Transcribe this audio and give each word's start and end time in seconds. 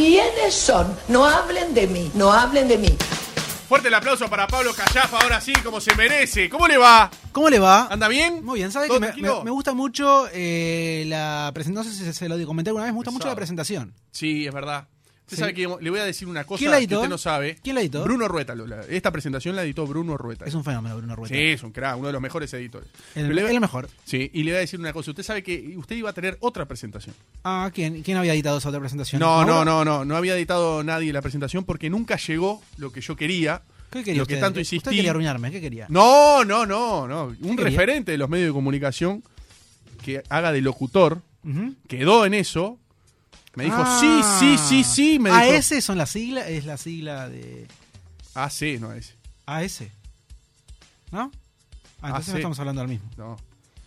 ¿Quiénes 0.00 0.54
son? 0.54 0.96
No 1.08 1.26
hablen 1.26 1.74
de 1.74 1.86
mí, 1.86 2.10
no 2.14 2.32
hablen 2.32 2.66
de 2.68 2.78
mí. 2.78 2.88
Fuerte 3.68 3.88
el 3.88 3.94
aplauso 3.94 4.30
para 4.30 4.46
Pablo 4.46 4.72
Callafa, 4.72 5.18
ahora 5.20 5.42
sí, 5.42 5.52
como 5.62 5.78
se 5.78 5.94
merece. 5.94 6.48
¿Cómo 6.48 6.66
le 6.66 6.78
va? 6.78 7.10
¿Cómo 7.32 7.50
le 7.50 7.58
va? 7.58 7.86
¿Anda 7.90 8.08
bien? 8.08 8.42
Muy 8.42 8.60
bien, 8.60 8.72
¿sabe 8.72 8.86
¿Todo 8.86 8.96
que 8.96 9.00
me, 9.02 9.06
tranquilo? 9.08 9.38
me- 9.40 9.44
me 9.44 9.50
gusta 9.50 9.74
mucho 9.74 10.26
eh, 10.32 11.04
la 11.06 11.50
presentación? 11.52 11.84
No 11.92 11.98
sé 11.98 12.04
si 12.12 12.18
se 12.18 12.28
lo 12.30 12.46
comenté 12.46 12.70
alguna 12.70 12.84
vez, 12.86 12.94
me 12.94 12.96
gusta 12.96 13.10
mucho 13.10 13.28
la 13.28 13.34
presentación. 13.36 13.92
Sí, 14.10 14.46
es 14.46 14.54
verdad. 14.54 14.88
Usted 15.30 15.36
Sí. 15.36 15.40
sabe 15.42 15.54
que 15.54 15.68
le 15.80 15.90
voy 15.90 16.00
a 16.00 16.04
decir 16.04 16.26
una 16.26 16.42
cosa 16.42 16.58
¿Quién 16.58 16.72
la 16.72 16.78
que 16.84 16.92
usted 16.96 17.08
no 17.08 17.16
sabe. 17.16 17.56
¿Quién 17.62 17.76
la 17.76 17.82
editó? 17.82 18.02
Bruno 18.02 18.26
Rueta. 18.26 18.54
esta 18.88 19.12
presentación 19.12 19.54
la 19.54 19.62
editó 19.62 19.86
Bruno 19.86 20.16
Rueta. 20.16 20.44
Es 20.44 20.54
un 20.54 20.64
fenómeno, 20.64 20.96
Bruno 20.96 21.14
Rueta. 21.14 21.32
Sí, 21.32 21.40
es 21.40 21.62
un 21.62 21.70
crack, 21.70 21.96
uno 21.98 22.08
de 22.08 22.12
los 22.12 22.20
mejores 22.20 22.52
editores. 22.52 22.88
El, 23.14 23.32
le 23.32 23.48
el 23.48 23.60
mejor. 23.60 23.88
Sí, 24.04 24.28
y 24.34 24.42
le 24.42 24.50
voy 24.50 24.56
a 24.56 24.60
decir 24.60 24.80
una 24.80 24.92
cosa. 24.92 25.12
Usted 25.12 25.22
sabe 25.22 25.44
que 25.44 25.74
usted 25.76 25.94
iba 25.94 26.10
a 26.10 26.12
tener 26.12 26.36
otra 26.40 26.66
presentación. 26.66 27.14
Ah, 27.44 27.70
¿quién, 27.72 28.02
¿quién 28.02 28.16
había 28.16 28.34
editado 28.34 28.58
esa 28.58 28.70
otra 28.70 28.80
presentación? 28.80 29.20
No, 29.20 29.44
no, 29.44 29.64
no, 29.64 29.84
no. 29.84 30.04
No 30.04 30.16
había 30.16 30.34
editado 30.34 30.82
nadie 30.82 31.12
la 31.12 31.22
presentación 31.22 31.62
porque 31.64 31.88
nunca 31.90 32.16
llegó 32.16 32.60
lo 32.78 32.90
que 32.90 33.00
yo 33.00 33.14
quería. 33.14 33.62
¿Qué 33.90 34.02
quería 34.04 34.22
lo 34.22 34.26
que 34.26 34.34
usted? 34.34 34.40
tanto 34.44 34.60
Usted 34.60 34.74
insistí. 34.74 34.96
quería 34.96 35.10
arruinarme, 35.12 35.50
¿qué 35.52 35.60
quería? 35.60 35.86
No, 35.90 36.44
no, 36.44 36.66
no, 36.66 37.06
no. 37.06 37.24
Un 37.26 37.36
quería? 37.56 37.64
referente 37.64 38.12
de 38.12 38.18
los 38.18 38.28
medios 38.28 38.48
de 38.48 38.52
comunicación 38.52 39.22
que 40.04 40.22
haga 40.28 40.50
de 40.52 40.60
locutor 40.60 41.22
quedó 41.88 42.26
en 42.26 42.34
eso. 42.34 42.78
Me 43.54 43.64
dijo, 43.64 43.76
Ah. 43.84 43.98
sí, 44.00 44.20
sí, 44.38 44.58
sí, 44.58 44.84
sí. 44.84 45.18
Me 45.18 45.30
dijo, 45.30 45.56
AS 45.58 45.84
son 45.84 45.98
las 45.98 46.10
siglas, 46.10 46.46
es 46.48 46.64
la 46.64 46.76
sigla 46.76 47.28
de 47.28 47.66
Ah, 48.34 48.48
sí, 48.50 48.78
no 48.78 48.92
es. 48.92 49.14
AS. 49.46 49.82
¿No? 51.10 51.32
Ah, 52.02 52.08
entonces 52.08 52.32
no 52.34 52.38
estamos 52.38 52.58
hablando 52.60 52.80
del 52.82 52.88
mismo. 52.90 53.10
No. 53.16 53.36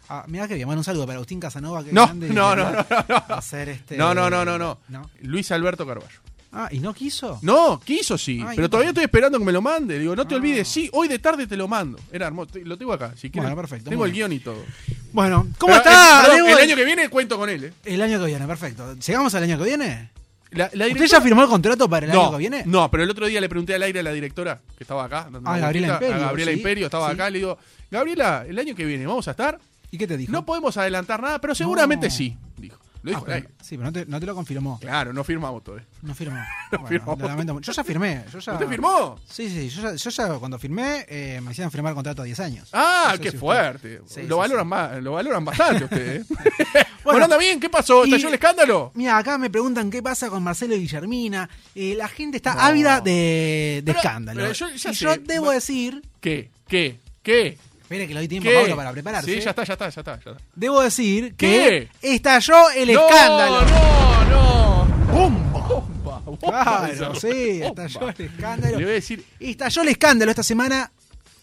Ah, 0.10 0.26
mira 0.28 0.48
que 0.48 0.56
bien, 0.56 0.68
mando 0.68 0.82
un 0.82 0.84
saludo 0.84 1.06
para 1.06 1.16
Agustín 1.16 1.40
Casanova. 1.40 1.84
Que 1.84 1.94
No, 1.94 2.06
grande, 2.06 2.30
no, 2.30 2.56
no, 2.56 2.72
no, 2.72 2.86
no, 2.90 3.06
no. 3.30 3.36
hacer 3.36 3.70
este- 3.70 3.96
No, 3.98 4.14
no, 4.14 4.30
no, 4.30 4.44
no, 4.44 4.58
no. 4.58 4.80
¿No? 4.90 5.10
Luis 5.22 5.50
Alberto 5.52 5.88
Carballo. 5.88 6.20
Ah, 6.56 6.70
¿y 6.72 6.78
no 6.80 6.94
quiso? 6.94 7.40
No, 7.42 7.80
quiso 7.84 8.16
sí, 8.18 8.40
Ay, 8.42 8.56
pero 8.56 8.64
no. 8.64 8.70
todavía 8.70 8.90
estoy 8.90 9.06
esperando 9.06 9.40
que 9.40 9.46
me 9.46 9.52
lo 9.52 9.62
mande. 9.62 9.98
Digo, 9.98 10.16
no 10.16 10.28
te 10.28 10.36
Ah. 10.36 10.38
olvides, 10.38 10.68
sí, 10.68 10.88
hoy 10.94 11.08
de 11.08 11.18
tarde 11.20 11.48
te 11.48 11.58
lo 11.58 11.68
mando. 11.68 12.00
Era 12.12 12.28
hermoso, 12.28 12.52
lo 12.64 12.78
tengo 12.78 12.94
acá. 12.94 13.14
Si 13.18 13.32
quieres, 13.32 13.50
Bueno, 13.50 13.56
perfecto, 13.62 13.90
Tengo 13.90 14.06
el 14.06 14.12
bien. 14.12 14.30
guion 14.30 14.34
y 14.34 14.40
todo. 14.40 14.64
Bueno, 15.12 15.48
¿cómo 15.58 15.74
Pero, 15.74 15.78
está? 15.78 16.22
eh, 16.22 16.28
perdón, 16.30 16.50
el 16.52 16.58
año 16.58 16.76
que 16.76 16.86
viene 16.86 17.10
cuento 17.10 17.38
con 17.38 17.50
él, 17.50 17.64
¿eh? 17.66 17.74
El 17.86 18.02
año 18.04 18.20
que 18.20 18.26
viene, 18.28 18.46
perfecto. 18.46 18.96
¿Llegamos 18.96 19.34
al 19.34 19.44
año 19.44 19.58
que 19.58 19.64
viene? 19.64 20.10
La, 20.52 20.58
la 20.58 20.66
¿Usted 20.68 20.86
directora- 20.86 21.08
ya 21.08 21.22
firmó 21.22 21.42
el 21.42 21.50
contrato 21.50 21.90
para 21.90 22.06
el 22.06 22.12
no, 22.14 22.22
año 22.22 22.32
que 22.34 22.38
viene? 22.38 22.64
No, 22.68 22.92
pero 22.92 23.02
el 23.04 23.10
otro 23.10 23.26
día 23.26 23.42
le 23.42 23.50
pregunté 23.50 23.74
al 23.74 23.82
aire 23.82 24.02
a 24.02 24.04
la 24.04 24.12
directora, 24.14 24.60
que 24.78 24.84
estaba 24.84 25.06
acá. 25.06 25.28
Ah, 25.46 25.58
Gabriela 25.58 25.94
Imperio, 25.94 26.16
A 26.16 26.20
Gabriela 26.20 26.52
sí, 26.52 26.58
Imperio 26.58 26.86
estaba 26.86 27.08
sí. 27.08 27.14
acá. 27.16 27.30
Le 27.32 27.40
digo, 27.40 27.58
Gabriela, 27.90 28.46
el 28.48 28.60
año 28.60 28.76
que 28.76 28.86
viene 28.86 29.08
vamos 29.08 29.28
a 29.28 29.32
estar. 29.32 29.60
¿Y 29.90 29.98
qué 29.98 30.06
te 30.08 30.18
dijo? 30.18 30.32
No 30.32 30.46
podemos 30.46 30.78
adelantar 30.78 31.22
nada, 31.22 31.40
pero 31.40 31.56
seguramente 31.56 32.12
sí, 32.12 32.36
dijo. 32.58 32.80
Lo 33.04 33.10
dijo 33.12 33.22
Ah, 33.22 33.26
pero- 33.28 33.48
sí, 33.62 33.78
pero 33.78 33.84
no 33.84 33.92
te, 33.94 34.06
no 34.06 34.20
te 34.20 34.26
lo 34.26 34.34
confirmó. 34.36 34.80
Claro, 34.80 35.14
no 35.14 35.24
firmamos 35.24 35.64
todavía. 35.64 35.86
No 36.02 36.16
firmó. 36.16 36.38
No 36.72 36.80
Bueno, 36.80 36.88
firmó. 36.88 37.16
lo 37.20 37.28
lamento 37.28 37.54
mucho. 37.54 37.72
Yo 37.72 37.76
ya 37.76 37.84
firmé. 37.84 38.24
Yo 38.32 38.40
ya... 38.40 38.54
¿Usted 38.54 38.68
firmó? 38.68 39.20
Sí, 39.30 39.48
sí, 39.50 39.70
yo 39.70 39.82
ya, 39.84 39.96
yo 39.96 40.10
ya 40.10 40.28
cuando 40.40 40.58
firmé 40.58 41.06
eh, 41.08 41.40
me 41.44 41.52
hicieron 41.52 41.70
firmar 41.72 41.94
contrato 41.94 42.22
a 42.24 42.26
10 42.26 42.40
años. 42.40 42.70
Ah, 42.74 43.10
No 43.12 43.16
sé 43.18 43.22
qué 43.22 43.32
si 43.32 43.38
fuerte. 43.38 44.02
Sí, 44.08 44.22
lo 44.24 44.36
sí, 44.36 44.40
valoran 44.40 44.66
sí. 44.66 44.70
más, 44.70 45.04
lo 45.04 45.12
valoran 45.14 45.46
bastante 45.46 45.84
ustedes. 45.84 46.22
¿eh? 46.22 46.26
bueno, 46.34 46.88
Bueno, 47.04 47.24
anda 47.26 47.38
bien, 47.38 47.60
¿qué 47.60 47.70
pasó? 47.70 48.06
¿Estalló 48.06 48.30
el 48.30 48.34
escándalo? 48.36 48.92
Mira, 48.96 49.18
acá 49.18 49.38
me 49.38 49.50
preguntan 49.50 49.92
qué 49.92 50.02
pasa 50.02 50.30
con 50.30 50.42
Marcelo 50.42 50.74
y 50.76 50.80
Guillermina. 50.80 51.50
Eh, 51.76 51.94
la 51.98 52.08
gente 52.08 52.38
está 52.38 52.66
ávida 52.66 53.02
de, 53.02 53.82
de 53.84 53.94
Pero- 53.94 54.00
escándalo. 54.00 54.42
pero 54.42 54.54
yo 54.54 54.70
ya 54.70 54.90
y 54.92 54.94
yo 54.94 55.16
debo 55.18 55.46
Bueno. 55.46 55.52
decir. 55.52 56.02
¿Qué? 56.22 56.50
¿Qué? 56.68 57.00
¿Qué? 57.22 57.58
Espere 57.94 58.08
que 58.08 58.14
le 58.14 58.20
doy 58.22 58.28
tiempo 58.28 58.50
¿Qué? 58.50 58.58
a 58.58 58.62
Pablo 58.62 58.76
para 58.76 58.92
prepararse. 58.92 59.34
Sí, 59.34 59.40
ya 59.42 59.50
está, 59.52 59.64
ya 59.64 59.74
está, 59.74 59.90
ya 59.90 60.02
está. 60.02 60.20
Ya 60.24 60.32
está. 60.32 60.44
Debo 60.56 60.82
decir 60.82 61.36
que 61.36 61.90
¿Qué? 62.02 62.14
estalló 62.16 62.70
el 62.72 62.94
no, 62.94 63.08
escándalo. 63.08 63.62
No, 63.66 64.26
no, 64.26 65.14
¡Bomba! 65.14 65.60
Bomba, 65.62 66.20
bomba, 66.26 66.40
Claro, 66.40 67.16
sí, 67.16 67.60
bomba. 67.62 67.86
estalló 67.86 68.10
el 68.10 68.26
escándalo. 68.26 68.78
Le 68.80 68.84
voy 68.86 68.92
a 68.92 68.96
decir. 68.96 69.26
Estalló 69.40 69.82
el 69.84 69.88
escándalo 69.90 70.32
esta 70.32 70.44
semana. 70.44 70.92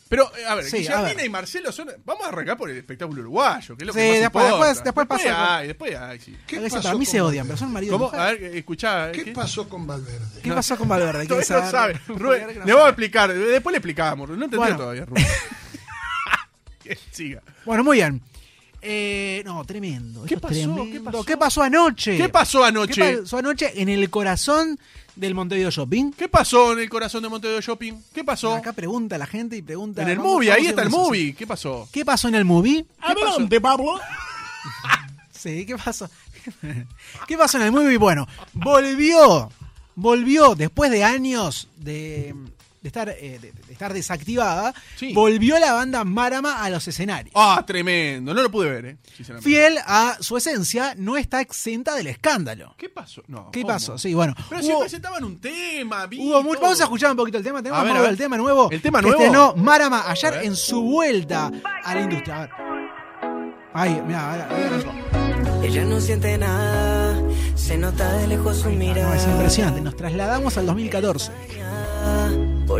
Pero, 0.08 0.24
eh, 0.36 0.44
a 0.44 0.56
ver, 0.56 0.64
Sí, 0.64 0.88
a 0.88 1.02
ver. 1.02 1.24
y 1.24 1.28
Marcelo 1.28 1.70
son. 1.70 1.88
Vamos 2.04 2.24
a 2.26 2.30
arrancar 2.30 2.56
por 2.56 2.68
el 2.68 2.78
espectáculo 2.78 3.20
uruguayo, 3.22 3.76
que 3.76 3.84
es 3.84 3.86
lo 3.86 3.92
Sí, 3.92 4.00
que 4.00 4.06
más 4.10 4.20
después- 4.22 4.44
importa. 4.46 4.66
después- 4.72 4.84
después 4.84 5.06
pasa- 5.06 5.56
Ay, 5.58 5.66
después 5.68 5.96
hay, 5.96 6.18
sí. 6.18 6.36
A 6.56 6.60
veces 6.60 6.82
para 6.82 6.94
mí 6.96 7.06
se 7.06 7.20
odian, 7.20 7.46
pero 7.46 7.56
son 7.56 7.72
marido 7.72 7.96
¿Cómo? 7.96 8.10
A 8.20 8.32
ver, 8.32 8.42
eh, 8.42 8.58
escuchá. 8.58 9.12
¿Qué 9.12 9.26
pasó 9.26 9.68
con 9.68 9.86
Valverde? 9.86 10.40
¿Qué 10.42 10.52
pasó 10.52 10.76
con 10.76 10.88
Valverde? 10.88 11.28
¿Quiere 11.28 11.44
no 11.48 11.70
sabe. 11.70 12.00
Rubén, 12.08 12.48
Que 12.48 12.54
no 12.58 12.64
le 12.66 12.72
vamos 12.72 12.86
a 12.86 12.88
explicar. 12.88 13.32
Después 13.32 13.72
le 13.72 13.76
explicamos. 13.78 14.28
No 14.30 14.34
entendió 14.34 14.58
Bueno. 14.58 14.76
todavía, 14.76 15.04
Rubén. 15.04 15.24
Siga. 17.10 17.42
Bueno, 17.64 17.84
muy 17.84 17.98
bien. 17.98 18.20
Eh, 18.82 19.42
no, 19.44 19.62
tremendo. 19.64 20.22
¿Qué 20.24 20.34
esto 20.36 20.48
es 20.48 20.54
pasó? 20.58 20.74
tremendo. 20.74 20.92
¿Qué 20.92 21.00
pasó? 21.00 21.24
¿Qué 21.24 21.36
pasó 21.36 21.62
anoche? 21.62 22.16
¿Qué 22.16 22.28
pasó 22.30 22.64
anoche? 22.64 22.94
¿Qué 22.94 23.18
pasó 23.18 23.38
anoche 23.38 23.72
en 23.82 23.88
el 23.90 24.08
corazón 24.08 24.78
del 25.16 25.34
Montevideo 25.34 25.70
Shopping? 25.70 26.12
¿Qué 26.12 26.28
pasó 26.28 26.72
en 26.72 26.78
el 26.78 26.88
corazón 26.88 27.22
de 27.22 27.28
Montevideo 27.28 27.60
Shopping? 27.60 27.94
¿Qué 28.14 28.24
pasó? 28.24 28.54
Acá 28.54 28.72
pregunta 28.72 29.18
la 29.18 29.26
gente 29.26 29.54
y 29.56 29.60
pregunta. 29.62 30.00
En 30.02 30.08
el 30.08 30.16
vamos- 30.18 30.32
movie, 30.34 30.48
vamos 30.48 30.60
ahí 30.62 30.66
a 30.66 30.70
está 30.70 30.82
el 30.82 30.88
eso, 30.88 30.96
movie. 30.96 31.34
¿Qué 31.34 31.46
pasó? 31.46 31.88
¿Qué 31.92 32.04
pasó 32.06 32.28
en 32.28 32.36
el 32.36 32.44
movie? 32.46 32.86
Adelante, 33.00 33.60
Pablo. 33.60 34.00
Sí, 35.32 35.64
¿qué 35.64 35.74
pasó? 35.76 36.08
¿Qué 37.26 37.36
pasó 37.38 37.56
en 37.58 37.64
el 37.64 37.72
movie? 37.72 37.96
Bueno, 37.96 38.28
volvió, 38.52 39.50
volvió 39.94 40.54
después 40.54 40.90
de 40.90 41.02
años 41.02 41.68
de, 41.78 42.34
de 42.82 42.88
estar, 42.88 43.08
eh, 43.10 43.38
de, 43.40 43.52
de 43.52 43.72
estar 43.72 43.92
desactivada, 43.92 44.72
Sí. 44.96 45.12
volvió 45.12 45.58
la 45.58 45.72
banda 45.74 46.02
Marama 46.04 46.62
a 46.64 46.70
los 46.70 46.86
escenarios. 46.88 47.32
Ah, 47.36 47.62
tremendo. 47.66 48.32
No 48.32 48.42
lo 48.42 48.50
pude 48.50 48.70
ver, 48.70 48.86
¿eh? 48.86 48.96
Sinceramente. 49.16 49.48
Fiel 49.50 49.78
a 49.86 50.16
su 50.20 50.36
esencia, 50.36 50.94
no 50.96 51.16
está 51.18 51.40
exenta 51.40 51.94
del 51.94 52.06
escándalo. 52.06 52.74
¿Qué 52.78 52.88
pasó? 52.88 53.22
No. 53.28 53.50
¿Qué 53.50 53.62
¿cómo? 53.62 53.74
pasó? 53.74 53.98
Sí, 53.98 54.14
bueno. 54.14 54.34
Pero 54.48 54.62
si 54.62 54.68
hubo- 54.72 54.80
presentaban 54.80 55.22
un 55.24 55.38
tema, 55.40 56.06
vi 56.06 56.20
Hubo 56.20 56.42
mucho- 56.42 56.60
vamos 56.60 56.80
a 56.80 56.84
escuchar 56.84 57.10
un 57.10 57.16
poquito 57.18 57.36
el 57.38 57.44
tema. 57.44 57.58
Tenemos 57.62 57.80
A 57.80 57.84
ver, 57.84 57.92
Mauro, 57.92 58.00
a 58.00 58.02
ver. 58.04 58.12
el 58.12 58.18
tema 58.18 58.36
nuevo. 58.38 58.70
¿El 58.70 58.80
tema 58.80 59.00
que 59.00 59.06
nuevo? 59.08 59.20
estrenó 59.22 59.54
Marama 59.56 60.04
ayer 60.10 60.40
en 60.44 60.56
su 60.56 60.80
vuelta 60.82 61.50
a 61.84 61.94
la 61.94 62.00
industria. 62.00 62.36
A 62.36 62.40
ver. 62.40 62.50
Ahí, 63.72 64.02
mira, 64.06 64.48
Ella 65.62 65.84
no 65.84 66.00
siente 66.00 66.36
nada, 66.38 67.16
se 67.54 67.76
nota 67.78 68.12
de 68.14 68.26
lejos 68.26 68.56
su 68.58 68.70
no, 68.70 68.76
mirada. 68.76 69.16
es 69.16 69.24
impresionante. 69.26 69.80
Nos 69.80 69.94
trasladamos 69.96 70.56
al 70.56 70.66
2014. 70.66 71.30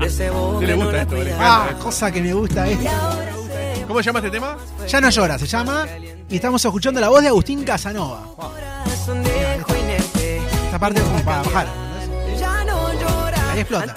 Por 0.01 0.09
ese 0.09 0.31
boca 0.31 0.61
¿Qué 0.61 0.67
le 0.67 0.75
gusta 0.75 0.93
la 0.93 1.03
esto? 1.03 1.17
Le 1.17 1.35
Ah, 1.39 1.69
cosa 1.79 2.11
que 2.11 2.23
me 2.23 2.33
gusta 2.33 2.67
esto. 2.67 2.91
¿Cómo 3.87 4.01
se 4.01 4.07
llama 4.07 4.21
este 4.21 4.31
tema? 4.31 4.57
Ya 4.89 4.99
no 4.99 5.11
llora, 5.11 5.39
se 5.39 5.47
llama. 5.47 5.87
Y 6.31 6.37
estamos 6.37 6.65
escuchando 6.65 7.01
la 7.03 7.11
voz 7.11 7.21
de 7.21 7.29
Agustín 7.29 7.65
Casanova. 7.65 8.23
Esta 10.65 10.79
parte 10.79 11.01
es 11.01 11.05
como 11.07 11.23
para 11.23 11.43
bajar. 11.43 11.67
Ya 12.39 12.65
no 12.65 12.95
llora. 12.95 13.51
Ahí 13.53 13.61
explota. 13.61 13.95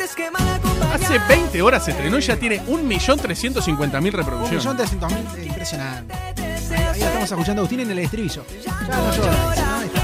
Hace 0.93 1.19
20 1.19 1.61
horas 1.61 1.85
se 1.85 1.91
estrenó 1.91 2.17
y 2.19 2.21
ya 2.21 2.35
tiene 2.35 2.61
1.350.000 2.65 3.95
Un 3.95 4.11
reproducciones. 4.11 4.51
millón 4.65 4.75
trescientos 4.75 5.09
mil, 5.13 5.25
eh, 5.37 5.45
impresionante. 5.45 6.13
Ahí, 6.13 7.01
estamos 7.01 7.31
escuchando 7.31 7.61
a 7.61 7.63
Agustín 7.63 7.79
en 7.79 7.91
el 7.91 7.99
estribillo. 7.99 8.45
Ya 8.61 8.73
no 8.81 9.15
llora. 9.15 10.02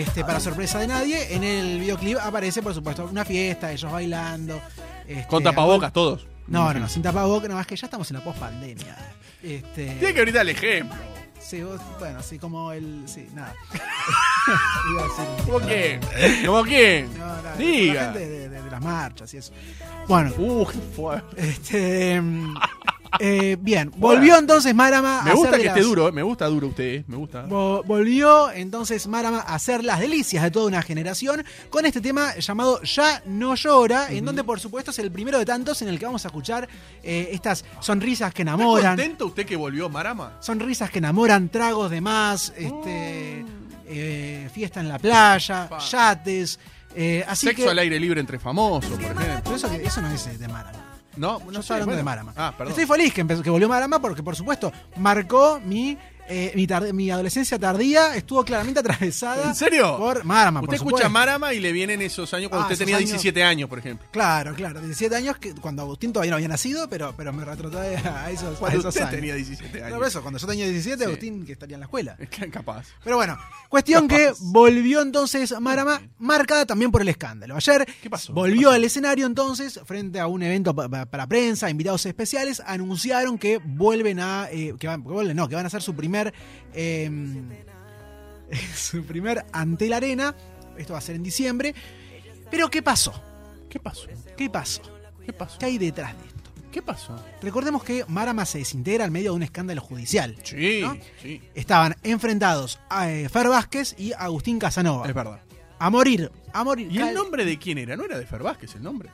Este, 0.00 0.24
para 0.24 0.40
sorpresa 0.40 0.78
de 0.78 0.86
nadie, 0.86 1.34
en 1.34 1.44
el 1.44 1.80
videoclip 1.80 2.18
aparece, 2.18 2.62
por 2.62 2.74
supuesto, 2.74 3.04
una 3.10 3.24
fiesta, 3.24 3.70
ellos 3.72 3.90
bailando. 3.90 4.60
este, 5.06 5.26
Con 5.28 5.42
tapabocas 5.42 5.92
todos. 5.92 6.26
No, 6.46 6.72
no, 6.72 6.80
no, 6.80 6.88
sin 6.88 7.02
tapabocas, 7.02 7.48
no, 7.50 7.60
es 7.60 7.66
que 7.66 7.76
ya 7.76 7.86
estamos 7.86 8.10
en 8.10 8.16
la 8.18 8.24
post-pandemia. 8.24 8.96
Este, 9.42 9.86
Tiene 9.96 10.14
que 10.14 10.18
ahorita 10.20 10.40
el 10.40 10.48
ejemplo. 10.48 10.96
sí, 11.38 11.62
vos- 11.62 11.80
bueno, 11.98 12.22
sí, 12.22 12.38
como 12.38 12.72
el. 12.72 13.02
Sí, 13.06 13.28
nada. 13.34 13.54
Iba 14.90 15.02
a 15.02 15.04
decir- 15.04 15.44
¿Cómo 15.44 15.60
quién? 15.60 16.00
¿Cómo 16.46 16.62
quién? 16.64 17.18
No, 17.18 17.26
no, 17.36 17.42
La 17.42 17.54
Diga. 17.56 18.04
gente 18.04 18.18
de, 18.28 18.48
de- 18.48 18.62
de 18.62 18.70
las 18.70 18.80
marchas 18.80 19.32
y 19.34 19.36
eso. 19.38 19.52
Bueno, 20.08 20.32
Uh, 20.38 20.66
qué 20.66 20.78
fuerte. 20.96 21.48
este. 21.50 22.22
mm, 23.12 23.16
eh, 23.20 23.56
bien, 23.60 23.92
volvió 23.96 24.38
entonces 24.38 24.74
Marama 24.74 25.22
Me 25.24 25.30
a 25.30 25.34
gusta 25.34 25.50
hacer 25.50 25.62
que 25.62 25.68
esté 25.68 25.80
duro, 25.82 26.08
eh. 26.08 26.12
me 26.12 26.22
gusta 26.22 26.46
duro 26.46 26.68
usted, 26.68 26.84
eh. 26.84 27.04
me 27.06 27.16
gusta. 27.16 27.46
Vo- 27.46 27.82
Volvió 27.84 28.50
entonces 28.50 29.06
Marama 29.06 29.38
a 29.40 29.54
hacer 29.54 29.84
las 29.84 30.00
delicias 30.00 30.42
de 30.42 30.50
toda 30.50 30.66
una 30.66 30.82
generación 30.82 31.44
con 31.70 31.86
este 31.86 32.00
tema 32.00 32.34
llamado 32.36 32.80
Ya 32.82 33.22
no 33.26 33.54
llora, 33.54 34.10
en 34.12 34.24
donde 34.24 34.44
por 34.44 34.60
supuesto 34.60 34.90
es 34.90 34.98
el 34.98 35.10
primero 35.10 35.38
de 35.38 35.44
tantos 35.44 35.80
en 35.82 35.88
el 35.88 35.98
que 35.98 36.06
vamos 36.06 36.24
a 36.24 36.28
escuchar 36.28 36.68
eh, 37.02 37.30
estas 37.32 37.64
sonrisas 37.80 38.32
que 38.32 38.42
¿Está 38.42 38.54
enamoran. 38.54 38.96
contento 38.96 39.26
usted 39.26 39.46
que 39.46 39.56
volvió 39.56 39.88
Marama? 39.88 40.36
Sonrisas 40.40 40.90
que 40.90 40.98
enamoran, 40.98 41.48
tragos 41.48 41.90
de 41.90 42.00
más, 42.00 42.52
este. 42.56 43.44
eh, 43.86 44.48
fiesta 44.52 44.80
en 44.80 44.88
la 44.88 44.98
playa, 44.98 45.66
Pa. 45.68 45.78
yates. 45.78 46.58
eh, 46.94 47.24
así 47.28 47.46
Sexo 47.46 47.64
que, 47.64 47.70
al 47.70 47.78
aire 47.78 47.98
libre 48.00 48.20
entre 48.20 48.38
famosos, 48.38 48.90
por 48.90 49.00
ejemplo. 49.00 49.40
Pero 49.44 49.56
eso, 49.56 49.70
que- 49.70 49.82
eso 49.84 50.02
no 50.02 50.10
es 50.10 50.26
eh, 50.26 50.36
de 50.38 50.48
Marama. 50.48 50.84
No, 51.18 51.38
Yo 51.40 51.44
no 51.46 51.50
estoy 51.50 51.62
sé, 51.62 51.72
hablando 51.74 51.86
bueno. 51.92 51.98
de 51.98 52.04
Marama. 52.04 52.32
Ah, 52.36 52.52
perdón. 52.56 52.70
Estoy 52.72 52.86
feliz 52.86 53.12
que, 53.12 53.20
empezó- 53.20 53.42
que 53.42 53.50
volvió 53.50 53.68
Marama 53.68 54.00
porque, 54.00 54.22
por 54.22 54.34
supuesto, 54.36 54.72
marcó 54.96 55.60
mi, 55.64 55.96
eh, 56.28 56.52
mi, 56.54 56.66
tar- 56.66 56.92
mi 56.92 57.10
adolescencia 57.10 57.58
tardía. 57.58 58.14
Estuvo 58.16 58.44
claramente 58.44 58.80
atravesada 58.80 59.48
¿En 59.48 59.54
serio? 59.54 59.96
por 59.98 60.24
Marama. 60.24 60.60
Usted 60.60 60.78
por 60.78 60.86
escucha. 60.88 61.08
Marama 61.08 61.54
y 61.54 61.60
le 61.60 61.72
vienen 61.72 62.02
esos 62.02 62.32
años 62.34 62.48
cuando 62.50 62.66
Ah, 62.68 62.72
usted 62.72 62.78
tenía 62.84 62.96
años. 62.98 63.10
17 63.10 63.42
años, 63.44 63.68
por 63.68 63.78
ejemplo. 63.78 64.06
Claro, 64.10 64.54
claro. 64.54 64.80
17 64.80 65.14
años, 65.16 65.36
que 65.38 65.54
cuando 65.54 65.82
Agustín 65.82 66.12
todavía 66.12 66.30
no 66.30 66.36
había 66.36 66.48
nacido, 66.48 66.88
pero, 66.88 67.14
pero 67.16 67.32
me 67.32 67.44
retrotrae 67.44 67.96
a 67.96 68.30
esos, 68.30 68.56
a 68.56 68.58
Cuando 68.58 68.78
esos 68.80 68.88
usted 68.94 69.00
años. 69.02 69.14
tenía 69.14 69.34
17 69.34 69.78
No, 69.80 69.86
años. 69.86 69.98
por 69.98 70.06
eso, 70.06 70.22
cuando 70.22 70.38
yo 70.38 70.46
tenía 70.46 70.64
17, 70.66 70.98
Sí. 70.98 71.04
Agustín 71.04 71.46
que 71.46 71.52
estaría 71.52 71.74
en 71.76 71.80
la 71.80 71.86
escuela. 71.86 72.16
Capaz. 72.52 72.86
Pero 73.02 73.16
bueno, 73.16 73.38
cuestión 73.68 74.06
que 74.08 74.32
volvió 74.40 75.02
entonces 75.02 75.54
Marama, 75.60 76.00
marcada 76.18 76.66
también 76.66 76.90
por 76.90 77.02
el 77.02 77.08
escándalo. 77.08 77.56
Ayer 77.56 77.86
¿Qué 78.02 78.10
pasó? 78.10 78.32
volvió 78.32 78.58
¿Qué 78.58 78.64
pasó? 78.66 78.74
al 78.76 78.84
escenario 78.84 79.26
entonces, 79.26 79.80
frente 79.86 80.20
a 80.20 80.26
un 80.26 80.42
evento 80.42 80.74
pa- 80.74 80.88
pa- 80.88 81.06
para 81.06 81.26
prensa, 81.26 81.70
invitados 81.70 82.04
especiales, 82.06 82.62
anunciaron 82.66 83.38
que 83.38 83.58
vuelven 83.64 84.20
a. 84.20 84.48
eh, 84.50 84.74
que, 84.78 84.86
van, 84.86 85.02
que 85.02 85.08
vuelven, 85.08 85.36
no, 85.36 85.48
que 85.48 85.54
van 85.54 85.64
a 85.64 85.68
hacer 85.68 85.82
su 85.82 85.94
primer. 85.94 86.17
Eh, 86.74 87.10
su 88.74 89.04
primer 89.04 89.44
ante 89.52 89.88
la 89.88 89.96
arena. 89.96 90.34
Esto 90.76 90.92
va 90.92 90.98
a 90.98 91.02
ser 91.02 91.16
en 91.16 91.22
diciembre. 91.22 91.74
Pero 92.50 92.70
¿qué 92.70 92.82
pasó? 92.82 93.12
¿Qué 93.68 93.78
pasó? 93.78 94.08
¿Qué 94.36 94.48
pasó? 94.48 94.82
¿Qué 95.24 95.32
pasó? 95.32 95.58
¿Qué 95.58 95.66
hay 95.66 95.78
detrás 95.78 96.16
de 96.18 96.26
esto? 96.26 96.38
¿Qué 96.70 96.82
pasó? 96.82 97.16
Recordemos 97.42 97.82
que 97.82 98.04
Marama 98.08 98.44
se 98.44 98.58
desintegra 98.58 99.06
en 99.06 99.12
medio 99.12 99.32
de 99.32 99.36
un 99.36 99.42
escándalo 99.42 99.80
judicial. 99.80 100.36
Sí, 100.42 100.80
¿no? 100.82 100.96
sí. 101.22 101.42
Estaban 101.54 101.96
enfrentados 102.02 102.78
a 102.88 103.10
eh, 103.10 103.28
Fer 103.28 103.48
Vázquez 103.48 103.94
y 103.98 104.12
Agustín 104.12 104.58
Casanova. 104.58 105.06
Es 105.06 105.14
verdad. 105.14 105.40
A 105.78 105.90
morir, 105.90 106.30
a 106.52 106.64
morir. 106.64 106.88
¿Y 106.90 106.98
el 106.98 107.14
nombre 107.14 107.44
de 107.44 107.58
quién 107.58 107.78
era? 107.78 107.96
¿No 107.96 108.04
era 108.04 108.18
de 108.18 108.26
Fer 108.26 108.42
Vázquez 108.42 108.74
el 108.74 108.82
nombre? 108.82 109.10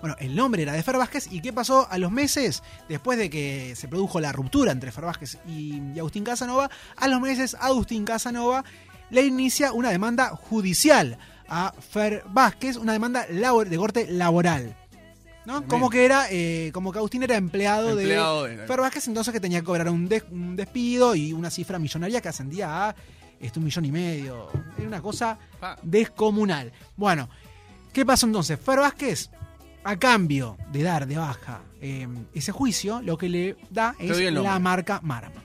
Bueno, 0.00 0.14
el 0.20 0.36
nombre 0.36 0.62
era 0.62 0.72
de 0.72 0.82
Fer 0.82 0.96
Vázquez. 0.96 1.26
¿Y 1.32 1.40
qué 1.40 1.52
pasó 1.52 1.88
a 1.90 1.98
los 1.98 2.12
meses? 2.12 2.62
Después 2.88 3.18
de 3.18 3.28
que 3.30 3.74
se 3.76 3.88
produjo 3.88 4.20
la 4.20 4.32
ruptura 4.32 4.70
entre 4.72 4.92
Fer 4.92 5.04
Vázquez 5.04 5.38
y, 5.46 5.80
y 5.94 5.98
Agustín 5.98 6.22
Casanova, 6.24 6.70
a 6.96 7.08
los 7.08 7.20
meses 7.20 7.56
Agustín 7.60 8.04
Casanova 8.04 8.64
le 9.10 9.22
inicia 9.26 9.72
una 9.72 9.90
demanda 9.90 10.28
judicial 10.36 11.18
a 11.48 11.72
Fer 11.90 12.22
Vázquez, 12.28 12.76
una 12.76 12.92
demanda 12.92 13.26
labor- 13.30 13.68
de 13.68 13.76
corte 13.76 14.06
laboral. 14.10 14.76
¿no? 15.46 15.66
Como 15.66 15.88
que 15.88 16.04
era, 16.04 16.26
eh, 16.30 16.70
como 16.74 16.92
que 16.92 16.98
Agustín 16.98 17.22
era 17.22 17.36
empleado, 17.36 17.98
Empleado 17.98 18.44
de, 18.44 18.56
de- 18.58 18.66
Fer 18.66 18.80
Vázquez, 18.82 19.08
entonces 19.08 19.32
que 19.32 19.40
tenía 19.40 19.60
que 19.60 19.64
cobrar 19.64 19.88
un, 19.88 20.06
des- 20.06 20.24
un 20.30 20.54
despido 20.56 21.14
y 21.14 21.32
una 21.32 21.48
cifra 21.50 21.78
millonaria 21.78 22.20
que 22.20 22.28
ascendía 22.28 22.88
a 22.90 22.94
este, 23.40 23.58
un 23.58 23.64
millón 23.64 23.84
y 23.86 23.90
medio. 23.92 24.48
Era 24.76 24.86
una 24.86 25.00
cosa 25.00 25.38
descomunal. 25.82 26.70
Bueno, 26.96 27.28
¿qué 27.94 28.04
pasó 28.04 28.26
entonces? 28.26 28.58
Fer 28.60 28.78
Vázquez, 28.80 29.30
a 29.90 29.98
cambio 29.98 30.58
de 30.70 30.82
dar 30.82 31.06
de 31.06 31.16
baja 31.16 31.62
eh, 31.80 32.06
ese 32.34 32.52
juicio, 32.52 33.00
lo 33.00 33.16
que 33.16 33.28
le 33.28 33.56
da 33.70 33.94
Te 33.96 34.10
es 34.26 34.32
la 34.32 34.58
marca 34.58 35.00
Marama. 35.02 35.42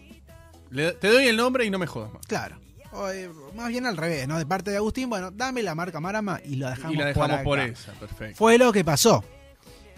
Le- 0.69 0.91
te 0.93 1.07
doy 1.07 1.27
el 1.27 1.37
nombre 1.37 1.65
y 1.65 1.69
no 1.69 1.79
me 1.79 1.87
jodas 1.87 2.11
más. 2.11 2.25
Claro. 2.27 2.57
O, 2.91 3.07
eh, 3.09 3.29
más 3.55 3.69
bien 3.69 3.85
al 3.85 3.95
revés, 3.95 4.27
¿no? 4.27 4.37
De 4.37 4.45
parte 4.45 4.69
de 4.71 4.77
Agustín, 4.77 5.09
bueno, 5.09 5.31
dame 5.31 5.63
la 5.63 5.75
marca 5.75 5.99
Marama 6.01 6.41
y 6.43 6.57
lo 6.57 6.69
dejamos, 6.69 6.93
y 6.93 6.97
la 6.97 7.05
dejamos 7.05 7.41
por, 7.41 7.57
esa, 7.59 7.93
perfecto. 7.93 8.37
Fue 8.37 8.57
lo 8.57 8.71
que 8.73 8.83
pasó. 8.83 9.23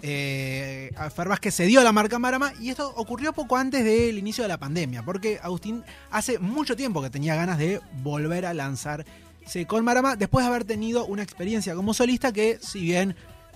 Eh, 0.01 0.91
Fer 1.15 1.27
Vázquez 1.27 1.55
se 1.55 1.65
dio 1.65 1.81
la 1.81 1.91
marca 1.91 2.19
Marama 2.19 2.53
y 2.59 2.69
esto 2.69 2.93
ocurrió 2.95 3.33
poco 3.33 3.57
antes 3.57 3.83
del 3.83 4.17
inicio 4.19 4.43
de 4.43 4.47
la 4.49 4.59
pandemia, 4.59 5.01
porque 5.03 5.39
Agustín 5.41 5.83
hace 6.11 6.37
mucho 6.37 6.75
tiempo 6.75 7.01
que 7.01 7.09
tenía 7.09 7.33
ganas 7.35 7.57
de 7.57 7.81
volver 8.03 8.45
a 8.45 8.53
lanzarse 8.53 9.65
con 9.67 9.83
Marama 9.83 10.15
después 10.15 10.45
de 10.45 10.49
haber 10.49 10.65
tenido 10.65 11.05
una 11.07 11.23
experiencia 11.23 11.73
como 11.73 11.93
solista 11.95 12.31
que, 12.31 12.59
si 12.61 12.81
bien 12.81 13.15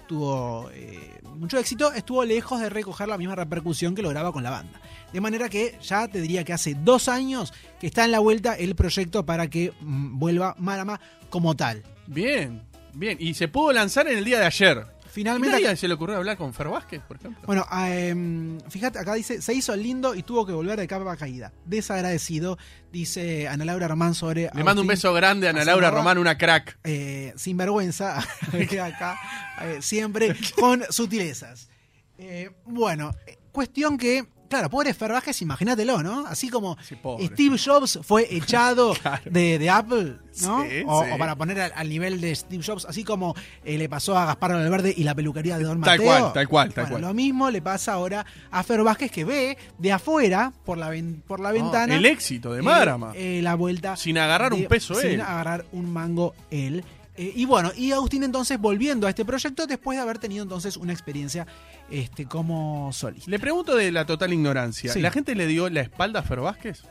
tuvo 0.09 0.71
eh, 0.73 1.21
mucho 1.35 1.59
éxito, 1.59 1.93
estuvo 1.93 2.25
lejos 2.25 2.59
de 2.59 2.67
recoger 2.67 3.07
la 3.07 3.15
misma 3.15 3.35
repercusión 3.35 3.93
que 3.93 4.01
lograba 4.01 4.33
con 4.33 4.41
la 4.41 4.49
banda. 4.49 4.81
De 5.13 5.21
manera 5.21 5.49
que 5.49 5.77
ya 5.83 6.07
te 6.07 6.19
diría 6.19 6.43
que 6.43 6.51
hace 6.51 6.73
dos 6.73 7.07
años 7.07 7.53
que 7.79 7.85
está 7.85 8.05
en 8.05 8.11
la 8.11 8.17
vuelta 8.17 8.55
el 8.55 8.73
proyecto 8.73 9.23
para 9.23 9.51
que 9.51 9.71
mm, 9.79 10.17
vuelva 10.17 10.55
Marama 10.57 10.99
como 11.29 11.55
tal. 11.55 11.83
Bien, 12.07 12.63
bien. 12.95 13.17
Y 13.21 13.35
se 13.35 13.47
pudo 13.47 13.71
lanzar 13.71 14.07
en 14.07 14.17
el 14.17 14.25
día 14.25 14.39
de 14.39 14.47
ayer. 14.47 14.87
Finalmente, 15.11 15.61
¿Nadie 15.61 15.75
se 15.75 15.87
le 15.87 15.95
ocurrió 15.95 16.17
hablar 16.17 16.37
con 16.37 16.53
Fer 16.53 16.67
Vázquez, 16.69 17.01
por 17.01 17.17
ejemplo? 17.17 17.41
Bueno, 17.45 17.65
em, 17.85 18.59
fíjate, 18.69 18.99
acá 18.99 19.13
dice, 19.15 19.41
se 19.41 19.53
hizo 19.53 19.75
lindo 19.75 20.15
y 20.15 20.23
tuvo 20.23 20.45
que 20.45 20.53
volver 20.53 20.79
de 20.79 20.87
capa 20.87 21.17
caída. 21.17 21.51
Desagradecido, 21.65 22.57
dice 22.91 23.47
Ana 23.47 23.65
Laura 23.65 23.87
Román 23.87 24.13
sobre... 24.13 24.49
Le 24.53 24.63
mando 24.63 24.81
un 24.81 24.87
beso 24.87 25.13
grande 25.13 25.47
a 25.47 25.49
Ana. 25.51 25.65
Laura 25.65 25.91
Román, 25.91 26.17
una 26.17 26.37
crack. 26.37 26.77
Eh, 26.83 27.33
sin 27.35 27.57
vergüenza, 27.57 28.19
acá, 28.83 29.19
eh, 29.61 29.79
siempre 29.81 30.35
con 30.55 30.83
sutilezas. 30.89 31.69
Eh, 32.17 32.51
bueno, 32.65 33.15
eh, 33.25 33.37
cuestión 33.51 33.97
que, 33.97 34.27
claro, 34.49 34.69
pobre 34.69 34.93
Fer 34.93 35.11
Vázquez, 35.11 35.41
imagínatelo, 35.41 36.03
¿no? 36.03 36.25
Así 36.27 36.49
como 36.49 36.77
Sí. 36.81 36.97
Steve 37.27 37.57
Jobs 37.63 37.99
fue 38.03 38.27
echado 38.35 38.93
Claro. 39.01 39.21
de, 39.29 39.57
de 39.59 39.69
Apple, 39.69 40.15
¿no? 40.41 40.63
Sí, 40.63 40.83
o, 40.85 41.03
sí. 41.05 41.11
o 41.13 41.17
para 41.17 41.35
poner 41.35 41.61
al, 41.61 41.71
al 41.75 41.87
nivel 41.89 42.19
de 42.19 42.35
Steve 42.35 42.63
Jobs, 42.65 42.85
así 42.85 43.03
como 43.03 43.35
eh, 43.63 43.77
le 43.77 43.87
pasó 43.87 44.17
a 44.17 44.25
Gaspar 44.25 44.51
Valverde 44.53 44.93
y 44.95 45.03
la 45.03 45.15
peluquería 45.15 45.57
de 45.57 45.63
Don 45.63 45.79
Tal 45.81 45.99
Mateo. 45.99 46.05
cual, 46.19 46.33
tal 46.33 46.47
cual, 46.47 46.73
tal 46.73 46.83
Bueno, 46.85 46.93
cual. 46.99 47.01
Lo 47.09 47.13
mismo 47.13 47.49
le 47.51 47.61
pasa 47.61 47.93
ahora 47.93 48.25
a 48.51 48.63
Fer 48.63 48.83
Vázquez 48.83 49.11
que 49.11 49.23
ve 49.25 49.57
de 49.77 49.91
afuera, 49.91 50.51
por 50.65 50.77
la, 50.77 50.89
ven- 50.89 51.23
por 51.27 51.39
la 51.39 51.51
ventana, 51.51 51.93
Ah, 51.93 51.97
el 51.97 52.05
éxito 52.05 52.53
de 52.53 52.61
Marama. 52.61 53.11
eh, 53.15 53.41
la 53.43 53.55
vuelta. 53.55 53.95
Sin 53.95 54.17
agarrar 54.17 54.53
un 54.53 54.65
peso 54.65 54.95
Sin 54.95 55.11
él. 55.11 55.21
agarrar 55.21 55.65
un 55.71 55.91
mango 55.93 56.33
él. 56.51 56.83
Eh, 57.21 57.33
y 57.35 57.43
bueno, 57.43 57.71
y 57.75 57.91
Agustín 57.91 58.23
entonces 58.23 58.57
volviendo 58.57 59.05
a 59.05 59.09
este 59.09 59.25
proyecto 59.25 59.67
después 59.67 59.97
de 59.97 60.01
haber 60.01 60.19
tenido 60.19 60.41
entonces 60.43 60.77
una 60.77 60.93
experiencia 60.93 61.45
este, 61.91 62.25
como 62.25 62.93
solista. 62.93 63.29
Le 63.29 63.39
pregunto 63.39 63.75
de 63.75 63.91
la 63.91 64.05
total 64.05 64.31
ignorancia. 64.31 64.93
Sí. 64.93 65.01
¿La 65.01 65.11
gente 65.11 65.35
le 65.35 65.45
dio 65.45 65.69
la 65.69 65.81
espalda 65.81 66.21
a 66.21 66.23
Fer 66.23 66.39
Vázquez? 66.39 66.83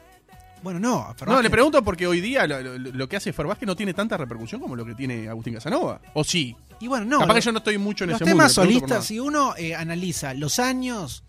Bueno, 0.62 0.78
no, 0.80 0.98
a 1.00 1.14
Fer 1.14 1.28
No, 1.28 1.34
Vázquez- 1.36 1.42
le 1.44 1.50
pregunto 1.50 1.82
porque 1.82 2.06
hoy 2.06 2.20
día 2.20 2.46
lo, 2.46 2.60
lo- 2.60 2.76
lo 2.78 3.08
que 3.08 3.16
hace 3.16 3.32
Fer 3.32 3.46
Vázquez 3.46 3.66
no 3.66 3.74
tiene 3.74 3.94
tanta 3.94 4.18
repercusión 4.18 4.60
como 4.60 4.76
lo 4.76 4.84
que 4.84 4.94
tiene 4.94 5.28
Agustín 5.30 5.54
Casanova. 5.54 6.00
¿O 6.12 6.22
sí? 6.24 6.54
Y 6.80 6.88
bueno, 6.88 7.06
no. 7.06 7.20
Capaz 7.20 7.28
lo- 7.28 7.34
que 7.36 7.40
yo 7.40 7.52
no 7.52 7.58
estoy 7.58 7.78
mucho 7.78 8.04
en 8.04 8.10
los 8.10 8.20
ese 8.20 8.30
temas 8.30 8.54
mundo. 8.58 8.70
solistas, 8.70 9.06
si 9.06 9.18
uno 9.18 9.54
eh, 9.56 9.74
analiza 9.74 10.34
los 10.34 10.58
años, 10.58 11.24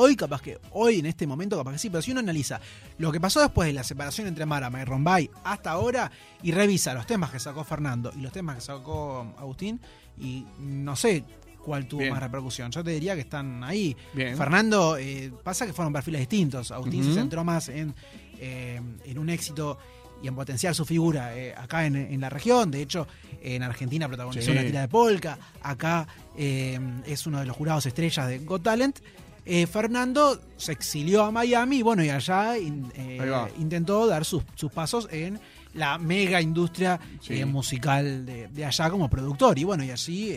hoy 0.00 0.14
capaz 0.16 0.40
que, 0.40 0.58
hoy 0.72 1.00
en 1.00 1.06
este 1.06 1.26
momento 1.26 1.56
capaz 1.58 1.72
que 1.72 1.78
sí, 1.78 1.90
pero 1.90 2.02
si 2.02 2.12
uno 2.12 2.20
analiza 2.20 2.60
lo 2.98 3.10
que 3.12 3.20
pasó 3.20 3.40
después 3.40 3.66
de 3.66 3.72
la 3.72 3.82
separación 3.82 4.26
entre 4.28 4.46
Marama 4.46 4.80
y 4.80 4.84
Rombay 4.84 5.30
hasta 5.44 5.70
ahora 5.72 6.10
y 6.42 6.52
revisa 6.52 6.94
los 6.94 7.06
temas 7.06 7.30
que 7.30 7.40
sacó 7.40 7.64
Fernando 7.64 8.12
y 8.16 8.20
los 8.20 8.32
temas 8.32 8.54
que 8.56 8.60
sacó 8.62 9.34
Agustín, 9.38 9.80
y 10.18 10.44
no 10.60 10.94
sé 10.96 11.24
cuál 11.64 11.86
tuvo 11.86 12.00
Bien. 12.00 12.12
más 12.12 12.22
repercusión. 12.22 12.70
Yo 12.70 12.82
te 12.82 12.90
diría 12.92 13.14
que 13.14 13.20
están 13.22 13.62
ahí. 13.64 13.96
Bien. 14.14 14.36
Fernando, 14.36 14.96
eh, 14.96 15.32
pasa 15.44 15.66
que 15.66 15.72
fueron 15.72 15.92
perfiles 15.92 16.20
distintos. 16.20 16.70
Agustín 16.70 17.04
se 17.04 17.14
centró 17.14 17.44
más 17.44 17.68
en, 17.68 17.94
eh, 18.40 18.80
en 19.04 19.18
un 19.18 19.28
éxito 19.30 19.78
y 20.22 20.26
en 20.28 20.34
potenciar 20.34 20.74
su 20.74 20.84
figura 20.84 21.36
eh, 21.36 21.54
acá 21.56 21.86
en, 21.86 21.94
en 21.94 22.20
la 22.20 22.30
región. 22.30 22.70
De 22.70 22.80
hecho, 22.82 23.06
en 23.42 23.62
Argentina 23.62 24.08
protagonizó 24.08 24.46
Sí. 24.46 24.50
una 24.52 24.62
tira 24.62 24.80
de 24.80 24.88
polka. 24.88 25.38
Acá 25.62 26.08
eh, 26.36 26.80
es 27.06 27.26
uno 27.26 27.38
de 27.40 27.46
los 27.46 27.56
jurados 27.56 27.84
estrellas 27.86 28.26
de 28.28 28.38
Got 28.40 28.62
Talent. 28.62 28.98
Eh, 29.50 29.66
Fernando 29.66 30.38
se 30.58 30.72
exilió 30.72 31.24
a 31.24 31.30
Miami 31.32 31.78
y 31.78 31.82
bueno, 31.82 32.04
y 32.04 32.10
allá 32.10 32.58
in- 32.58 32.92
eh, 32.94 33.18
intentó 33.58 34.06
dar 34.06 34.26
sus, 34.26 34.42
sus 34.54 34.70
pasos 34.70 35.08
en 35.10 35.40
la 35.72 35.96
mega 35.96 36.42
industria 36.42 37.00
Sí. 37.20 37.40
eh, 37.40 37.46
musical 37.46 38.26
de, 38.26 38.48
de 38.48 38.64
allá 38.66 38.90
como 38.90 39.08
productor. 39.08 39.58
Y 39.58 39.64
bueno, 39.64 39.82
y 39.84 39.90
así, 39.90 40.28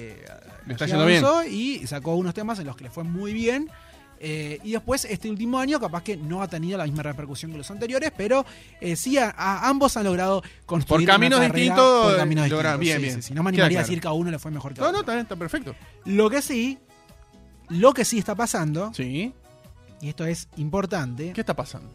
Le 0.65 0.71
está 0.73 0.85
así 0.85 0.93
yendo 0.93 1.05
bien. 1.05 1.25
avanzó 1.25 1.45
y 1.49 1.85
sacó 1.87 2.15
unos 2.15 2.33
temas 2.33 2.57
en 2.59 2.67
los 2.67 2.77
que 2.77 2.85
le 2.85 2.89
fue 2.89 3.03
muy 3.03 3.33
bien. 3.33 3.69
Y 4.23 4.71
después, 4.73 5.03
este 5.05 5.29
último 5.31 5.57
año, 5.59 5.79
capaz 5.79 6.03
que 6.03 6.15
no 6.15 6.43
ha 6.43 6.47
tenido 6.47 6.77
la 6.77 6.83
misma 6.85 7.01
repercusión 7.01 7.51
que 7.51 7.57
los 7.57 7.71
anteriores, 7.71 8.11
pero 8.15 8.45
sí, 8.95 9.17
a, 9.17 9.31
a 9.35 9.67
ambos 9.67 9.97
han 9.97 10.03
logrado 10.03 10.43
construir 10.67 11.07
Por 11.07 11.13
caminos 11.15 11.41
distintos, 11.41 12.03
por 12.03 12.17
caminos 12.17 12.45
distintos. 12.45 12.79
bien, 12.79 12.97
Sí, 12.97 13.03
bien. 13.03 13.15
sí, 13.15 13.21
sí. 13.23 13.33
No 13.33 13.41
me 13.41 13.49
animaría 13.49 13.79
a 13.79 13.81
decir 13.81 13.99
que 13.99 14.07
a 14.07 14.11
uno 14.11 14.29
le 14.29 14.37
fue 14.37 14.51
mejor 14.51 14.75
que 14.75 14.79
a 14.79 14.83
No, 14.83 14.89
otro. 14.89 14.97
no, 14.97 14.99
está, 15.01 15.13
bien, 15.13 15.23
está 15.23 15.35
perfecto. 15.35 15.75
Lo 16.05 16.29
que 16.29 16.43
sí, 16.43 16.77
lo 17.71 17.93
que 17.93 18.05
sí 18.05 18.17
está 18.19 18.35
pasando, 18.35 18.93
Sí. 18.93 19.33
y 20.01 20.09
esto 20.09 20.25
es 20.25 20.47
importante, 20.57 21.33
¿Qué 21.33 21.41
está 21.41 21.55
pasando? 21.55 21.89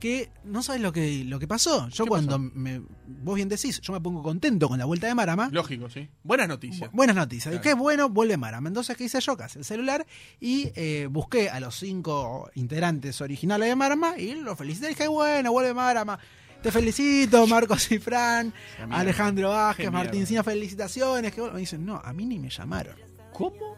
que 0.00 0.28
no 0.44 0.62
sabes 0.62 0.82
lo 0.82 0.92
que, 0.92 1.24
lo 1.24 1.38
que 1.38 1.46
pasó. 1.48 1.88
Yo 1.88 2.04
¿Qué 2.04 2.08
cuando 2.08 2.38
me, 2.38 2.82
vos 3.06 3.36
bien 3.36 3.48
decís, 3.48 3.80
yo 3.80 3.92
me 3.92 4.00
pongo 4.00 4.22
contento 4.22 4.68
con 4.68 4.78
la 4.78 4.84
vuelta 4.84 5.06
de 5.06 5.14
Marama. 5.14 5.48
Lógico, 5.52 5.88
sí. 5.88 6.08
Buenas 6.24 6.48
noticias. 6.48 6.90
Bu- 6.90 6.94
Buenas 6.96 7.16
noticias. 7.16 7.52
Claro. 7.52 7.62
Qué 7.62 7.74
bueno, 7.74 8.08
vuelve 8.10 8.36
Marama. 8.36 8.68
Entonces, 8.68 8.96
¿qué 8.96 9.04
hice 9.04 9.20
yo? 9.20 9.36
Casé 9.36 9.60
el 9.60 9.64
celular 9.64 10.04
y 10.40 10.70
eh, 10.74 11.06
busqué 11.10 11.48
a 11.48 11.58
los 11.60 11.76
cinco 11.76 12.50
integrantes 12.56 13.20
originales 13.20 13.68
de 13.68 13.76
Marama 13.76 14.18
y 14.18 14.34
los 14.34 14.58
felicité. 14.58 14.88
Dije, 14.88 15.06
bueno, 15.08 15.52
vuelve 15.52 15.72
Marama. 15.72 16.18
Te 16.60 16.72
felicito, 16.72 17.46
Marcos 17.46 17.90
y 17.92 17.98
Fran, 17.98 18.52
mierda. 18.80 18.96
Alejandro 18.98 19.50
Vázquez, 19.50 19.86
Qué 19.86 19.90
Martín 19.90 20.12
mierda. 20.12 20.26
Cina, 20.28 20.42
felicitaciones. 20.42 21.32
Que 21.32 21.40
bueno. 21.40 21.54
Me 21.54 21.60
dicen, 21.60 21.86
no, 21.86 21.96
a 22.04 22.12
mí 22.12 22.26
ni 22.26 22.38
me 22.40 22.50
llamaron. 22.50 22.96
¿Cómo? 23.32 23.76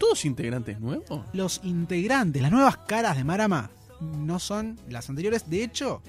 ¿Todos 0.00 0.24
integrantes 0.24 0.80
nuevos? 0.80 1.04
Los 1.32 1.60
integrantes, 1.62 2.40
las 2.42 2.50
nuevas 2.50 2.76
caras 2.78 3.16
de 3.16 3.22
Marama, 3.22 3.70
no 4.00 4.38
son 4.40 4.80
las 4.88 5.08
anteriores. 5.10 5.48
De 5.48 5.62
hecho, 5.62 6.02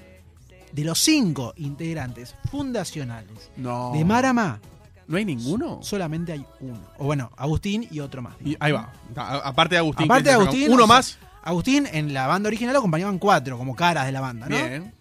de 0.72 0.82
los 0.84 0.98
cinco 0.98 1.52
integrantes 1.56 2.34
fundacionales 2.50 3.50
No. 3.56 3.92
de 3.94 4.04
Marama, 4.04 4.58
¿No 5.06 5.18
hay 5.18 5.24
ninguno? 5.26 5.80
solamente 5.82 6.32
hay 6.32 6.44
uno. 6.60 6.80
O 6.98 7.04
bueno, 7.04 7.30
Agustín 7.36 7.86
y 7.90 8.00
otro 8.00 8.22
más. 8.22 8.34
Y 8.44 8.56
ahí 8.60 8.72
va. 8.72 8.92
A- 9.14 9.38
aparte 9.48 9.74
de 9.74 9.80
Agustín. 9.80 10.06
Aparte 10.06 10.30
de 10.30 10.34
Agustín, 10.36 10.72
Uno 10.72 10.84
o 10.84 10.86
sea, 10.86 10.96
más. 10.96 11.18
Agustín 11.42 11.86
en 11.92 12.14
la 12.14 12.26
banda 12.26 12.46
original 12.48 12.72
lo 12.72 12.78
acompañaban 12.78 13.18
cuatro, 13.18 13.58
como 13.58 13.76
caras 13.76 14.06
de 14.06 14.12
la 14.12 14.20
banda, 14.22 14.48
¿no? 14.48 14.56
Bien. 14.56 14.94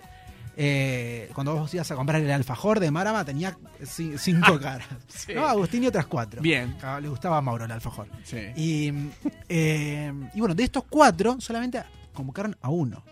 Eh, 0.63 1.29
cuando 1.33 1.55
vos 1.55 1.73
ibas 1.73 1.89
a 1.89 1.95
comprar 1.95 2.21
el 2.21 2.29
alfajor 2.29 2.79
de 2.79 2.91
Marama 2.91 3.25
tenía 3.25 3.57
ci- 3.81 4.15
cinco 4.19 4.59
caras. 4.61 4.87
Sí. 5.07 5.33
¿no? 5.33 5.47
Agustín 5.47 5.83
y 5.83 5.87
otras 5.87 6.05
cuatro. 6.05 6.39
Bien. 6.41 6.77
Le 7.01 7.07
gustaba 7.09 7.37
a 7.37 7.41
Mauro 7.41 7.65
el 7.65 7.71
alfajor. 7.71 8.07
Sí. 8.23 8.37
Y, 8.55 8.93
eh, 9.49 10.13
y 10.35 10.39
bueno, 10.39 10.53
de 10.53 10.63
estos 10.63 10.83
cuatro 10.87 11.37
solamente 11.39 11.81
convocaron 12.13 12.55
a 12.61 12.69
uno. 12.69 13.03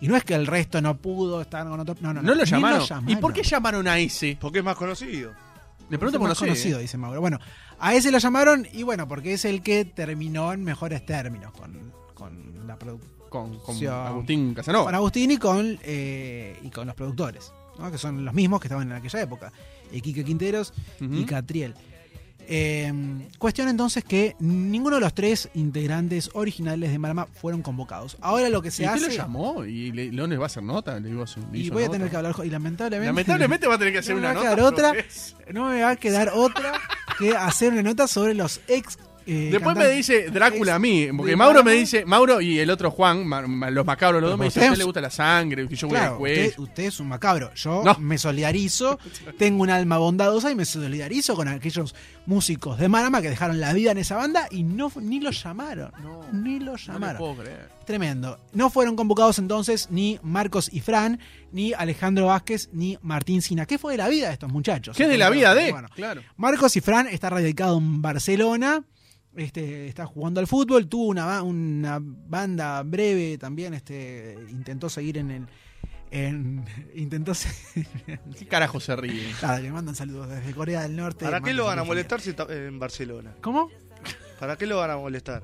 Y 0.00 0.08
no 0.08 0.16
es 0.16 0.24
que 0.24 0.34
el 0.34 0.46
resto 0.46 0.80
no 0.80 0.96
pudo 0.96 1.40
estar 1.40 1.66
con 1.68 1.78
otro. 1.78 1.94
No, 2.00 2.12
no, 2.12 2.20
No 2.22 2.34
lo 2.34 2.44
llamaron. 2.44 2.84
¿Y 3.06 3.16
por 3.16 3.32
qué 3.32 3.42
llamaron 3.44 3.86
a 3.86 3.98
ese? 3.98 4.36
Porque 4.40 4.58
es 4.58 4.64
más 4.64 4.76
conocido. 4.76 5.30
Le 5.30 5.96
Porque 5.96 5.98
pregunto 5.98 6.18
es 6.18 6.28
más 6.30 6.38
conocido, 6.38 6.78
dice 6.80 6.98
Mauro. 6.98 7.20
Bueno, 7.20 7.38
a 7.78 7.94
ese 7.94 8.10
lo 8.10 8.18
llamaron 8.18 8.66
y 8.72 8.82
bueno, 8.82 9.06
porque 9.06 9.34
es 9.34 9.44
el 9.44 9.62
que 9.62 9.84
terminó 9.84 10.52
en 10.52 10.62
mejores 10.64 11.04
términos 11.06 11.52
con, 11.52 11.92
con 12.14 12.66
la 12.66 12.76
producción. 12.76 13.17
Con, 13.28 13.58
Agustín 13.88 14.54
Casanova. 14.54 14.84
Con 14.86 14.94
Agustín 14.94 15.30
y 15.30 15.36
con, 15.36 15.78
eh, 15.82 16.58
y 16.62 16.70
con 16.70 16.86
los 16.86 16.94
productores, 16.96 17.52
¿no? 17.78 17.90
que 17.90 17.98
son 17.98 18.24
los 18.24 18.34
mismos 18.34 18.60
que 18.60 18.68
estaban 18.68 18.90
en 18.90 18.96
aquella 18.96 19.20
época. 19.22 19.52
Eh, 19.92 20.00
Quique 20.00 20.24
Quinteros 20.24 20.72
y 21.00 21.24
Catriel. 21.24 21.74
Eh, 22.50 22.90
cuestión 23.36 23.68
entonces 23.68 24.02
que 24.04 24.34
ninguno 24.38 24.96
de 24.96 25.02
los 25.02 25.12
tres 25.12 25.50
integrantes 25.54 26.30
originales 26.32 26.90
de 26.90 26.98
Marama 26.98 27.26
fueron 27.26 27.60
convocados. 27.60 28.16
Ahora 28.22 28.48
lo 28.48 28.62
que 28.62 28.70
se 28.70 28.84
¿Y 28.84 28.86
hace. 28.86 29.00
lo 29.08 29.08
llamó? 29.08 29.64
¿Y 29.66 29.92
le, 29.92 30.10
Leones 30.10 30.38
va 30.38 30.44
a 30.44 30.46
hacer 30.46 30.62
nota? 30.62 30.98
Le 30.98 31.10
digo, 31.10 31.26
le 31.52 31.58
Y 31.58 31.68
voy 31.68 31.84
a 31.84 31.90
tener 31.90 32.08
que 32.08 32.16
hablar. 32.16 32.34
Y 32.42 32.48
lamentablemente. 32.48 33.06
Lamentablemente 33.06 33.66
va 33.66 33.74
a 33.74 33.78
tener 33.78 33.92
que 33.92 33.98
hacer 34.00 34.14
no 34.14 34.20
una 34.20 34.28
me 34.30 34.34
va 34.34 34.40
a 34.40 34.56
nota. 34.56 34.56
quedar 34.56 34.66
otra. 34.72 35.04
No 35.52 35.68
me 35.68 35.82
va 35.82 35.90
a 35.90 35.96
quedar 35.96 36.30
otra 36.34 36.72
que 37.18 37.36
hacer 37.36 37.72
una 37.74 37.82
nota 37.82 38.06
sobre 38.06 38.32
los 38.32 38.62
ex. 38.66 38.98
Eh, 39.30 39.48
Después 39.52 39.76
me 39.76 39.86
dice 39.88 40.30
Drácula 40.30 40.76
a 40.76 40.78
mí, 40.78 41.08
porque 41.16 41.36
Mauro 41.36 41.62
me 41.62 41.72
dice, 41.72 42.04
Mauro 42.04 42.40
y 42.40 42.58
el 42.58 42.70
otro 42.70 42.90
Juan, 42.90 43.26
ma- 43.26 43.46
ma- 43.46 43.70
los 43.70 43.84
macabros, 43.84 44.20
los 44.22 44.30
dos 44.30 44.38
me 44.38 44.46
dicen, 44.46 44.62
a 44.62 44.66
Usted 44.66 44.78
le 44.78 44.84
gusta 44.84 45.00
la 45.00 45.10
sangre, 45.10 45.68
que 45.68 45.76
yo 45.76 45.86
voy 45.88 45.96
Claro, 45.98 46.18
cuello. 46.18 46.42
usted, 46.48 46.58
usted 46.58 46.82
es 46.84 47.00
un 47.00 47.08
macabro. 47.08 47.52
Yo 47.54 47.82
No. 47.84 47.96
me 47.98 48.16
solidarizo, 48.18 48.98
tengo 49.38 49.62
un 49.62 49.70
alma 49.70 49.98
bondadosa 49.98 50.50
y 50.50 50.54
me 50.54 50.64
solidarizo 50.64 51.36
con 51.36 51.46
aquellos 51.48 51.94
músicos 52.26 52.78
de 52.78 52.88
Marama 52.88 53.20
que 53.22 53.30
dejaron 53.30 53.60
la 53.60 53.72
vida 53.72 53.90
en 53.92 53.98
esa 53.98 54.16
banda 54.16 54.48
y 54.50 54.62
no 54.62 54.90
ni 55.00 55.20
los 55.20 55.42
llamaron. 55.42 55.92
ni 56.32 56.58
los 56.58 56.86
No 56.88 56.94
llamaron. 56.94 57.18
puedo 57.18 57.36
creer. 57.36 57.68
Tremendo. 57.84 58.38
No 58.52 58.68
fueron 58.68 58.96
convocados 58.96 59.38
entonces 59.38 59.88
ni 59.90 60.18
Marcos 60.22 60.68
y 60.72 60.80
Fran, 60.80 61.18
ni 61.52 61.72
Alejandro 61.72 62.26
Vázquez, 62.26 62.68
ni 62.72 62.98
Martín 63.00 63.40
Sina. 63.40 63.64
¿Qué 63.64 63.78
fue 63.78 63.92
de 63.92 63.98
la 63.98 64.08
vida 64.08 64.26
de 64.28 64.34
estos 64.34 64.50
muchachos? 64.52 64.94
¿Qué 64.96 65.04
es 65.04 65.08
de 65.08 65.16
la 65.16 65.30
vida 65.30 65.54
de? 65.54 65.70
Bueno, 65.72 65.88
Claro. 65.94 66.22
Marcos 66.36 66.76
y 66.76 66.82
Fran 66.82 67.06
está 67.06 67.30
radicado 67.30 67.78
en 67.78 68.02
Barcelona. 68.02 68.82
Este, 69.38 69.86
está 69.86 70.04
jugando 70.04 70.40
al 70.40 70.46
fútbol, 70.48 70.88
tuvo 70.88 71.06
una, 71.06 71.42
una 71.42 71.98
banda 72.02 72.82
breve 72.82 73.38
también, 73.38 73.72
este, 73.72 74.36
intentó 74.50 74.88
seguir 74.88 75.18
en 75.18 75.30
el. 75.30 75.46
En, 76.10 76.64
intentó 76.94 77.34
seguir. 77.34 77.86
¿Qué 78.36 78.46
carajo 78.46 78.80
se 78.80 78.96
ríe? 78.96 79.30
Claro, 79.38 79.62
que 79.62 79.70
mandan 79.70 79.94
saludos 79.94 80.28
desde 80.28 80.52
Corea 80.54 80.82
del 80.82 80.96
Norte. 80.96 81.24
¿Para 81.24 81.40
qué 81.40 81.54
lo 81.54 81.66
van 81.66 81.78
a 81.78 81.84
molestar 81.84 82.20
si 82.20 82.30
está 82.30 82.46
en 82.50 82.78
Barcelona? 82.80 83.34
¿Cómo? 83.40 83.70
¿Para 84.40 84.56
qué 84.56 84.66
lo 84.66 84.78
van 84.78 84.90
a 84.90 84.96
molestar? 84.96 85.42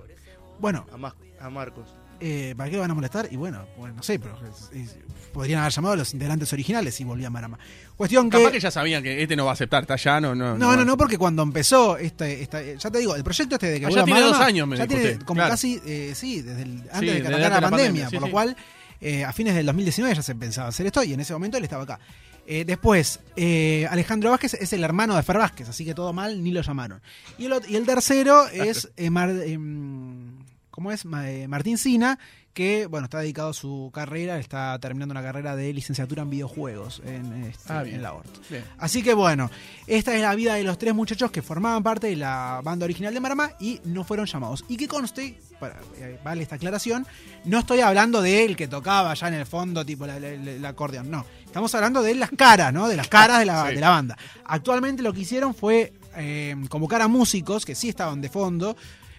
Bueno, 0.59 0.87
A, 0.93 0.97
Mas- 0.97 1.15
a 1.41 1.51
Marcos. 1.51 1.89
Eh, 2.21 2.55
¿para 2.57 2.69
qué 2.71 2.77
lo 2.77 2.83
van 2.83 2.91
a 2.91 2.95
molestar? 2.95 3.29
Y 3.31 3.37
bueno, 3.37 3.65
bueno 3.77 3.95
no 3.97 4.03
sé, 4.03 4.19
pero 4.19 4.39
es- 4.73 4.97
podrían 5.33 5.61
haber 5.61 5.73
llamado 5.73 5.95
a 5.95 5.97
los 5.97 6.13
integrantes 6.15 6.53
originales 6.53 7.01
y 7.01 7.05
volvían 7.05 7.33
Marama. 7.33 7.59
Cuestión 7.97 8.31
que. 8.31 8.39
Capaz 8.39 8.53
que 8.53 8.61
ya 8.61 8.71
sabían 8.71 9.03
que 9.03 9.21
este 9.23 9.35
no 9.35 9.45
va 9.45 9.51
a 9.51 9.55
aceptar, 9.55 9.83
está 9.83 9.95
allá, 9.95 10.21
no, 10.21 10.35
no. 10.35 10.57
No, 10.57 10.77
no, 10.77 10.85
no, 10.85 10.97
porque 10.97 11.19
cuando 11.19 11.43
empezó 11.43 11.97
este, 11.97 12.43
esta, 12.43 12.63
ya 12.63 12.91
te 12.91 12.99
digo, 12.99 13.17
el 13.17 13.25
proyecto 13.25 13.57
este 13.57 13.67
de 13.67 13.81
que 13.81 13.87
Ah, 13.87 13.91
ya 13.91 14.05
tiene 14.05 14.21
Marama, 14.21 14.37
dos 14.39 14.47
años, 14.47 14.69
me 14.69 14.77
ya 14.77 14.87
tiene 14.87 15.19
como 15.19 15.39
claro. 15.39 15.51
casi, 15.51 15.81
eh, 15.85 16.13
sí, 16.15 16.41
desde 16.43 16.63
el, 16.63 16.79
antes 16.93 17.01
Sí, 17.01 17.07
de 17.07 17.21
que 17.23 17.27
arrancara 17.29 17.55
la 17.57 17.61
pandemia, 17.71 17.71
pandemia, 17.71 18.09
sí, 18.11 18.17
por 18.17 18.27
lo 18.29 18.31
cual 18.33 18.57
eh, 19.01 19.25
a 19.25 19.33
fines 19.33 19.55
del 19.57 19.67
2019 19.67 20.15
ya 20.15 20.23
se 20.23 20.35
pensaba 20.37 20.69
hacer 20.69 20.87
esto 20.87 21.03
y 21.03 21.13
en 21.15 21.21
ese 21.21 21.33
momento 21.33 21.59
él 21.59 21.65
estaba 21.65 21.83
acá. 21.83 21.99
Eh, 22.47 22.65
después, 22.67 23.21
eh, 23.37 23.89
Alejandro 23.91 24.31
Vázquez 24.31 24.55
es 24.55 24.73
el 24.75 24.85
hermano 24.85 25.17
de 25.17 25.23
Fer 25.23 25.39
Vázquez, 25.39 25.69
así 25.69 25.85
que 25.85 25.95
todo 25.95 26.13
mal, 26.13 26.45
ni 26.45 26.53
lo 26.53 26.61
llamaron. 26.61 27.01
Y 27.39 27.47
el, 27.47 27.53
ot- 27.55 27.65
y 27.69 27.75
el 27.77 27.87
tercero 27.87 28.47
es, 28.53 28.91
eh, 28.97 29.11
Mar- 29.11 29.31
em, 29.31 30.34
¿cómo 30.75 30.91
es? 30.91 31.05
Eh, 31.25 31.47
Martín 31.49 31.79
Sina, 31.79 32.19
que 32.53 32.87
bueno, 32.87 33.05
está 33.05 33.21
dedicado 33.21 33.51
a 33.51 33.55
su 33.55 33.91
carrera, 33.95 34.39
está 34.39 34.77
terminando 34.81 35.13
una 35.13 35.23
carrera 35.23 35.55
de 35.57 35.73
licenciatura 35.73 36.23
en 36.23 36.31
videojuegos 36.31 37.01
en, 37.05 37.45
este, 37.45 37.73
Ah, 37.73 37.85
en 37.85 38.03
la 38.03 38.13
ORT. 38.13 38.29
Bien. 38.51 38.65
Así 38.79 39.03
que 39.03 39.15
bueno, 39.15 39.51
esta 39.87 40.15
es 40.15 40.21
la 40.23 40.35
vida 40.35 40.55
de 40.55 40.65
los 40.65 40.77
tres 40.79 40.95
muchachos 40.95 41.31
que 41.31 41.43
formaban 41.43 41.83
parte 41.83 42.09
de 42.09 42.17
la 42.17 42.61
banda 42.63 42.85
original 42.85 43.15
de 43.15 43.21
Marama 43.21 43.51
y 43.61 43.81
no 43.85 44.03
fueron 44.05 44.27
llamados. 44.27 44.65
Y 44.69 44.77
que 44.77 44.87
conste, 44.89 45.39
para, 45.61 45.77
eh, 45.99 46.19
vale 46.25 46.43
esta 46.43 46.57
aclaración, 46.57 47.07
no 47.45 47.59
estoy 47.61 47.81
hablando 47.81 48.21
de 48.23 48.45
él 48.45 48.57
que 48.57 48.69
tocaba 48.69 49.13
allá 49.13 49.29
en 49.29 49.35
el 49.35 49.47
fondo, 49.47 49.85
tipo 49.87 50.07
la- 50.07 50.19
la- 50.21 50.31
la- 50.37 50.51
el 50.53 50.65
acordeón, 50.67 51.11
no. 51.11 51.25
Estamos 51.45 51.73
hablando 51.75 52.03
de 52.03 52.15
las 52.17 52.31
caras, 52.31 52.73
¿no? 52.73 52.89
De 52.89 52.97
las 52.97 53.09
caras 53.09 53.39
de 53.39 53.47
la, 53.47 53.69
Sí. 53.69 53.75
de 53.77 53.81
la 53.81 53.91
banda. 53.91 54.17
Actualmente 54.45 55.03
lo 55.03 55.13
que 55.13 55.21
hicieron 55.21 55.55
fue 55.55 55.93
eh, 56.17 56.55
convocar 56.69 57.03
a 57.03 57.09
músicos 57.09 57.65
que 57.67 57.75
sí 57.75 57.89
estaban 57.89 58.21
de 58.21 58.29
fondo. 58.29 58.77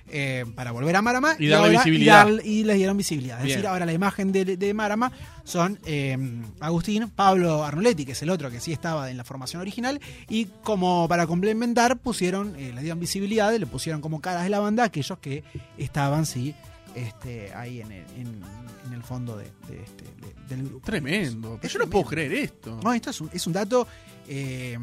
Eh, 0.08 0.46
para 0.56 0.72
volver 0.72 0.96
a 0.96 1.02
Marama 1.02 1.36
Y 1.40 1.48
darle 1.48 1.70
visibilidad. 1.72 2.26
dar- 2.26 2.46
y 2.46 2.64
les 2.64 2.78
dieron 2.78 2.96
visibilidad. 2.98 3.38
Es 3.40 3.46
Bien. 3.46 3.58
decir, 3.58 3.68
ahora 3.68 3.86
la 3.86 3.94
imagen 3.94 4.32
de, 4.32 4.46
de 4.58 4.74
Marama 4.74 5.12
son 5.44 5.80
eh, 5.86 6.18
Agustín, 6.60 7.10
Pablo 7.10 7.64
Arnoletti, 7.64 8.06
que 8.06 8.12
es 8.14 8.22
el 8.22 8.30
otro 8.30 8.50
que 8.52 8.60
sí 8.60 8.72
estaba 8.72 9.10
en 9.10 9.18
la 9.18 9.24
formación 9.24 9.62
original, 9.62 10.00
y 10.30 10.46
como 10.64 11.08
para 11.08 11.26
complementar 11.28 11.98
pusieron, 11.98 12.56
eh, 12.58 12.72
le 12.74 12.82
dieron 12.82 13.00
visibilidad, 13.00 13.56
le 13.56 13.66
pusieron 13.66 14.02
como 14.02 14.22
caras 14.22 14.44
de 14.44 14.50
la 14.50 14.60
banda 14.60 14.84
a 14.84 14.86
aquellos 14.88 15.18
que 15.20 15.44
estaban, 15.78 16.26
sí, 16.26 16.54
este, 16.96 17.54
ahí 17.54 17.82
en 17.82 17.92
el, 17.92 18.06
en, 18.18 18.42
en 18.88 18.94
el 18.94 19.04
fondo 19.04 19.36
de, 19.38 19.46
de 19.68 19.84
este, 19.84 20.04
de- 20.06 20.56
del 20.56 20.68
grupo. 20.70 20.86
Tremendo. 20.86 21.58
Pero 21.62 21.74
yo 21.74 21.80
no 21.80 21.88
puedo 21.90 22.06
creer 22.06 22.32
esto. 22.34 22.80
No, 22.84 22.94
esto 22.94 23.10
es 23.10 23.20
un, 23.20 23.30
es 23.34 23.46
un 23.48 23.54
dato 23.54 23.88
eh, 24.28 24.78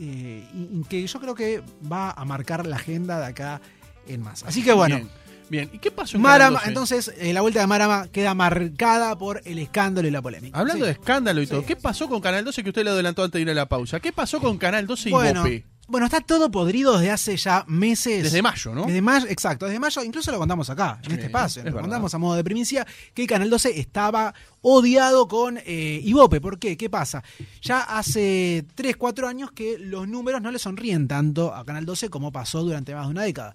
eh, 0.00 0.44
que 0.88 1.06
yo 1.06 1.20
creo 1.20 1.34
que 1.34 1.62
va 1.90 2.10
a 2.10 2.24
marcar 2.24 2.66
la 2.66 2.76
agenda 2.76 3.20
de 3.20 3.26
acá 3.26 3.60
en 4.08 4.22
más. 4.22 4.42
Así 4.44 4.62
que 4.62 4.72
bueno. 4.72 4.96
Bien. 4.96 5.08
Bien. 5.50 5.70
¿Y 5.74 5.78
qué 5.78 5.90
pasó 5.90 6.16
en 6.16 6.22
Marama, 6.22 6.58
Canal 6.58 6.74
12? 6.74 6.94
entonces 6.94 7.18
eh, 7.22 7.32
la 7.34 7.42
vuelta 7.42 7.60
de 7.60 7.66
Marama 7.66 8.08
queda 8.10 8.34
marcada 8.34 9.16
por 9.16 9.42
el 9.44 9.58
escándalo 9.58 10.08
y 10.08 10.10
la 10.10 10.22
polémica. 10.22 10.58
Hablando 10.58 10.84
Sí. 10.84 10.86
de 10.86 10.92
escándalo 10.92 11.42
y 11.42 11.46
todo, 11.46 11.60
Sí. 11.60 11.66
¿qué 11.66 11.76
pasó 11.76 12.08
con 12.08 12.20
Canal 12.20 12.44
12 12.44 12.62
que 12.62 12.70
usted 12.70 12.82
le 12.84 12.90
adelantó 12.90 13.22
antes 13.22 13.38
de 13.38 13.42
ir 13.42 13.50
a 13.50 13.54
la 13.54 13.66
pausa? 13.68 14.00
¿Qué 14.00 14.10
pasó 14.12 14.40
con 14.40 14.56
Canal 14.56 14.86
12 14.86 15.10
y 15.10 15.12
bueno, 15.12 15.42
Bope? 15.42 15.64
bueno, 15.86 16.06
está 16.06 16.22
todo 16.22 16.50
podrido 16.50 16.96
desde 16.98 17.10
hace 17.10 17.36
ya 17.36 17.62
meses. 17.68 18.22
Desde 18.22 18.40
mayo, 18.40 18.74
¿no? 18.74 18.86
Desde 18.86 19.02
mayo, 19.02 19.26
exacto, 19.28 19.66
desde 19.66 19.78
mayo, 19.78 20.02
incluso 20.02 20.32
lo 20.32 20.38
contamos 20.38 20.70
acá, 20.70 20.98
en 21.02 21.10
Sí, 21.10 21.12
este 21.12 21.26
espacio, 21.26 21.60
es 21.60 21.66
lo 21.66 21.72
verdad. 21.72 21.82
contamos 21.82 22.14
a 22.14 22.18
modo 22.18 22.36
de 22.36 22.42
primicia, 22.42 22.86
que 23.12 23.26
Canal 23.26 23.50
12 23.50 23.78
estaba 23.78 24.34
odiado 24.62 25.28
con 25.28 25.58
eh, 25.58 26.00
Ibope. 26.04 26.40
¿Por 26.40 26.58
qué? 26.58 26.78
¿Qué 26.78 26.88
pasa? 26.88 27.22
Ya 27.60 27.80
hace 27.80 28.64
3, 28.74 28.96
4 28.96 29.28
años 29.28 29.52
que 29.52 29.76
los 29.78 30.08
números 30.08 30.40
no 30.40 30.50
le 30.50 30.58
sonríen 30.58 31.06
tanto 31.06 31.54
a 31.54 31.66
Canal 31.66 31.84
12 31.84 32.08
como 32.08 32.32
pasó 32.32 32.62
durante 32.62 32.94
más 32.94 33.04
de 33.06 33.10
una 33.10 33.22
década. 33.24 33.54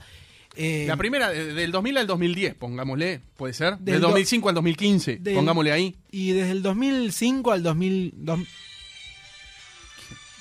Eh, 0.56 0.86
La 0.88 0.98
primera, 0.98 1.30
de- 1.30 1.54
del 1.54 1.72
2000 1.72 1.98
al 1.98 2.08
2010, 2.08 2.56
pongámosle, 2.56 3.22
¿puede 3.38 3.54
ser? 3.54 3.76
Del, 3.78 3.86
Del 3.94 4.02
do- 4.02 4.08
2005 4.08 4.50
al 4.50 4.56
2015, 4.56 5.18
del- 5.18 5.36
pongámosle 5.36 5.72
ahí. 5.72 5.96
y 6.12 6.32
desde 6.32 6.52
el 6.52 6.62
2005 6.64 7.52
al 7.52 7.64
2000... 7.64 8.14
dos- 8.18 8.40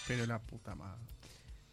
Pero 0.06 0.26
la 0.26 0.38
puta 0.40 0.74
madre. 0.74 1.00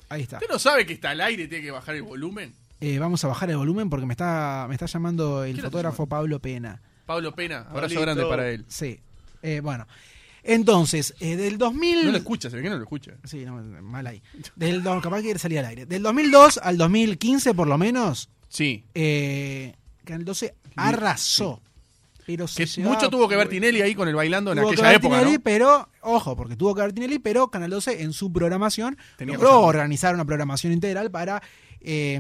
ahí 0.10 0.22
está. 0.24 0.38
¿Usted 0.38 0.50
no 0.50 0.60
sabe 0.60 0.86
que 0.86 0.94
está 0.94 1.12
al 1.12 1.22
aire 1.22 1.44
y 1.44 1.48
tiene 1.48 1.63
que 1.63 1.72
bajar 1.72 1.96
el 1.96 2.04
volumen? 2.04 2.54
Eh, 2.82 3.00
vamos 3.00 3.24
a 3.24 3.27
bajar 3.30 3.50
el 3.50 3.58
volumen 3.58 3.89
porque 3.89 4.06
me 4.06 4.13
está, 4.13 4.65
me 4.68 4.75
está 4.75 4.86
llamando 4.86 5.44
el 5.46 5.54
¿Quién 5.54 5.63
lo 5.63 5.70
fotógrafo 5.72 6.08
Pablo 6.08 6.39
Pena. 6.39 6.82
Pablo 7.06 7.34
Pena, 7.34 7.60
abrazo 7.60 7.80
Pablito. 7.96 8.01
grande 8.01 8.25
para 8.25 8.50
él. 8.50 8.65
Sí. 8.68 9.00
Eh, 9.42 9.62
bueno. 9.63 9.88
Entonces, 10.48 11.16
eh, 11.20 11.36
del 11.36 11.58
2000... 11.58 12.06
No 12.06 12.12
lo 12.12 12.18
escucha, 12.20 12.50
se 12.52 12.56
ve 12.56 12.62
que 12.62 12.70
no 12.70 12.78
lo 12.78 12.84
escucha. 12.84 13.14
Sí, 13.24 13.44
no, 13.46 13.56
mal 13.82 14.06
ahí. 14.06 14.22
Del, 14.56 14.84
do- 14.84 15.02
capaz 15.02 15.22
que 15.24 15.38
salir 15.40 15.58
al 15.60 15.66
aire. 15.66 15.86
Del 15.88 16.04
2002 16.04 16.60
al 16.62 16.78
2015, 16.78 17.54
por 17.56 17.68
lo 17.68 17.78
menos, 17.78 18.30
Sí. 18.48 18.84
eh, 18.94 19.74
Canal 20.04 20.24
12 20.24 20.54
arrasó. 20.75 21.62
Pero 22.28 22.48
se 22.48 22.64
Que 22.64 22.66
llevaba- 22.68 22.96
mucho 22.96 23.10
tuvo 23.10 23.28
que 23.28 23.36
ver 23.36 23.48
Tinelli 23.50 23.82
ahí 23.82 23.94
con 23.94 24.08
el 24.08 24.16
bailando 24.16 24.52
en 24.52 24.58
tuvo 24.58 24.70
que 24.70 24.74
aquella 24.75 24.88
ver 24.90 24.98
época, 24.98 25.16
Tinelli, 25.20 25.38
¿no? 25.38 25.44
pero, 25.44 25.90
ojo, 26.02 26.36
porque 26.36 26.56
tuvo 26.56 26.74
que 26.74 26.82
ver 26.82 26.92
Tinelli, 26.94 27.20
pero 27.20 27.50
Canal 27.50 27.70
12 27.70 28.02
en 28.02 28.14
su 28.14 28.32
programación 28.34 28.98
Tenía 29.18 29.36
logró 29.36 29.62
organizar 29.62 30.16
una 30.16 30.25
programación 30.25 30.74
integral 30.74 31.12
para 31.12 31.44
eh, 31.88 32.20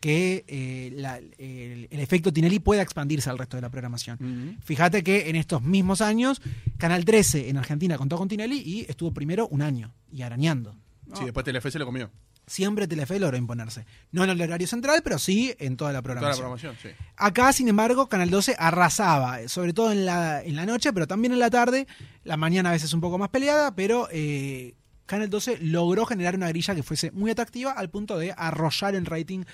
que 0.00 0.44
eh, 0.48 0.90
la- 0.96 1.18
el, 1.18 1.88
el 1.90 2.00
efecto 2.00 2.32
Tinelli 2.32 2.58
pueda 2.58 2.82
expandirse 2.82 3.30
al 3.30 3.38
resto 3.38 3.56
de 3.56 3.62
la 3.62 3.70
programación. 3.70 4.58
Fíjate 4.64 5.02
que 5.02 5.30
en 5.30 5.36
estos 5.36 5.62
mismos 5.62 6.00
años, 6.00 6.42
Canal 6.78 7.04
13 7.04 7.48
en 7.48 7.56
Argentina 7.56 7.96
contó 7.96 8.18
con 8.18 8.28
Tinelli 8.28 8.58
y 8.60 8.86
estuvo 8.88 9.12
primero 9.12 9.46
un 9.48 9.62
año 9.62 9.94
y 10.12 10.22
arañando. 10.22 10.76
¿no? 11.06 11.16
Sí, 11.16 11.24
después 11.24 11.44
Telefe 11.44 11.70
se 11.70 11.78
lo 11.78 11.84
comió. 11.86 12.10
siempre 12.46 12.86
Telefe 12.88 13.18
logró 13.20 13.36
imponerse. 13.36 13.86
No 14.10 14.24
en 14.24 14.30
el 14.30 14.40
horario 14.42 14.66
central, 14.66 15.00
pero 15.04 15.18
sí 15.18 15.54
en 15.58 15.76
toda 15.76 15.92
la 15.92 16.02
Toda 16.02 16.14
la 16.20 16.20
programación. 16.32 16.74
sí. 16.82 16.88
Acá, 17.16 17.52
sin 17.52 17.68
embargo, 17.68 18.08
Canal 18.08 18.30
12 18.30 18.56
arrasaba, 18.58 19.46
sobre 19.48 19.72
todo 19.72 19.92
en 19.92 20.04
la, 20.06 20.42
en 20.42 20.56
la 20.56 20.66
noche, 20.66 20.92
pero 20.92 21.06
también 21.06 21.32
en 21.32 21.38
la 21.38 21.50
tarde. 21.50 21.86
La 22.24 22.36
mañana 22.36 22.70
a 22.70 22.72
veces 22.72 22.92
un 22.92 23.00
poco 23.00 23.16
más 23.18 23.28
peleada, 23.28 23.74
pero 23.74 24.08
eh, 24.10 24.74
Canal 25.06 25.28
12 25.30 25.58
logró 25.60 26.06
generar 26.06 26.34
una 26.36 26.48
grilla 26.48 26.74
que 26.74 26.82
fuese 26.82 27.10
muy 27.12 27.30
atractiva 27.30 27.72
al 27.72 27.90
punto 27.90 28.18
de 28.18 28.32
arrollar 28.36 28.94
en 28.94 29.04
rating 29.04 29.44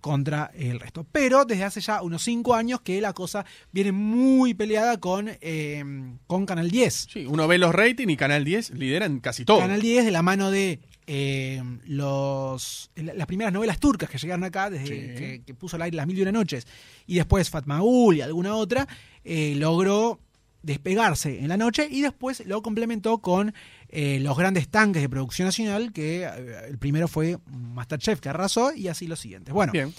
contra 0.00 0.50
el 0.54 0.80
resto. 0.80 1.06
Pero 1.10 1.46
desde 1.46 1.64
hace 1.64 1.80
ya 1.80 2.02
unos 2.02 2.22
5 2.24 2.54
años 2.54 2.82
que 2.82 3.00
la 3.00 3.14
cosa 3.14 3.46
viene 3.72 3.90
muy 3.90 4.52
peleada 4.52 4.98
con, 5.00 5.30
eh, 5.40 5.82
con 6.26 6.44
Canal 6.44 6.70
10. 6.70 7.06
Sí, 7.10 7.24
uno 7.26 7.48
ve 7.48 7.56
los 7.56 7.74
ratings 7.74 8.12
y 8.12 8.16
Canal 8.16 8.44
10 8.44 8.72
lideran 8.72 9.20
casi 9.20 9.46
todo. 9.46 9.60
Canal 9.60 9.80
10 9.80 10.04
de 10.04 10.10
la 10.10 10.20
mano 10.22 10.50
de 10.50 10.78
eh, 11.06 11.62
los 11.86 12.90
las 12.96 13.26
primeras 13.26 13.52
novelas 13.52 13.78
turcas 13.78 14.10
que 14.10 14.18
llegaron 14.18 14.44
acá, 14.44 14.68
desde 14.70 14.86
Sí. 14.86 14.94
que, 15.18 15.42
que 15.46 15.54
puso 15.54 15.76
al 15.76 15.82
aire 15.82 15.96
Las 15.96 16.06
Mil 16.06 16.18
y 16.18 16.22
Una 16.22 16.32
Noches, 16.32 16.66
y 17.06 17.14
después 17.16 17.48
Fatmaul 17.48 18.16
y 18.16 18.20
alguna 18.20 18.54
otra, 18.56 18.86
eh, 19.24 19.54
logró 19.56 20.18
despegarse 20.64 21.38
en 21.40 21.48
la 21.48 21.56
noche 21.56 21.86
y 21.90 22.00
después 22.00 22.44
lo 22.46 22.62
complementó 22.62 23.18
con 23.18 23.54
eh, 23.88 24.18
los 24.20 24.36
grandes 24.36 24.68
tanques 24.68 25.02
de 25.02 25.08
producción 25.08 25.46
nacional, 25.46 25.92
que 25.92 26.22
eh, 26.24 26.30
el 26.68 26.78
primero 26.78 27.06
fue 27.06 27.38
Masterchef, 27.46 28.20
que 28.20 28.28
arrasó, 28.30 28.72
y 28.74 28.88
así 28.88 29.06
los 29.06 29.20
siguientes. 29.20 29.52
Bueno, 29.54 29.72
Bien. 29.72 29.92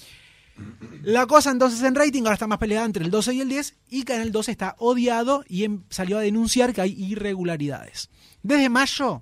la 1.03 1.25
cosa 1.27 1.51
entonces 1.51 1.81
en 1.83 1.95
rating 1.95 2.23
ahora 2.23 2.33
está 2.33 2.47
más 2.47 2.57
peleada 2.57 2.85
entre 2.85 3.03
el 3.05 3.11
12 3.11 3.33
y 3.33 3.41
el 3.41 3.49
10 3.49 3.75
y 3.89 4.03
Canal 4.03 4.31
12 4.31 4.51
está 4.51 4.75
odiado 4.79 5.43
y 5.47 5.63
em- 5.65 5.83
salió 5.89 6.17
a 6.17 6.21
denunciar 6.21 6.73
que 6.73 6.81
hay 6.81 6.91
irregularidades. 6.91 8.09
Desde 8.41 8.69
mayo, 8.69 9.21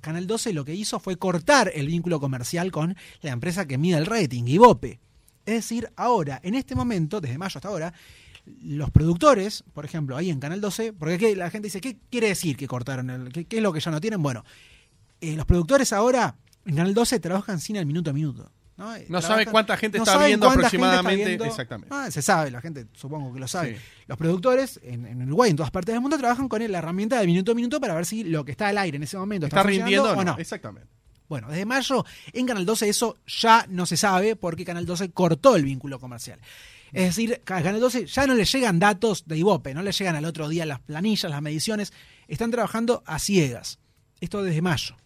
Canal 0.00 0.26
12 0.26 0.52
lo 0.52 0.64
que 0.64 0.74
hizo 0.74 1.00
fue 1.00 1.16
cortar 1.16 1.70
el 1.74 1.88
vínculo 1.88 2.20
comercial 2.20 2.70
con 2.70 2.96
la 3.20 3.30
empresa 3.30 3.66
que 3.66 3.78
mide 3.78 3.98
el 3.98 4.06
rating, 4.06 4.44
Ibope. 4.46 5.00
Es 5.44 5.54
decir, 5.54 5.90
ahora, 5.96 6.40
en 6.42 6.54
este 6.54 6.74
momento, 6.74 7.20
desde 7.20 7.38
mayo 7.38 7.56
hasta 7.58 7.68
ahora, 7.68 7.92
los 8.62 8.90
productores, 8.90 9.64
por 9.72 9.84
ejemplo, 9.84 10.16
ahí 10.16 10.30
en 10.30 10.40
Canal 10.40 10.60
12, 10.60 10.92
porque 10.92 11.14
aquí 11.14 11.34
la 11.34 11.50
gente 11.50 11.66
dice, 11.66 11.80
¿qué 11.80 11.98
quiere 12.10 12.28
decir 12.28 12.56
que 12.56 12.66
cortaron? 12.66 13.10
El, 13.10 13.32
qué, 13.32 13.44
qué 13.46 13.56
es 13.58 13.62
lo 13.62 13.72
que 13.72 13.80
ya 13.80 13.90
no 13.90 14.00
tienen? 14.00 14.22
Bueno, 14.22 14.44
eh, 15.20 15.34
los 15.36 15.46
productores 15.46 15.92
ahora 15.92 16.36
en 16.64 16.76
Canal 16.76 16.94
12 16.94 17.20
trabajan 17.20 17.60
sin 17.60 17.76
el 17.76 17.86
minuto 17.86 18.10
a 18.10 18.12
minuto. 18.12 18.50
No, 18.76 18.94
Eh, 18.94 19.06
No 19.08 19.20
sabe 19.20 19.44
cuánta 19.46 19.76
gente 19.76 19.98
no 19.98 20.04
está 20.04 20.24
viendo 20.24 20.46
está 20.46 20.54
aproximadamente. 20.58 21.24
viendo. 21.26 21.44
Exactamente. 21.44 21.88
Ah, 21.92 22.10
se 22.10 22.22
sabe, 22.22 22.50
la 22.52 22.60
gente 22.60 22.86
supongo 22.92 23.32
que 23.32 23.40
lo 23.40 23.48
sabe. 23.48 23.74
Sí. 23.76 23.82
Los 24.06 24.16
productores 24.18 24.78
en, 24.84 25.04
en 25.04 25.22
Uruguay, 25.22 25.50
en 25.50 25.56
todas 25.56 25.72
partes 25.72 25.92
del 25.94 26.00
mundo, 26.00 26.16
trabajan 26.16 26.48
con 26.48 26.60
la 26.70 26.78
herramienta 26.78 27.18
de 27.20 27.26
minuto 27.26 27.50
a 27.52 27.54
minuto 27.56 27.80
para 27.80 27.94
ver 27.94 28.06
si 28.06 28.22
lo 28.22 28.44
que 28.44 28.52
está 28.52 28.68
al 28.68 28.78
aire 28.78 28.96
en 28.96 29.02
ese 29.02 29.18
momento 29.18 29.46
está, 29.46 29.58
Está 29.60 29.68
rindiendo 29.68 30.12
o 30.12 30.24
no. 30.24 30.36
Exactamente. 30.38 30.88
Bueno, 31.28 31.48
desde 31.48 31.66
mayo 31.66 32.04
en 32.32 32.46
Canal 32.46 32.64
12 32.64 32.88
eso 32.88 33.18
ya 33.26 33.66
no 33.68 33.84
se 33.84 33.96
sabe 33.96 34.36
porque 34.36 34.64
Canal 34.64 34.86
12 34.86 35.10
cortó 35.10 35.56
el 35.56 35.64
vínculo 35.64 35.98
comercial. 35.98 36.38
Es 36.92 37.04
decir, 37.04 37.40
a 37.44 37.62
Canal 37.62 37.80
12 37.80 38.06
ya 38.06 38.26
no 38.26 38.34
le 38.34 38.44
llegan 38.44 38.78
datos 38.78 39.24
de 39.26 39.38
Ibope, 39.38 39.74
no 39.74 39.82
le 39.82 39.92
llegan 39.92 40.16
al 40.16 40.24
otro 40.24 40.48
día 40.48 40.66
las 40.66 40.80
planillas, 40.80 41.30
las 41.30 41.42
mediciones, 41.42 41.92
están 42.26 42.50
trabajando 42.50 43.02
a 43.06 43.18
ciegas. 43.18 43.78
Esto 44.20 44.42
desde 44.42 44.62
mayo. 44.62 44.96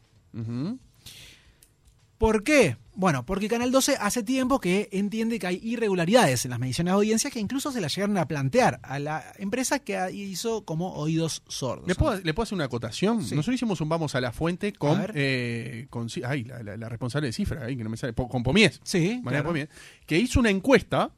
¿Por 2.23 2.45
qué? 2.45 2.77
Bueno, 2.95 3.27
porque 3.27 3.49
Canal 3.49 3.73
12 3.73 3.97
hace 3.99 4.23
tiempo 4.23 4.61
que 4.61 4.89
entiende 4.93 5.41
que 5.41 5.49
hay 5.49 5.59
irregularidades 5.61 6.45
en 6.45 6.53
las 6.53 6.61
mediciones 6.61 6.93
de 6.93 6.95
audiencias 6.95 7.33
que 7.33 7.41
incluso 7.41 7.73
se 7.73 7.81
las 7.81 7.93
llegaron 7.97 8.17
a 8.17 8.29
plantear 8.29 8.79
a 8.85 9.01
la 9.01 9.25
empresa 9.39 9.81
que 9.81 9.99
hizo 10.13 10.65
como 10.65 10.93
oídos 10.95 11.43
sordos. 11.49 11.89
¿Le 11.89 11.97
puedo, 11.97 12.21
¿Le 12.21 12.33
puedo 12.33 12.45
hacer 12.45 12.55
una 12.55 12.67
acotación? 12.67 13.25
Sí. 13.25 13.35
Nosotros 13.35 13.57
hicimos 13.57 13.81
un 13.81 13.89
Vamos 13.89 14.15
a 14.15 14.21
la 14.21 14.31
Fuente 14.31 14.73
con, 14.73 15.05
eh, 15.15 15.89
con 15.91 16.07
ay, 16.25 16.45
la, 16.45 16.63
la- 16.63 16.77
la 16.77 16.89
responsable 16.89 17.27
de 17.27 17.33
cifra, 17.33 17.65
ahí, 17.65 17.77
que 17.77 17.83
no 17.83 17.91
me 17.91 17.97
sale, 17.97 18.13
con 18.15 18.45
Pomies. 18.45 18.81
Sí, 18.85 19.21
claro. 19.27 19.49
Pomies, 19.49 19.69
que 20.07 20.17
hizo 20.19 20.39
una 20.39 20.51
encuesta 20.51 21.11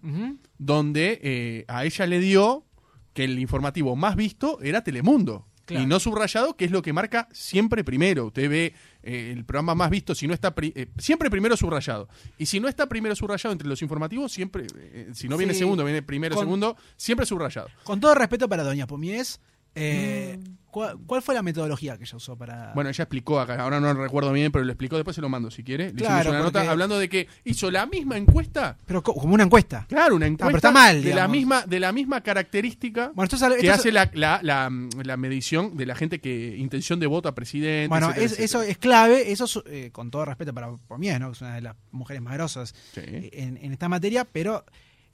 donde 0.57 1.21
eh, 1.23 1.65
a 1.69 1.85
ella 1.85 2.07
le 2.07 2.19
dio 2.21 2.65
que 3.13 3.25
el 3.25 3.39
informativo 3.39 3.95
más 3.95 4.17
visto 4.17 4.59
era 4.63 4.83
Telemundo. 4.83 5.47
Claro. 5.67 5.83
Y 5.83 5.87
no 5.87 5.99
subrayado, 5.99 6.57
que 6.57 6.65
es 6.67 6.71
lo 6.71 6.83
que 6.83 6.93
marca 6.93 7.29
siempre 7.33 7.85
primero. 7.85 8.27
Usted 8.27 8.51
ve 8.51 8.75
eh, 9.03 9.33
el 9.33 9.45
programa 9.45 9.75
más 9.75 9.91
visto, 9.91 10.15
si 10.15 10.27
no 10.27 10.35
está 10.35 10.55
pri- 10.55 10.73
eh, 10.77 10.89
siempre 10.99 11.31
primero 11.31 11.57
subrayado. 11.57 12.09
Y 12.39 12.47
si 12.47 12.61
no 12.61 12.69
está 12.69 12.87
primero 12.89 13.15
subrayado 13.17 13.53
entre 13.53 13.69
los 13.69 13.81
informativos, 13.83 14.31
siempre, 14.33 14.67
eh, 14.77 15.11
si 15.15 15.29
no 15.29 15.37
viene 15.39 15.53
Sí. 15.55 15.61
segundo, 15.61 15.85
viene 15.85 16.03
primero, 16.03 16.35
Con- 16.35 16.45
segundo, 16.45 16.77
siempre 16.97 17.25
subrayado. 17.27 17.69
Con 17.85 17.99
todo 18.01 18.15
respeto 18.15 18.49
para 18.49 18.63
Doña 18.63 18.87
Pomies, 18.87 19.41
eh, 19.75 20.39
¿cuál, 20.71 20.99
cuál 21.07 21.23
fue 21.23 21.35
la 21.35 21.43
metodología 21.43 21.97
que 21.97 22.05
ella 22.05 22.17
usó 22.17 22.37
para...? 22.37 22.73
Bueno, 22.75 22.91
ella 22.91 23.03
explicó 23.05 23.41
acá, 23.41 23.61
ahora 23.61 23.81
no 23.81 23.93
recuerdo 23.95 24.33
bien, 24.33 24.51
pero 24.53 24.65
lo 24.65 24.71
explicó, 24.73 24.97
después 24.97 25.15
se 25.15 25.21
lo 25.23 25.29
mando 25.29 25.51
si 25.51 25.63
quiere. 25.65 25.87
Le 25.93 25.95
Claro, 25.95 26.15
hicimos 26.21 26.27
una 26.37 26.45
porque- 26.45 26.59
nota 26.61 26.71
hablando 26.71 26.99
de 26.99 27.09
que 27.09 27.29
hizo 27.45 27.71
la 27.71 27.87
misma 27.87 28.17
encuesta. 28.17 28.77
pero 28.87 29.03
co- 29.03 29.15
como 29.15 29.35
una 29.35 29.45
encuesta. 29.45 29.87
Claro, 29.89 30.17
una 30.17 30.27
encuesta 30.27 30.47
pero 30.47 30.57
está 30.59 30.71
mal, 30.73 31.03
de 31.03 31.15
la 31.15 31.27
misma 31.29 31.63
de 31.67 31.81
la 31.81 31.93
misma 31.93 32.21
característica 32.23 33.13
Bueno, 33.15 33.29
esto 33.33 33.49
que 33.61 33.71
hace 33.71 33.91
la, 33.93 34.11
la, 34.15 34.41
la, 34.43 34.71
la 35.03 35.17
medición 35.17 35.77
de 35.77 35.87
la 35.87 35.95
gente 35.95 36.21
que 36.21 36.57
intención 36.57 37.01
de 37.01 37.07
voto 37.07 37.29
a 37.29 37.35
presidente. 37.35 37.89
Bueno, 37.89 38.07
etcétera, 38.11 38.27
es- 38.27 38.33
etcétera. 38.39 38.45
eso 38.65 38.71
es 38.71 38.79
clave, 38.79 39.33
eso 39.33 39.45
es, 39.45 39.61
eh, 39.67 39.91
con 39.93 40.11
todo 40.11 40.25
respeto 40.25 40.53
para 40.55 40.71
Pomies, 40.89 41.19
¿no? 41.21 41.29
que 41.29 41.33
es 41.35 41.41
una 41.41 41.55
de 41.55 41.61
las 41.63 41.77
mujeres 41.91 42.23
más 42.23 42.35
grosas 42.35 42.75
Sí. 42.95 43.01
eh, 43.03 43.31
en, 43.33 43.57
en 43.59 43.73
esta 43.73 43.89
materia, 43.89 44.25
pero 44.25 44.65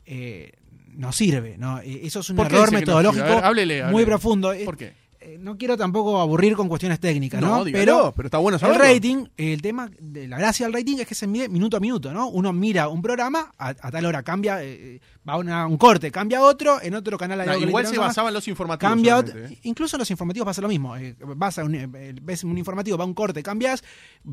eh, 0.06 0.52
no 0.94 1.12
sirve, 1.12 1.56
¿no? 1.58 1.80
Eh, 1.80 2.00
Eso 2.04 2.20
es 2.20 2.30
un 2.30 2.36
¿Por 2.36 2.48
qué 2.48 2.56
error 2.56 2.72
no 2.72 2.78
metodológico 2.78 3.24
ver, 3.24 3.44
háblele, 3.44 3.84
muy 3.84 4.04
profundo. 4.04 4.52
Eh, 4.52 4.64
¿Por 4.64 4.76
qué? 4.76 4.92
eh, 5.22 5.36
no 5.38 5.58
quiero 5.58 5.76
tampoco 5.76 6.18
aburrir 6.18 6.54
con 6.56 6.66
cuestiones 6.66 6.98
técnicas, 6.98 7.42
¿no? 7.42 7.62
Pero, 7.70 8.12
pero 8.16 8.26
está 8.28 8.38
bueno 8.38 8.56
el 8.62 8.74
rating, 8.74 9.26
el 9.36 9.60
tema 9.60 9.90
de 10.00 10.26
la 10.26 10.38
gracia 10.38 10.64
del 10.64 10.72
rating 10.72 10.96
es 10.98 11.06
que 11.06 11.14
se 11.14 11.26
mide 11.26 11.46
minuto 11.50 11.76
a 11.76 11.80
minuto, 11.80 12.10
¿no? 12.10 12.28
Uno 12.28 12.54
mira 12.54 12.88
un 12.88 13.02
programa, 13.02 13.52
a, 13.58 13.68
a 13.68 13.90
tal 13.90 14.06
hora 14.06 14.22
cambia, 14.22 14.64
eh, 14.64 14.98
va 15.28 15.34
a 15.34 15.66
un 15.66 15.76
corte, 15.76 16.10
cambia 16.10 16.38
a 16.38 16.42
otro, 16.42 16.80
en 16.80 16.94
otro 16.94 17.18
canal 17.18 17.38
hay 17.42 17.46
No, 17.48 17.52
igual 17.58 17.84
se 17.84 17.90
interesa 17.90 18.00
más, 18.00 18.08
basaba 18.08 18.28
en 18.28 18.34
los 18.34 18.48
informativos. 18.48 18.90
Cambia 18.90 19.16
otro- 19.18 19.32
solamente, 19.32 19.54
¿eh? 19.56 19.60
incluso 19.64 19.96
en 19.96 19.98
los 19.98 20.10
informativos 20.10 20.46
pasa 20.46 20.62
lo 20.62 20.68
mismo. 20.68 20.96
eh, 20.96 21.14
vas 21.36 21.58
a 21.58 21.64
un, 21.64 21.74
eh, 21.74 21.86
ves 22.22 22.42
un 22.44 22.56
informativo, 22.56 22.96
va 22.96 23.04
a 23.04 23.06
un 23.06 23.12
corte, 23.14 23.42
cambias, 23.42 23.84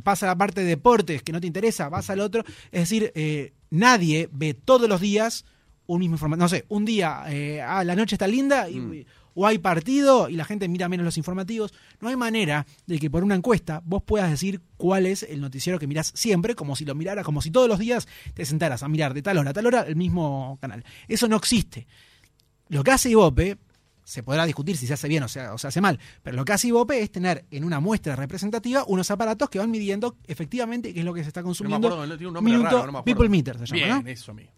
pasa 0.03 0.25
a 0.25 0.29
la 0.29 0.37
parte 0.37 0.61
de 0.61 0.67
deportes 0.67 1.21
que 1.21 1.33
no 1.33 1.41
te 1.41 1.47
interesa, 1.47 1.89
vas 1.89 2.09
al 2.09 2.21
otro. 2.21 2.45
Es 2.71 2.79
decir, 2.83 3.11
eh, 3.13 3.51
nadie 3.71 4.29
ve 4.31 4.53
todos 4.53 4.87
los 4.87 5.01
días 5.01 5.43
un 5.87 5.99
mismo 5.99 6.15
informativo. 6.15 6.43
No 6.45 6.49
sé, 6.49 6.65
un 6.69 6.85
día, 6.85 7.23
eh, 7.27 7.61
ah, 7.61 7.83
la 7.83 7.95
noche 7.95 8.15
está 8.15 8.27
linda 8.27 8.69
y, 8.69 8.79
Mm. 8.79 9.05
o 9.35 9.45
hay 9.47 9.57
partido 9.59 10.29
y 10.29 10.35
la 10.35 10.45
gente 10.45 10.67
mira 10.67 10.87
menos 10.89 11.03
los 11.05 11.17
informativos. 11.17 11.73
No 12.01 12.09
hay 12.09 12.15
manera 12.15 12.65
de 12.85 12.99
que 12.99 13.09
por 13.09 13.23
una 13.23 13.35
encuesta 13.35 13.81
vos 13.85 14.03
puedas 14.03 14.29
decir 14.29 14.61
cuál 14.77 15.05
es 15.05 15.23
el 15.23 15.41
noticiero 15.41 15.79
que 15.79 15.87
mirás 15.87 16.11
siempre, 16.15 16.55
como 16.55 16.75
si 16.75 16.85
lo 16.85 16.95
miraras, 16.95 17.23
como 17.25 17.41
si 17.41 17.51
todos 17.51 17.67
los 17.69 17.79
días 17.79 18.07
te 18.33 18.45
sentaras 18.45 18.83
a 18.83 18.87
mirar 18.87 19.13
de 19.13 19.21
tal 19.21 19.37
hora 19.37 19.51
a 19.51 19.53
tal 19.53 19.65
hora 19.65 19.81
el 19.81 19.95
mismo 19.95 20.57
canal. 20.61 20.83
Eso 21.07 21.27
no 21.27 21.35
existe. 21.35 21.87
Lo 22.69 22.83
que 22.83 22.91
hace 22.91 23.09
Ibope, 23.09 23.57
se 24.03 24.23
podrá 24.23 24.45
discutir 24.45 24.75
si 24.77 24.87
se 24.87 24.93
hace 24.93 25.07
bien 25.09 25.23
o 25.23 25.27
se, 25.27 25.45
o 25.47 25.57
se 25.57 25.67
hace 25.67 25.81
mal, 25.81 25.99
pero 26.23 26.35
lo 26.37 26.45
que 26.45 26.53
hace 26.53 26.69
Ibope 26.69 27.01
es 27.01 27.11
tener 27.11 27.45
en 27.51 27.63
una 27.65 27.79
muestra 27.81 28.15
representativa 28.15 28.85
unos 28.87 29.11
aparatos 29.11 29.49
que 29.49 29.59
van 29.59 29.69
midiendo 29.69 30.15
efectivamente 30.27 30.93
qué 30.93 30.99
es 30.99 31.05
lo 31.05 31.13
que 31.13 31.23
se 31.23 31.27
está 31.27 31.41
No 31.41 31.45
me 31.45 31.47
consumiendo. 31.49 31.87
acuerdo, 31.89 32.07
tiene 32.17 32.27
un 32.29 32.33
nombre 32.33 32.53
minuto, 32.53 32.69
raro, 32.69 32.85
no 32.87 32.91
me 32.93 32.99
acuerdo. 32.99 33.03
People 33.03 33.29
Meter 33.29 33.57
se 33.59 33.65
llama, 33.67 33.85
Bien, 33.95 34.03
¿no? 34.05 34.09
eso 34.09 34.33
mismo. 34.33 34.51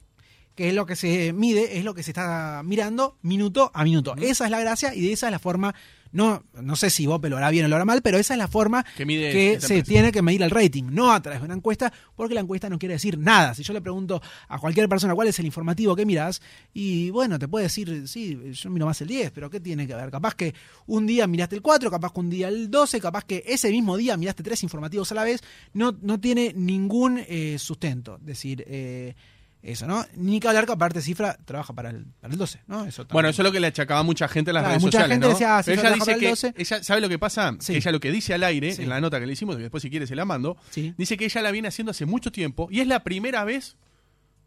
Que 0.59 0.67
es 0.67 0.73
lo 0.73 0.85
que 0.85 0.97
se 0.97 1.31
mide, 1.31 1.77
es 1.77 1.85
lo 1.85 1.93
que 1.93 2.03
se 2.03 2.11
está 2.11 2.63
mirando 2.65 3.17
minuto 3.21 3.71
a 3.73 3.85
minuto. 3.85 4.13
Esa 4.17 4.43
es 4.43 4.51
la 4.51 4.59
gracia 4.59 4.93
y 4.93 4.99
de 4.99 5.13
esa 5.13 5.27
es 5.27 5.31
la 5.31 5.39
forma, 5.39 5.73
no, 6.11 6.43
no 6.61 6.75
sé 6.75 6.89
si 6.89 7.07
Bope 7.07 7.29
lo 7.29 7.37
hará 7.37 7.49
bien 7.49 7.63
o 7.63 7.69
lo 7.69 7.77
hará 7.77 7.85
mal, 7.85 8.01
pero 8.01 8.17
esa 8.17 8.33
es 8.33 8.37
la 8.37 8.49
forma 8.49 8.85
Que 8.97 9.05
mide 9.05 9.31
que 9.31 9.53
esta 9.53 9.67
se 9.67 9.83
tiene 9.83 10.11
que 10.11 10.21
medir 10.21 10.43
el 10.43 10.51
rating, 10.51 10.83
no 10.91 11.13
a 11.13 11.21
través 11.21 11.39
de 11.39 11.45
una 11.45 11.53
encuesta, 11.53 11.93
porque 12.13 12.33
la 12.33 12.41
encuesta 12.41 12.67
no 12.69 12.77
quiere 12.77 12.95
decir 12.95 13.17
nada. 13.17 13.53
Si 13.53 13.63
yo 13.63 13.71
le 13.71 13.79
pregunto 13.79 14.21
a 14.49 14.59
cualquier 14.59 14.89
persona 14.89 15.15
cuál 15.15 15.29
es 15.29 15.39
el 15.39 15.45
informativo 15.45 15.95
que 15.95 16.05
mirás, 16.05 16.41
y 16.73 17.09
bueno, 17.09 17.39
te 17.39 17.47
puede 17.47 17.63
decir, 17.63 18.05
sí, 18.09 18.37
yo 18.51 18.69
miro 18.69 18.85
más 18.85 18.99
el 18.99 19.07
10, 19.07 19.31
pero 19.31 19.49
¿qué 19.49 19.61
tiene 19.61 19.87
que 19.87 19.95
ver? 19.95 20.11
Capaz 20.11 20.35
que 20.35 20.53
un 20.87 21.07
día 21.07 21.25
miraste 21.25 21.55
el 21.55 21.61
4, 21.61 21.89
capaz 21.89 22.11
que 22.11 22.19
un 22.19 22.29
día 22.29 22.49
el 22.49 22.69
12, 22.69 22.99
capaz 22.99 23.23
que 23.23 23.45
ese 23.47 23.71
mismo 23.71 23.95
día 23.95 24.17
miraste 24.17 24.43
tres 24.43 24.61
informativos 24.61 25.09
a 25.13 25.15
la 25.15 25.23
vez, 25.23 25.41
no, 25.71 25.97
no 26.01 26.19
tiene 26.19 26.51
ningún 26.53 27.23
eh, 27.29 27.55
sustento. 27.57 28.17
Es 28.17 28.25
decir, 28.25 28.65
eh, 28.67 29.15
eso, 29.61 29.87
¿no? 29.87 30.05
Ni 30.15 30.39
que 30.39 30.47
hablar 30.47 30.65
que 30.65 30.71
aparte 30.71 31.01
Cifra 31.01 31.37
trabaja 31.45 31.73
para 31.73 31.89
el, 31.89 32.05
para 32.21 32.31
el 32.31 32.37
12, 32.39 32.61
¿no? 32.67 32.85
Eso 32.85 33.05
Bueno, 33.11 33.27
eso 33.29 33.41
es 33.41 33.45
lo 33.45 33.51
que 33.51 33.59
le 33.59 33.67
achacaba 33.67 34.03
mucha 34.03 34.27
gente 34.29 34.51
en 34.51 34.55
las 34.55 34.61
Claro, 34.63 34.71
redes 34.73 34.81
mucha 34.83 34.97
sociales. 34.99 35.13
gente 35.15 35.27
¿no? 35.27 35.33
decía, 35.33 35.57
ah, 35.57 35.61
Pero 35.65 35.81
ella 35.81 35.89
dice 35.91 35.99
para 36.05 36.13
el 36.13 36.19
que 36.21 36.29
12. 36.29 36.53
ella 36.57 36.83
sabe 36.83 37.01
lo 37.01 37.09
que 37.09 37.19
pasa, 37.19 37.55
Sí. 37.59 37.73
que 37.73 37.77
ella 37.79 37.91
lo 37.91 37.99
que 37.99 38.11
dice 38.11 38.33
al 38.33 38.43
aire 38.45 38.73
Sí. 38.73 38.83
en 38.83 38.89
la 38.89 39.01
nota 39.01 39.19
que 39.19 39.25
le 39.25 39.33
hicimos, 39.33 39.57
y 39.57 39.61
después 39.61 39.81
si 39.83 39.89
quiere 39.89 40.07
se 40.07 40.15
la 40.15 40.23
mando, 40.25 40.55
Sí. 40.69 40.93
dice 40.97 41.17
que 41.17 41.25
ella 41.25 41.41
la 41.41 41.51
viene 41.51 41.67
haciendo 41.67 41.91
hace 41.91 42.05
mucho 42.05 42.31
tiempo 42.31 42.67
y 42.71 42.79
es 42.79 42.87
la 42.87 43.03
primera 43.03 43.43
vez 43.43 43.75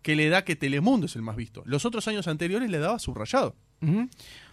que 0.00 0.16
le 0.16 0.28
da 0.30 0.44
que 0.44 0.56
Telemundo 0.56 1.06
es 1.06 1.14
el 1.14 1.22
más 1.22 1.36
visto. 1.36 1.62
Los 1.66 1.84
otros 1.84 2.08
años 2.08 2.26
anteriores 2.26 2.68
le 2.70 2.78
daba 2.78 2.98
subrayado. 2.98 3.54
Ujú. 3.82 4.08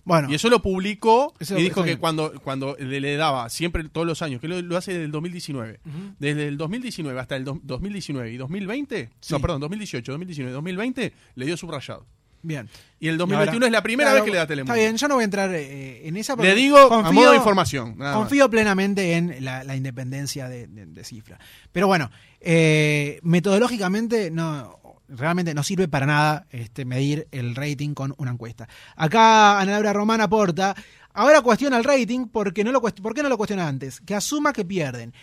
Bueno, 0.10 0.30
Y 0.30 0.36
eso 0.36 0.50
lo 0.50 0.62
publicó 0.62 1.34
Eso 1.40 1.58
y 1.58 1.64
dijo 1.64 1.84
que 1.84 1.98
cuando, 1.98 2.34
cuando 2.42 2.76
le, 2.80 3.00
le 3.00 3.16
daba 3.16 3.48
siempre 3.50 3.84
todos 3.88 4.06
los 4.06 4.22
años, 4.22 4.42
que 4.42 4.48
lo, 4.50 4.62
lo 4.62 4.76
hace 4.76 4.92
desde 4.92 5.06
el 5.06 5.12
2019. 5.12 5.80
Ujú. 5.86 5.98
Desde 6.20 6.48
el 6.48 6.58
2019 6.58 7.20
hasta 7.20 7.36
el 7.38 7.46
do- 7.46 7.60
2019 7.64 8.32
y 8.32 8.38
2020, 8.38 9.10
Sí. 9.22 9.34
no, 9.34 9.40
perdón, 9.40 9.62
2018, 9.62 10.12
2019, 10.12 10.52
2020, 10.54 11.14
le 11.36 11.46
dio 11.46 11.56
subrayado. 11.56 12.06
Bien. 12.42 12.70
Y 13.02 13.10
el 13.10 13.16
Y 13.16 13.18
2021 13.18 13.56
ahora- 13.58 13.68
es 13.68 13.72
la 13.74 13.84
primera 13.84 14.10
Claro, 14.12 14.24
vez 14.24 14.26
que 14.26 14.32
le 14.32 14.38
da 14.38 14.48
Telemundo. 14.48 14.74
Está 14.74 14.82
bien, 14.82 14.96
yo 14.98 15.08
no 15.10 15.16
voy 15.16 15.24
a 15.24 15.26
entrar 15.26 15.54
eh, 15.54 16.08
en 16.08 16.16
esa. 16.18 16.36
Le 16.38 16.56
digo 16.56 16.78
a 16.78 17.12
modo 17.12 17.32
de 17.32 17.38
información, 17.38 17.98
más. 17.98 18.16
confío 18.16 18.50
plenamente 18.50 19.16
en 19.18 19.44
la, 19.44 19.64
la 19.66 19.76
independencia 19.76 20.48
de, 20.48 20.68
de- 20.68 20.86
de 20.86 21.04
cifra. 21.04 21.38
Pero 21.74 21.88
bueno, 21.88 22.10
eh, 22.40 23.20
metodológicamente 23.24 24.32
no. 24.32 24.80
Realmente 25.10 25.54
no 25.54 25.64
sirve 25.64 25.88
para 25.88 26.06
nada 26.06 26.46
este, 26.52 26.86
medir 26.86 27.28
el 27.32 27.56
rating 27.56 27.94
con 27.94 28.14
una 28.18 28.32
encuesta. 28.32 28.68
Acá 28.96 29.60
Ana 29.60 29.74
Laura 29.74 29.94
Román 29.94 30.22
aporta, 30.22 30.76
ahora 31.14 31.42
cuestiona 31.42 31.78
el 31.78 31.84
rating 31.84 32.28
porque 32.28 32.64
no 32.64 32.72
lo 32.72 32.82
¿por 32.82 33.14
qué 33.14 33.24
no 33.24 33.30
lo 33.30 33.38
cuestiona 33.38 33.68
antes? 33.68 34.00
Que 34.02 34.16
asuma 34.16 34.54
que 34.54 34.66
pierden, 34.66 35.14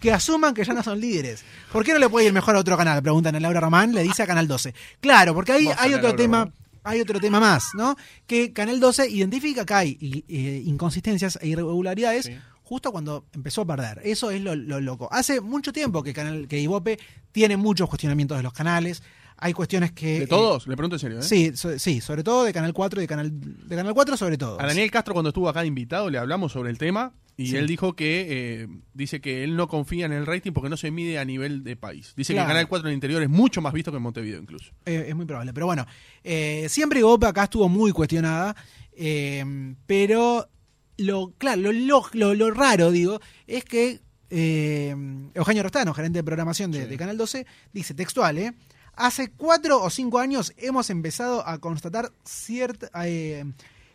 que 0.00 0.12
asuman 0.12 0.54
que 0.54 0.64
ya 0.64 0.74
no 0.74 0.82
son 0.82 1.00
líderes. 1.00 1.44
¿Por 1.72 1.84
qué 1.84 1.92
no 1.92 1.98
le 1.98 2.08
puede 2.08 2.26
ir 2.26 2.32
mejor 2.32 2.56
a 2.56 2.60
otro 2.60 2.76
canal? 2.76 3.02
Pregunta 3.02 3.30
Ana 3.30 3.40
Laura 3.40 3.60
Román, 3.60 3.92
le 3.92 4.02
dice 4.02 4.22
a 4.22 4.26
Canal 4.26 4.48
12. 4.48 4.74
Claro, 5.00 5.34
porque 5.34 5.52
ahí 5.52 5.68
hay 5.78 5.94
otro 5.94 6.14
tema 6.14 6.44
Román. 6.44 6.54
hay 6.84 7.00
otro 7.00 7.20
tema 7.20 7.40
más, 7.40 7.68
¿no? 7.74 7.96
Que 8.26 8.52
Canal 8.52 8.80
12 8.80 9.08
identifica 9.08 9.64
que 9.64 9.74
hay 9.74 10.24
eh, 10.28 10.62
inconsistencias 10.64 11.38
e 11.40 11.48
irregularidades 11.48 12.30
justo 12.62 12.90
cuando 12.90 13.26
empezó 13.32 13.62
a 13.62 13.66
perder. 13.66 14.00
Eso 14.04 14.30
es 14.30 14.40
lo, 14.40 14.56
lo 14.56 14.80
loco. 14.80 15.08
Hace 15.12 15.40
mucho 15.40 15.72
tiempo 15.72 16.02
que 16.02 16.12
Canal 16.12 16.48
que 16.48 16.58
Ibope 16.58 16.98
tiene 17.30 17.56
muchos 17.56 17.88
cuestionamientos 17.88 18.36
de 18.36 18.42
los 18.42 18.52
canales. 18.52 19.02
Hay 19.38 19.52
cuestiones 19.52 19.92
que... 19.92 20.20
¿De 20.20 20.26
todos? 20.26 20.66
Le 20.66 20.76
pregunto 20.76 20.96
en 20.96 21.00
serio, 21.00 21.18
¿eh? 21.18 21.22
Sí, 21.22 21.52
so- 21.54 21.78
sí, 21.78 22.00
sobre 22.00 22.24
todo 22.24 22.44
de 22.44 22.52
Canal 22.54 22.72
4 22.72 23.00
y 23.00 23.04
de 23.04 23.08
Canal, 23.08 23.30
de 23.32 23.76
Canal 23.76 23.92
4 23.92 24.16
sobre 24.16 24.38
todo. 24.38 24.58
A 24.60 24.66
Daniel 24.66 24.90
Castro 24.90 25.12
cuando 25.12 25.28
estuvo 25.28 25.48
acá 25.48 25.64
invitado 25.64 26.08
le 26.08 26.16
hablamos 26.18 26.52
sobre 26.52 26.70
el 26.70 26.78
tema 26.78 27.12
y 27.36 27.48
Sí. 27.48 27.56
él 27.56 27.66
dijo 27.66 27.94
que 27.94 28.26
eh, 28.62 28.68
dice 28.94 29.20
que 29.20 29.44
él 29.44 29.56
no 29.56 29.68
confía 29.68 30.06
en 30.06 30.12
el 30.12 30.24
rating 30.24 30.52
porque 30.52 30.70
no 30.70 30.78
se 30.78 30.90
mide 30.90 31.18
a 31.18 31.24
nivel 31.26 31.64
de 31.64 31.76
país. 31.76 32.14
Dice 32.16 32.32
Claro. 32.32 32.46
que 32.48 32.52
Canal 32.52 32.66
4 32.68 32.88
en 32.88 32.92
el 32.92 32.94
interior 32.94 33.22
es 33.22 33.28
mucho 33.28 33.60
más 33.60 33.74
visto 33.74 33.90
que 33.90 33.98
en 33.98 34.02
Montevideo 34.04 34.40
incluso. 34.40 34.72
Eh, 34.86 35.04
es 35.08 35.14
muy 35.14 35.26
probable. 35.26 35.52
Pero 35.52 35.66
bueno, 35.66 35.84
eh, 36.24 36.66
siempre 36.70 37.00
Ibope 37.00 37.26
acá 37.26 37.44
estuvo 37.44 37.68
muy 37.68 37.92
cuestionada. 37.92 38.56
eh, 38.96 39.74
pero 39.86 40.48
lo, 40.96 41.34
claro, 41.36 41.60
lo, 41.60 41.72
lo, 42.14 42.34
lo- 42.34 42.50
raro, 42.52 42.90
digo, 42.90 43.20
es 43.46 43.64
que 43.66 44.00
eh, 44.30 44.96
Eugenio 45.34 45.62
Rostano, 45.62 45.92
gerente 45.92 46.20
de 46.20 46.24
programación 46.24 46.70
de, 46.72 46.86
de 46.86 46.96
Canal 46.96 47.18
12, 47.18 47.44
dice 47.74 47.92
textual, 47.92 48.38
¿eh? 48.38 48.54
Hace 48.96 49.30
cuatro 49.30 49.82
o 49.82 49.90
cinco 49.90 50.18
años 50.18 50.52
hemos 50.56 50.90
empezado 50.90 51.46
a 51.46 51.58
constatar 51.58 52.10
cierta. 52.24 52.88
eh, 53.06 53.44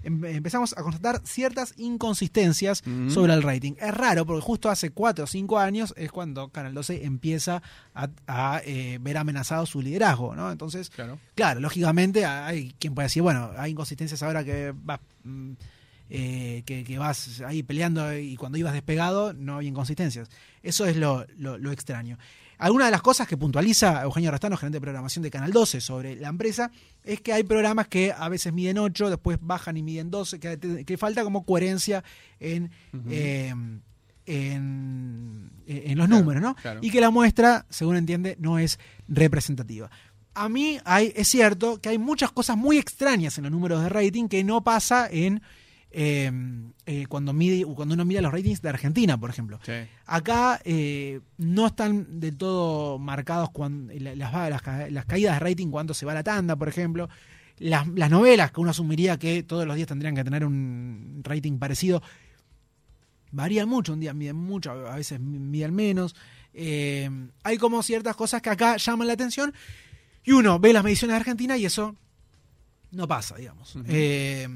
em- 0.04 0.26
empezamos 0.26 0.74
a 0.78 0.82
constatar 0.84 1.22
ciertas 1.26 1.74
inconsistencias 1.78 2.84
sobre 3.10 3.34
el 3.34 3.44
rating. 3.44 3.74
Es 3.80 3.94
raro 3.94 4.26
porque 4.26 4.42
justo 4.42 4.70
hace 4.70 4.90
cuatro 4.92 5.26
o 5.26 5.28
cinco 5.28 5.60
años 5.60 5.94
es 5.98 6.12
cuando 6.12 6.50
Canal 6.50 6.74
12 6.74 7.06
empieza 7.06 7.62
a, 7.94 8.10
a, 8.28 8.62
eh, 8.66 8.98
ver 9.02 9.18
amenazado 9.18 9.66
su 9.66 9.82
liderazgo, 9.82 10.36
¿no? 10.36 10.52
Entonces, 10.52 10.90
Claro. 10.90 11.20
Claro, 11.36 11.60
lógicamente 11.60 12.26
hay 12.26 12.74
quien 12.80 12.94
puede 12.96 13.08
decir, 13.08 13.22
bueno, 13.22 13.52
hay 13.58 13.72
inconsistencias 13.72 14.22
ahora 14.24 14.44
que 14.44 14.74
vas, 14.76 15.00
mm, 15.24 15.52
eh, 16.14 16.64
que, 16.66 16.84
que 16.84 16.98
vas 16.98 17.42
ahí 17.42 17.64
peleando 17.64 18.18
y 18.18 18.36
cuando 18.36 18.58
ibas 18.58 18.74
despegado 18.74 19.34
no 19.34 19.60
hay 19.60 19.68
inconsistencias. 19.68 20.30
Eso 20.64 20.86
es 20.86 20.98
lo, 20.98 21.26
lo- 21.38 21.58
lo 21.58 21.72
extraño. 21.72 22.18
Alguna 22.62 22.86
de 22.86 22.92
las 22.92 23.02
cosas 23.02 23.28
que 23.28 23.38
puntualiza 23.38 24.04
Eugenio 24.04 24.30
Rastano, 24.30 24.56
gerente 24.56 24.76
de 24.76 24.82
programación 24.82 25.24
de 25.24 25.32
Canal 25.32 25.52
12, 25.52 25.82
sobre 25.82 26.16
la 26.16 26.30
empresa, 26.30 26.70
es 27.04 27.20
que 27.20 27.34
hay 27.34 27.42
programas 27.44 27.88
que 27.88 28.14
a 28.16 28.30
veces 28.30 28.54
miden 28.54 28.78
8, 28.78 29.10
después 29.10 29.40
bajan 29.42 29.78
y 29.78 29.84
miden 29.84 30.12
12, 30.12 30.40
que, 30.40 30.86
que 30.86 30.98
falta 30.98 31.24
como 31.24 31.44
coherencia 31.44 32.04
en, 32.40 32.70
eh, 33.10 33.52
en, 34.28 35.52
en 35.66 35.98
los 35.98 36.08
Claro, 36.08 36.22
números, 36.22 36.42
¿no? 36.44 36.56
claro. 36.56 36.80
Y 36.84 36.92
que 36.92 37.02
la 37.02 37.10
muestra, 37.10 37.66
según 37.70 37.96
entiende, 37.98 38.36
no 38.40 38.60
es 38.60 38.80
representativa. 39.08 39.90
A 40.34 40.48
mí 40.48 40.80
hay, 40.86 41.12
es 41.16 41.28
cierto 41.28 41.82
que 41.82 41.90
hay 41.90 41.98
muchas 41.98 42.32
cosas 42.32 42.58
muy 42.58 42.78
extrañas 42.78 43.38
en 43.38 43.44
los 43.44 43.52
números 43.52 43.82
de 43.84 43.90
rating 43.90 44.28
que 44.28 44.44
no 44.44 44.64
pasa 44.64 45.10
en 45.12 45.42
eh, 45.92 46.32
eh, 46.86 47.06
cuando, 47.08 47.34
mide, 47.34 47.66
cuando 47.66 47.94
uno 47.96 48.06
mira 48.06 48.22
los 48.22 48.32
ratings 48.32 48.62
de 48.62 48.70
Argentina, 48.70 49.18
por 49.20 49.30
ejemplo. 49.30 49.60
Sí. 49.64 49.74
Acá 50.06 50.60
eh, 50.64 51.20
no 51.38 51.68
están 51.68 52.20
del 52.20 52.38
todo 52.38 52.98
marcados 52.98 53.50
cuando, 53.52 53.94
las, 53.94 54.18
las 54.18 54.62
ca- 54.62 54.90
las 54.90 55.06
caídas 55.06 55.34
de 55.36 55.40
rating 55.40 55.68
cuando 55.68 55.94
se 55.94 56.06
va 56.06 56.14
la 56.14 56.24
tanda, 56.24 56.56
por 56.56 56.70
ejemplo. 56.70 57.10
Las, 57.58 57.88
las 57.90 58.10
novelas, 58.10 58.52
que 58.52 58.60
uno 58.62 58.72
asumiría 58.72 59.18
que 59.20 59.44
todos 59.44 59.68
los 59.68 59.76
días 59.76 59.88
tendrían 59.88 60.16
que 60.16 60.24
tener 60.24 60.44
un 60.46 61.22
rating 61.24 61.60
parecido, 61.60 62.02
varían 63.32 63.70
mucho. 63.70 63.94
Un 63.94 64.00
día 64.00 64.14
miden 64.14 64.36
mucho, 64.36 64.72
a 64.72 64.96
veces 64.96 65.20
miden 65.20 65.74
menos. 65.76 66.16
Eh, 66.54 67.10
hay 67.44 67.58
como 67.58 67.82
ciertas 67.84 68.16
cosas 68.16 68.42
que 68.42 68.50
acá 68.50 68.78
llaman 68.78 69.08
la 69.08 69.14
atención 69.14 69.54
y 70.24 70.32
uno 70.32 70.60
ve 70.60 70.74
las 70.74 70.84
mediciones 70.84 71.14
de 71.14 71.20
Argentina 71.20 71.58
y 71.58 71.66
eso 71.66 71.96
no 72.92 73.08
pasa, 73.08 73.36
digamos. 73.38 73.74
Eh, 73.88 74.48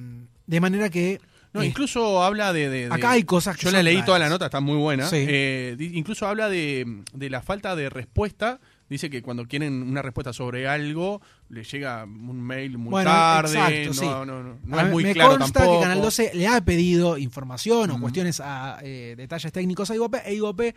de 0.48 0.60
manera 0.62 0.90
que... 0.90 1.20
No, 1.54 1.62
eh, 1.62 1.68
incluso 1.68 2.22
habla 2.22 2.52
de, 2.52 2.70
de- 2.70 2.90
de- 2.90 2.94
Acá 2.94 3.12
hay 3.12 3.24
cosas 3.24 3.56
que 3.56 3.64
Yo 3.66 3.72
la 3.72 3.82
leí 3.82 4.04
toda 4.04 4.20
la 4.20 4.28
nota, 4.28 4.46
está 4.46 4.60
muy 4.60 4.76
buena. 4.78 5.08
Sí. 5.08 5.26
Eh, 5.28 5.78
incluso 5.94 6.28
habla 6.28 6.50
de, 6.50 7.04
de 7.14 7.30
la 7.30 7.42
falta 7.42 7.76
de 7.78 7.90
respuesta. 7.90 8.60
Dice 8.90 9.10
que 9.10 9.22
cuando 9.22 9.46
quieren 9.48 9.82
una 9.82 10.02
respuesta 10.02 10.34
sobre 10.34 10.68
algo, 10.68 11.22
le 11.50 11.64
llega 11.64 12.04
un 12.04 12.42
mail 12.42 12.78
muy 12.78 12.92
Bueno, 12.92 13.10
tarde. 13.10 13.84
exacto, 13.86 13.88
no, 13.88 13.94
sí. 13.94 14.06
no, 14.06 14.26
no, 14.44 14.60
no 14.64 14.80
es 14.80 14.92
muy 14.92 15.04
me 15.06 15.14
claro 15.14 15.38
consta 15.40 15.60
tampoco. 15.62 15.80
que 15.80 15.84
Canal 15.84 16.02
12 16.02 16.32
le 16.36 16.48
ha 16.48 16.60
pedido 16.62 17.18
información 17.18 17.90
o 17.92 18.00
cuestiones 18.02 18.42
a 18.42 18.78
eh, 18.84 19.16
detalles 19.18 19.52
técnicos 19.54 19.90
a 19.90 19.96
Igope 19.96 20.22
e 20.26 20.34
Igope 20.36 20.76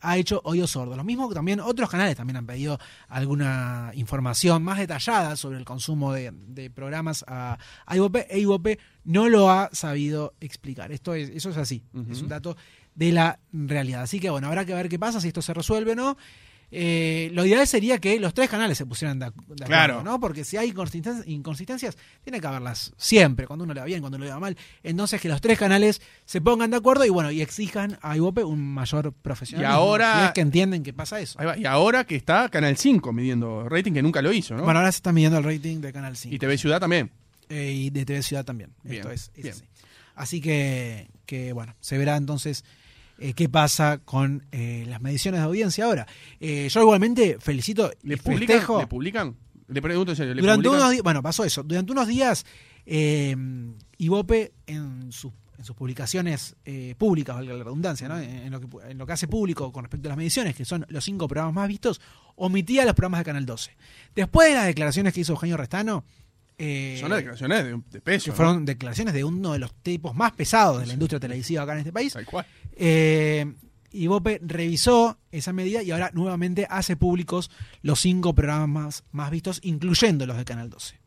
ha 0.00 0.16
hecho 0.16 0.40
oídos 0.44 0.70
sordos. 0.70 0.96
Lo 0.96 1.04
mismo 1.04 1.28
que 1.28 1.34
también 1.34 1.60
otros 1.60 1.90
canales 1.90 2.16
también 2.16 2.36
han 2.36 2.46
pedido 2.46 2.78
alguna 3.08 3.92
información 3.94 4.62
más 4.62 4.78
detallada 4.78 5.36
sobre 5.36 5.58
el 5.58 5.64
consumo 5.64 6.12
de, 6.12 6.32
de 6.32 6.70
programas 6.70 7.24
a, 7.26 7.58
a 7.86 7.96
Igope 7.96 8.26
e 8.30 8.38
Igope 8.38 8.78
no 9.04 9.28
lo 9.28 9.50
ha 9.50 9.70
sabido 9.72 10.34
explicar. 10.40 10.92
Esto 10.92 11.14
es, 11.14 11.30
eso 11.30 11.50
es 11.50 11.56
así, 11.56 11.84
es 12.10 12.22
un 12.22 12.28
dato 12.28 12.56
de 12.94 13.12
la 13.12 13.40
realidad. 13.52 14.02
Así 14.02 14.20
que 14.20 14.30
bueno, 14.30 14.48
habrá 14.48 14.64
que 14.64 14.74
ver 14.74 14.88
qué 14.88 14.98
pasa, 14.98 15.20
si 15.20 15.28
esto 15.28 15.42
se 15.42 15.54
resuelve 15.54 15.92
o 15.92 15.96
no. 15.96 16.16
Eh, 16.72 17.30
lo 17.32 17.44
ideal 17.44 17.66
sería 17.66 17.98
que 17.98 18.20
los 18.20 18.32
tres 18.32 18.48
canales 18.48 18.78
se 18.78 18.86
pusieran 18.86 19.18
de, 19.18 19.26
ac- 19.26 19.32
de 19.34 19.42
acuerdo, 19.64 19.66
Claro. 19.66 20.02
¿no? 20.04 20.20
Porque 20.20 20.44
si 20.44 20.56
hay 20.56 20.68
inconsistencias, 20.68 21.26
inconsistencias, 21.26 21.96
tiene 22.22 22.40
que 22.40 22.46
haberlas 22.46 22.92
siempre, 22.96 23.46
cuando 23.46 23.64
uno 23.64 23.74
le 23.74 23.80
va 23.80 23.86
bien, 23.86 24.00
cuando 24.00 24.16
uno 24.16 24.24
le 24.24 24.30
va 24.30 24.38
mal. 24.38 24.56
Entonces 24.84 25.20
que 25.20 25.28
los 25.28 25.40
tres 25.40 25.58
canales 25.58 26.00
se 26.24 26.40
pongan 26.40 26.70
de 26.70 26.76
acuerdo 26.76 27.04
y 27.04 27.08
bueno, 27.08 27.30
y 27.32 27.40
exijan 27.42 27.98
a 28.02 28.16
Ibope 28.16 28.44
un 28.44 28.60
mayor 28.72 29.12
profesionalismo. 29.12 29.72
Y 29.72 29.74
ahora- 29.76 30.20
Si 30.20 30.26
es 30.26 30.32
que 30.32 30.40
entienden 30.42 30.82
que 30.84 30.92
pasa 30.92 31.18
eso. 31.20 31.40
Ahí 31.40 31.46
va. 31.46 31.58
Y 31.58 31.64
ahora 31.66 32.04
que 32.04 32.14
está 32.14 32.48
Canal 32.48 32.76
5 32.76 33.12
midiendo 33.12 33.68
rating, 33.68 33.92
que 33.92 34.02
nunca 34.02 34.22
lo 34.22 34.32
hizo, 34.32 34.54
¿no? 34.54 34.62
Bueno, 34.62 34.78
ahora 34.78 34.92
se 34.92 34.96
está 34.98 35.12
midiendo 35.12 35.38
el 35.38 35.44
rating 35.44 35.80
de 35.80 35.92
Canal 35.92 36.16
5. 36.16 36.34
y 36.34 36.38
TV 36.38 36.56
Ciudad 36.56 36.78
también. 36.78 37.10
Eh, 37.48 37.72
y 37.72 37.90
de 37.90 38.04
TV 38.04 38.22
Ciudad 38.22 38.44
también. 38.44 38.70
Bien, 38.84 39.00
Esto 39.00 39.10
es, 39.10 39.32
es 39.34 39.42
bien. 39.42 39.54
así. 39.54 39.64
Así 40.14 40.40
que, 40.40 41.08
que, 41.26 41.52
bueno, 41.52 41.74
se 41.80 41.96
verá 41.98 42.16
entonces 42.16 42.64
eh, 43.20 43.34
qué 43.34 43.48
pasa 43.48 43.98
con 44.04 44.44
eh, 44.50 44.84
las 44.88 45.00
mediciones 45.00 45.40
de 45.40 45.44
audiencia 45.46 45.84
ahora. 45.84 46.06
Eh, 46.40 46.68
yo 46.70 46.80
igualmente 46.80 47.36
felicito 47.40 47.92
y 48.02 48.08
¿Le 48.08 48.16
publican? 48.16 48.56
festejo. 48.56 48.80
¿Le 48.80 48.86
publican? 48.86 49.36
Le 49.68 49.80
pregunto 49.82 50.12
en 50.12 50.16
serio. 50.16 50.34
¿le 50.34 50.40
Durante 50.42 50.68
publican? 50.68 50.88
unos 50.90 51.02
bueno, 51.02 51.22
pasó 51.22 51.44
eso. 51.44 51.62
Durante 51.62 51.92
unos 51.92 52.08
días, 52.08 52.44
eh, 52.86 53.36
Ibope 53.98 54.52
en 54.66 55.12
sus, 55.12 55.32
en 55.58 55.64
sus 55.64 55.76
publicaciones 55.76 56.56
eh, 56.64 56.94
públicas, 56.98 57.36
valga 57.36 57.54
la 57.54 57.62
redundancia, 57.64 58.08
¿no? 58.08 58.18
en, 58.18 58.30
en 58.30 58.50
lo 58.50 58.60
que, 58.60 58.66
pu- 58.66 58.82
en 58.90 58.98
lo 58.98 59.06
que 59.06 59.12
hace 59.12 59.28
público 59.28 59.70
con 59.70 59.84
respecto 59.84 60.08
a 60.08 60.10
las 60.10 60.16
mediciones, 60.18 60.56
que 60.56 60.64
son 60.64 60.86
los 60.88 61.04
cinco 61.04 61.28
programas 61.28 61.54
más 61.54 61.68
vistos, 61.68 62.00
omitía 62.36 62.84
los 62.84 62.94
programas 62.94 63.20
de 63.20 63.24
Canal 63.26 63.46
12. 63.46 63.76
Después 64.14 64.48
de 64.48 64.54
las 64.54 64.66
declaraciones 64.66 65.12
que 65.12 65.20
hizo 65.20 65.32
Eugenio 65.34 65.56
Restano, 65.58 66.04
eh, 66.60 66.96
Son 67.00 67.08
las 67.10 67.18
declaraciones 67.18 67.64
de, 67.64 67.80
de 67.90 68.00
peso. 68.00 68.24
que 68.26 68.30
¿no? 68.30 68.36
fueron 68.36 68.64
declaraciones 68.64 69.14
de 69.14 69.24
uno 69.24 69.52
de 69.54 69.58
los 69.58 69.72
tipos 69.82 70.14
más 70.14 70.32
pesados 70.32 70.80
de 70.80 70.86
la 70.86 70.92
industria 70.92 71.18
televisiva 71.18 71.62
acá 71.62 71.72
en 71.72 71.78
este 71.78 71.92
país, 71.92 72.12
Tal 72.12 72.26
cual. 72.26 72.46
eh, 72.76 73.52
Ibope 73.92 74.40
revisó 74.44 75.18
esa 75.32 75.52
medida 75.52 75.82
y 75.82 75.90
ahora 75.90 76.10
nuevamente 76.14 76.66
hace 76.70 76.96
públicos 76.96 77.50
los 77.82 77.98
cinco 78.00 78.34
programas 78.34 79.02
más 79.10 79.30
vistos, 79.30 79.58
incluyendo 79.64 80.26
los 80.26 80.36
de 80.36 80.44
Canal 80.44 80.70
12. 80.70 81.00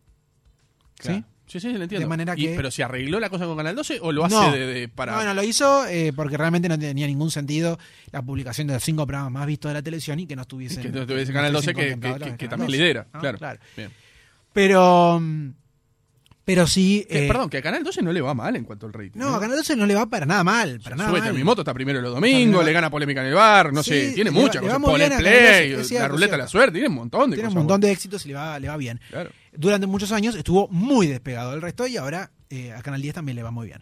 Claro. 0.97 1.17
¿Sí? 1.19 1.23
Sí, 1.45 1.59
sí, 1.59 1.73
lo 1.73 1.83
entiendo. 1.83 2.05
De 2.05 2.09
manera 2.09 2.33
Y- 2.35 2.41
que- 2.47 2.55
¿Pero 2.55 2.71
se 2.71 2.83
arregló 2.83 3.19
la 3.19 3.29
cosa 3.29 3.45
con 3.45 3.55
Canal 3.57 3.75
12 3.75 3.99
o 4.01 4.11
lo 4.11 4.25
hace 4.25 4.35
No. 4.35 4.51
de, 4.51 4.65
de- 4.65 4.87
para.? 4.89 5.13
No, 5.17 5.23
no, 5.23 5.33
lo 5.33 5.43
hizo 5.43 5.85
eh, 5.87 6.11
porque 6.15 6.35
realmente 6.37 6.67
no 6.69 6.79
tenía 6.79 7.05
ningún 7.05 7.31
sentido 7.31 7.77
la 8.11 8.21
publicación 8.21 8.67
de 8.67 8.73
los 8.75 8.83
cinco 8.83 9.05
programas 9.05 9.31
más 9.31 9.45
vistos 9.45 9.69
de 9.69 9.73
la 9.75 9.81
televisión 9.83 10.19
y 10.19 10.25
que 10.25 10.35
no 10.35 10.41
estuviesen. 10.43 10.81
que 10.83 10.89
no 10.89 11.05
tuviese 11.05 11.31
no 11.31 11.37
Canal 11.37 11.53
12 11.53 11.69
estuviesen 11.71 11.99
que, 12.01 12.47
también 12.47 12.67
12, 12.67 12.71
lidera. 12.71 13.07
¿no? 13.13 13.19
Claro. 13.19 13.37
Claro. 13.37 13.59
Bien. 13.77 13.91
Pero. 14.53 15.19
mm, 15.19 15.49
Pero 16.45 16.67
sí. 16.67 17.05
Que, 17.09 17.23
eh, 17.25 17.27
perdón, 17.27 17.49
que 17.49 17.57
a 17.57 17.61
Canal 17.61 17.83
12 17.83 18.01
no 18.01 18.11
le 18.11 18.19
va 18.21 18.33
mal 18.33 18.55
en 18.57 18.65
cuanto 18.65 18.85
al 18.85 18.93
rating. 18.93 19.17
No, 19.19 19.33
a 19.35 19.39
Canal 19.39 19.55
12 19.57 19.75
no 19.77 19.85
le 19.85 19.95
va 19.95 20.05
para 20.07 20.25
nada 20.25 20.43
mal. 20.43 20.79
Para 20.81 20.95
nada 20.97 21.09
Súbete 21.09 21.27
mal. 21.27 21.35
mi 21.35 21.43
moto, 21.43 21.61
está 21.61 21.73
primero 21.73 22.01
los 22.01 22.13
domingos, 22.13 22.63
le 22.65 22.73
gana 22.73 22.89
polémica 22.89 23.21
en 23.21 23.27
el 23.27 23.33
bar, 23.33 23.71
no 23.73 23.81
Sí, 23.81 23.91
sé, 23.91 24.11
tiene 24.13 24.29
muchas 24.31 24.61
cosas. 24.61 24.75
a 24.75 24.79
play, 24.79 25.09
Canal 25.09 25.23
12, 25.23 25.73
es 25.81 25.87
cierto, 25.87 26.03
la 26.03 26.07
ruleta 26.09 26.31
de 26.33 26.37
la 26.39 26.47
suerte, 26.47 26.71
tiene 26.73 26.89
un 26.89 26.95
montón 26.95 27.29
de 27.31 27.37
Tiene 27.37 27.47
un 27.47 27.53
cosas. 27.53 27.63
montón 27.63 27.81
de 27.81 27.91
éxitos 27.91 28.25
y 28.25 28.29
le 28.29 28.33
va, 28.35 28.59
le 28.59 28.67
va 28.67 28.75
bien. 28.77 28.99
Claro. 29.09 29.29
Durante 29.55 29.87
muchos 29.87 30.11
años 30.11 30.35
estuvo 30.35 30.67
muy 30.67 31.07
despegado 31.07 31.51
del 31.51 31.61
resto 31.61 31.87
y 31.87 31.95
ahora 31.97 32.31
eh, 32.49 32.73
a 32.73 32.81
Canal 32.81 33.01
10 33.01 33.15
también 33.15 33.35
le 33.37 33.43
va 33.43 33.51
muy 33.51 33.67
bien. 33.67 33.81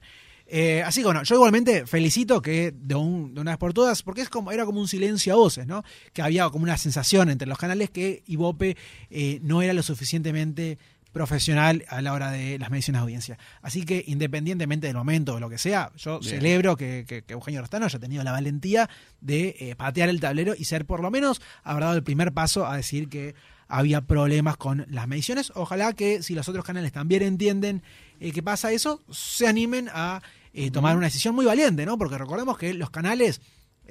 Eh, 0.54 0.84
así 0.86 1.00
que 1.00 1.06
bueno, 1.06 1.24
yo 1.24 1.36
igualmente 1.36 1.86
felicito 1.86 2.42
que 2.42 2.74
de, 2.76 2.96
un- 2.96 3.34
de 3.34 3.40
una 3.40 3.52
vez 3.52 3.58
por 3.58 3.74
todas, 3.74 4.04
porque 4.04 4.20
es 4.22 4.28
como, 4.30 4.52
era 4.52 4.66
como 4.66 4.82
un 4.82 4.88
silencio 4.90 5.32
a 5.32 5.38
voces, 5.38 5.66
¿no? 5.66 5.84
Que 6.12 6.22
había 6.22 6.50
como 6.50 6.64
una 6.64 6.78
sensación 6.78 7.30
entre 7.30 7.48
los 7.48 7.58
canales 7.58 7.90
que 7.90 8.22
Ibope 8.28 8.76
eh, 9.10 9.40
no 9.44 9.62
era 9.62 9.72
lo 9.72 9.82
suficientemente 9.82 10.78
profesional 11.14 11.84
a 11.90 12.02
la 12.02 12.14
hora 12.14 12.32
de 12.32 12.58
las 12.58 12.70
mediciones 12.70 13.00
de 13.00 13.04
audiencia. 13.04 13.38
Así 13.62 13.84
que 13.84 14.04
independientemente 14.08 14.88
del 14.88 14.96
momento 14.96 15.36
o 15.36 15.40
lo 15.40 15.50
que 15.50 15.58
sea, 15.58 15.92
yo 15.98 16.20
Bien. 16.20 16.36
celebro 16.36 16.76
que, 16.78 17.06
que- 17.08 17.22
que 17.24 17.34
Eugenio 17.34 17.62
Rostano 17.62 17.86
haya 17.86 18.00
tenido 18.00 18.24
la 18.24 18.32
valentía 18.32 18.90
de 19.20 19.56
eh, 19.60 19.76
patear 19.76 20.10
el 20.10 20.20
tablero 20.20 20.54
y 20.58 20.66
ser 20.66 20.86
por 20.86 21.02
lo 21.02 21.12
menos 21.12 21.42
haber 21.64 21.84
dado 21.84 21.96
el 21.96 22.04
primer 22.04 22.32
paso 22.34 22.66
a 22.66 22.78
decir 22.78 23.10
que 23.10 23.36
había 23.72 24.02
problemas 24.02 24.58
con 24.58 24.86
las 24.90 25.08
mediciones. 25.08 25.52
Ojalá 25.56 25.94
que 25.94 26.22
si 26.22 26.36
los 26.36 26.48
otros 26.50 26.66
canales 26.66 26.92
también 26.92 27.24
entienden 27.24 27.82
eh, 28.20 28.32
que 28.32 28.44
pasa 28.44 28.72
eso, 28.72 29.02
se 29.10 29.48
animen 29.48 29.90
a 29.94 30.22
eh, 30.54 30.70
tomar 30.72 30.98
una 30.98 31.08
decisión 31.08 31.34
muy 31.34 31.46
valiente, 31.46 31.86
¿no? 31.86 31.98
Porque 31.98 32.18
recordemos 32.18 32.58
que 32.58 32.74
los 32.74 32.90
canales 32.90 33.42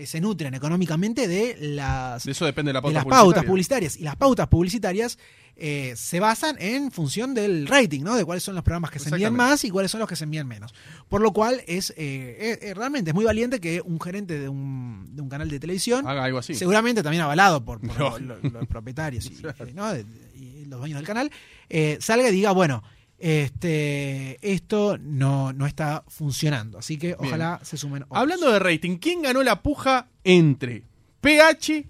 se 0.07 0.21
nutren 0.21 0.55
económicamente 0.55 1.27
de 1.29 1.57
las 1.61 2.25
De 2.25 2.33
eso 2.33 2.45
depende 2.47 2.71
de 2.71 2.75
la 2.75 2.81
de 2.81 2.83
pauta 2.83 2.95
las 2.99 3.05
pautas 3.05 3.45
publicitaria. 3.45 3.49
publicitarias. 3.89 3.97
Y 3.97 4.03
las 4.05 4.17
pautas 4.17 4.49
publicitarias 4.49 5.19
eh, 5.57 5.93
se 5.97 6.21
basan 6.21 6.57
en 6.59 6.91
función 6.91 7.35
del 7.35 7.67
rating, 7.67 8.03
¿no? 8.03 8.17
De 8.17 8.25
cuáles 8.25 8.43
son 8.43 8.55
los 8.55 8.65
programas 8.65 8.91
que 8.91 8.99
se 8.99 9.11
envían 9.11 9.35
más 9.35 9.63
y 9.65 9.71
cuáles 9.71 9.91
son 9.91 9.99
los 10.01 10.09
que 10.09 10.17
se 10.17 10.25
envían 10.25 10.47
menos. 10.47 10.73
Por 11.09 11.21
lo 11.21 11.33
cual 11.33 11.63
es 11.67 11.91
eh, 11.91 11.97
eh, 11.99 12.59
eh, 12.63 12.75
realmente 12.75 13.11
es 13.11 13.15
muy 13.15 13.25
valiente 13.25 13.61
que 13.61 13.83
un 13.83 14.01
gerente 14.01 14.39
de 14.39 14.49
un, 14.49 15.07
de 15.15 15.21
un 15.21 15.29
canal 15.29 15.51
de 15.51 15.61
televisión, 15.61 16.07
Haga 16.07 16.25
algo 16.25 16.39
así. 16.39 16.55
seguramente 16.55 17.03
también 17.03 17.23
avalado 17.23 17.63
por, 17.65 17.81
por 17.81 18.21
No. 18.23 18.37
los 18.43 18.67
propietarios 18.69 19.27
y, 19.27 19.35
eh, 19.47 19.73
¿no? 19.75 19.93
de- 19.93 20.07
y 20.35 20.65
los 20.65 20.79
dueños 20.79 20.97
del 20.99 21.07
canal, 21.07 21.31
eh, 21.69 21.99
salga 22.01 22.29
y 22.29 22.33
diga, 22.33 22.53
bueno, 22.53 22.83
este 23.21 24.39
esto 24.41 24.99
no, 24.99 25.53
no 25.53 25.67
está 25.67 26.05
funcionando. 26.09 26.79
Así 26.79 26.99
que 26.99 27.09
Bien. 27.09 27.19
ojalá 27.21 27.61
se 27.63 27.77
sumen. 27.77 28.05
otros. 28.05 28.19
Hablando 28.19 28.51
de 28.51 28.59
rating, 28.59 28.97
¿quién 28.97 29.23
ganó 29.23 29.43
la 29.43 29.63
puja 29.63 30.09
entre 30.25 30.85
PH 31.21 31.87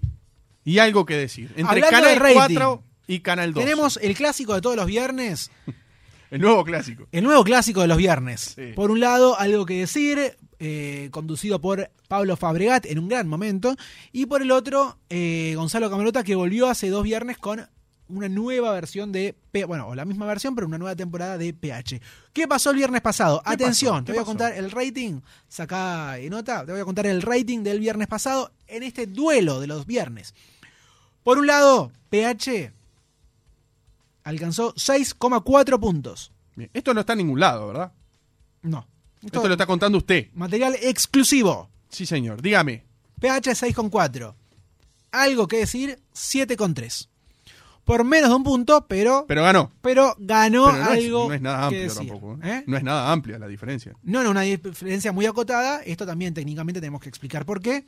y 0.65 0.79
algo 0.79 1.05
que 1.05 1.15
decir? 1.15 1.51
Entre 1.55 1.65
Hablando 1.65 1.89
Canal 1.89 2.15
rating, 2.17 2.35
4 2.35 2.83
y 3.07 3.19
Canal 3.21 3.53
2. 3.53 3.63
Tenemos 3.63 3.99
el 4.01 4.13
clásico 4.13 4.53
de 4.53 4.61
todos 4.61 4.75
los 4.75 4.85
viernes. 4.85 5.51
el 6.31 6.41
nuevo 6.41 6.63
clásico. 6.65 7.07
El 7.11 7.23
nuevo 7.23 7.43
clásico 7.43 7.81
de 7.81 7.87
los 7.87 7.97
viernes. 7.97 8.53
Sí. 8.55 8.73
Por 8.75 8.91
un 8.91 8.99
lado, 8.99 9.39
algo 9.39 9.65
que 9.65 9.79
decir, 9.79 10.37
eh, 10.59 11.07
conducido 11.11 11.59
por 11.61 11.89
Pablo 12.07 12.35
Fabregat 12.35 12.85
en 12.85 12.99
un 12.99 13.07
gran 13.07 13.27
momento. 13.27 13.75
Y 14.11 14.25
por 14.25 14.41
el 14.41 14.51
otro, 14.51 14.97
eh, 15.09 15.53
Gonzalo 15.55 15.89
Camarota, 15.89 16.23
que 16.23 16.35
volvió 16.35 16.67
hace 16.67 16.89
dos 16.89 17.03
viernes 17.03 17.37
con 17.37 17.67
una 18.11 18.29
nueva 18.29 18.71
versión 18.73 19.11
de, 19.11 19.35
P- 19.51 19.65
bueno, 19.65 19.87
o 19.87 19.95
la 19.95 20.05
misma 20.05 20.25
versión, 20.25 20.53
pero 20.55 20.67
una 20.67 20.77
nueva 20.77 20.95
temporada 20.95 21.37
de 21.37 21.53
PH. 21.53 22.01
¿Qué 22.33 22.47
pasó 22.47 22.69
el 22.71 22.77
viernes 22.77 23.01
pasado? 23.01 23.41
¿Qué 23.45 23.53
Atención, 23.53 23.93
pasó? 23.95 24.03
te 24.03 24.05
¿Qué 24.07 24.11
voy 24.13 24.17
a 24.19 24.21
pasó? 24.21 24.31
contar 24.31 24.53
el 24.53 24.71
rating, 24.71 25.21
saca 25.47 26.15
nota, 26.29 26.65
te 26.65 26.71
voy 26.71 26.81
a 26.81 26.85
contar 26.85 27.07
el 27.07 27.21
rating 27.21 27.59
del 27.63 27.79
viernes 27.79 28.07
pasado 28.07 28.51
en 28.67 28.83
este 28.83 29.07
duelo 29.07 29.59
de 29.59 29.67
los 29.67 29.85
viernes. 29.85 30.33
Por 31.23 31.37
un 31.37 31.47
lado, 31.47 31.91
PH 32.09 32.71
alcanzó 34.23 34.73
6,4 34.75 35.79
puntos. 35.79 36.31
Esto 36.73 36.93
no 36.93 36.99
está 37.01 37.13
en 37.13 37.19
ningún 37.19 37.39
lado, 37.39 37.67
¿verdad? 37.67 37.91
No. 38.61 38.87
Esto 39.23 39.47
lo 39.47 39.53
está 39.53 39.65
contando 39.65 39.97
usted. 39.97 40.27
Material 40.33 40.75
exclusivo. 40.81 41.69
Sí, 41.89 42.05
señor. 42.05 42.41
Dígame. 42.41 42.83
PH 43.19 43.51
6,4. 43.51 44.33
Algo 45.11 45.47
que 45.47 45.57
decir, 45.57 45.99
7,3. 46.13 47.07
Por 47.85 48.03
menos 48.03 48.29
de 48.29 48.35
un 48.35 48.43
punto, 48.43 48.85
pero, 48.87 49.25
Pero 49.27 49.43
ganó. 49.43 49.71
pero 49.81 50.15
ganó 50.19 50.65
Pero 50.65 50.77
no, 50.77 50.91
es, 50.93 50.97
algo 51.05 51.27
no 51.27 51.33
es 51.33 51.41
nada 51.41 51.63
amplio 51.63 51.81
decir. 51.83 51.97
tampoco. 51.97 52.39
¿eh? 52.43 52.49
¿Eh? 52.59 52.63
No 52.67 52.77
es 52.77 52.83
nada 52.83 53.11
amplia 53.11 53.39
la 53.39 53.47
diferencia. 53.47 53.93
No, 54.03 54.23
no, 54.23 54.29
una 54.31 54.41
diferencia 54.41 55.11
muy 55.11 55.25
acotada. 55.25 55.81
Esto 55.83 56.05
también 56.05 56.33
técnicamente 56.33 56.79
tenemos 56.79 57.01
que 57.01 57.09
explicar 57.09 57.45
por 57.45 57.59
qué. 57.61 57.85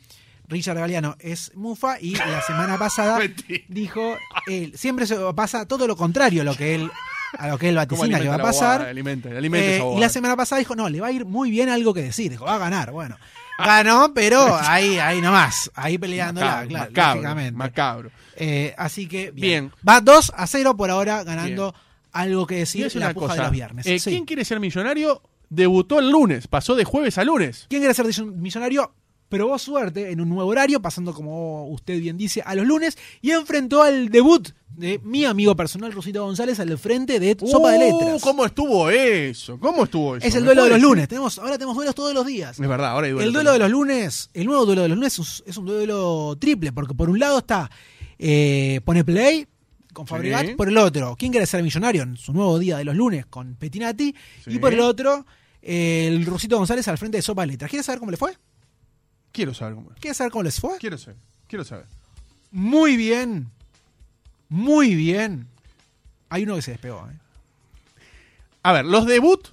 Richard 0.47 0.77
Galeano 0.77 1.15
es 1.19 1.51
Mufa 1.55 1.99
y 2.01 2.15
la 2.15 2.41
semana 2.41 2.77
pasada 2.77 3.19
dijo, 3.69 4.17
él, 4.47 4.73
siempre 4.75 5.05
se 5.07 5.15
pasa 5.35 5.65
todo 5.67 5.87
lo 5.87 5.95
contrario 5.95 6.41
a 6.41 6.45
lo 6.45 6.53
que 6.55 6.75
él, 6.75 6.91
a 7.37 7.47
lo 7.47 7.57
que 7.57 7.69
él 7.69 7.75
¿Cómo 7.87 8.01
vaticina 8.01 8.19
que 8.19 8.27
va 8.27 8.33
a 8.33 8.35
alimenta 8.35 8.43
pasar. 8.43 8.77
bobada? 8.79 8.89
Alimente, 8.89 9.37
alimente 9.37 9.75
Eh, 9.75 9.77
esa 9.77 9.85
y 9.95 9.99
la 10.01 10.09
semana 10.09 10.35
pasada 10.35 10.59
dijo, 10.59 10.75
no, 10.75 10.89
le 10.89 10.99
va 10.99 11.07
a 11.07 11.11
ir 11.11 11.23
muy 11.25 11.49
bien 11.49 11.69
algo 11.69 11.93
que 11.93 12.01
decir. 12.01 12.29
Dijo, 12.31 12.43
va 12.45 12.55
a 12.55 12.59
ganar. 12.59 12.91
Bueno, 12.91 13.15
ganó, 13.57 14.13
pero 14.13 14.55
ahí, 14.61 14.97
ahí 14.99 15.21
nomás. 15.21 15.71
Ahí 15.75 15.97
peleándola, 15.97 16.65
Macabro, 16.69 17.21
claro, 17.21 17.51
macabro. 17.53 18.11
Eh, 18.35 18.73
así 18.77 19.07
que, 19.07 19.31
bien. 19.31 19.69
Bien. 19.69 19.71
Va 19.87 20.01
2 20.01 20.33
a 20.35 20.47
0 20.47 20.75
por 20.75 20.89
ahora, 20.89 21.23
ganando 21.23 21.73
algo 22.11 22.45
que 22.47 22.55
decir 22.55 22.85
es 22.85 22.95
la 22.95 23.07
una 23.07 23.13
puja 23.13 23.27
cosa. 23.27 23.35
de 23.37 23.41
los 23.43 23.51
viernes. 23.51 23.85
eh, 23.85 23.99
Sí. 23.99 24.09
¿Quién 24.11 24.25
quiere 24.25 24.45
ser 24.45 24.59
millonario? 24.59 25.21
Debutó 25.49 25.99
el 25.99 26.09
lunes. 26.09 26.47
Pasó 26.47 26.75
de 26.75 26.83
jueves 26.83 27.17
a 27.17 27.23
lunes. 27.23 27.65
¿Quién 27.69 27.81
quiere 27.81 27.93
ser 27.93 28.05
millonario? 28.25 28.93
Probó 29.37 29.57
suerte 29.57 30.11
en 30.11 30.21
un 30.21 30.29
nuevo 30.29 30.49
horario, 30.51 30.79
pasando, 30.79 31.11
como 31.13 31.67
usted 31.69 31.99
bien 31.99 32.17
dice, 32.17 32.43
a 32.45 32.53
los 32.53 32.67
lunes 32.67 32.97
y 33.21 33.31
enfrentó 33.31 33.81
al 33.81 34.09
debut 34.09 34.49
de 34.69 34.99
mi 35.03 35.25
amigo 35.25 35.55
personal, 35.55 35.91
Rusito 35.91 36.23
González, 36.23 36.59
al 36.59 36.77
frente 36.77 37.19
de 37.19 37.35
Sopa 37.39 37.71
de 37.71 37.77
Uh, 37.91 37.99
Letras. 37.99 38.21
¿Cómo 38.21 38.45
estuvo 38.45 38.89
eso? 38.91 39.59
¿Cómo 39.59 39.85
estuvo 39.85 40.15
eso? 40.17 40.27
Es 40.27 40.35
el 40.35 40.41
¿Me 40.41 40.47
duelo 40.47 40.63
de 40.65 40.69
los 40.69 40.77
decir? 40.77 40.87
lunes. 40.89 41.07
Tenemos, 41.07 41.39
ahora 41.39 41.53
tenemos 41.57 41.75
duelos 41.75 41.95
todos 41.95 42.13
los 42.13 42.25
días. 42.27 42.59
Es 42.59 42.67
verdad, 42.67 42.91
ahora 42.91 43.07
hay 43.07 43.13
duelo. 43.13 43.27
El 43.27 43.33
duelo 43.33 43.51
de 43.53 43.59
los 43.59 43.71
lunes, 43.71 44.29
el 44.35 44.45
nuevo 44.45 44.65
duelo 44.67 44.83
de 44.83 44.89
los 44.89 44.97
lunes 44.97 45.17
es, 45.17 45.43
es 45.47 45.57
un 45.57 45.65
duelo 45.65 46.35
triple, 46.39 46.71
porque 46.71 46.93
por 46.93 47.09
un 47.09 47.17
lado 47.17 47.39
está 47.39 47.71
eh, 48.19 48.81
Pone 48.85 49.03
Play 49.03 49.47
con 49.93 50.05
Fabregat, 50.05 50.45
Sí. 50.45 50.53
por 50.55 50.67
el 50.69 50.77
otro, 50.77 51.15
¿quién 51.17 51.31
quiere 51.31 51.47
ser 51.47 51.61
millonario? 51.63 52.03
En 52.03 52.17
su 52.17 52.33
nuevo 52.33 52.57
día 52.59 52.77
de 52.77 52.83
los 52.85 52.95
lunes 52.95 53.25
con 53.25 53.55
Petinati, 53.55 54.13
Sí. 54.43 54.51
y 54.51 54.59
por 54.59 54.73
el 54.73 54.79
otro, 54.79 55.25
eh, 55.61 56.05
el 56.07 56.23
Rusito 56.25 56.57
González 56.57 56.87
al 56.87 56.97
frente 56.99 57.17
de 57.17 57.21
Sopa 57.23 57.41
de 57.41 57.47
Letras. 57.47 57.69
¿Quieres 57.71 57.85
saber 57.87 57.97
cómo 57.99 58.11
le 58.11 58.17
fue? 58.17 58.33
Quiero 59.33 59.53
saber 59.53 59.75
cómo. 59.75 59.89
¿Quieres 59.99 60.15
saber 60.17 60.31
cómo 60.31 60.43
les 60.43 60.57
fue? 60.59 60.77
Quiero 60.77 60.97
saber. 60.97 61.17
Quiero 61.47 61.65
saber. 61.65 61.85
Muy 62.51 62.95
bien. 62.95 63.49
Muy 64.47 64.95
bien. 64.95 65.47
Hay 66.29 66.43
uno 66.43 66.55
que 66.55 66.61
se 66.61 66.71
despegó. 66.71 67.09
¿eh? 67.11 67.15
A 68.63 68.71
ver, 68.71 68.85
los 68.85 69.05
debut 69.05 69.47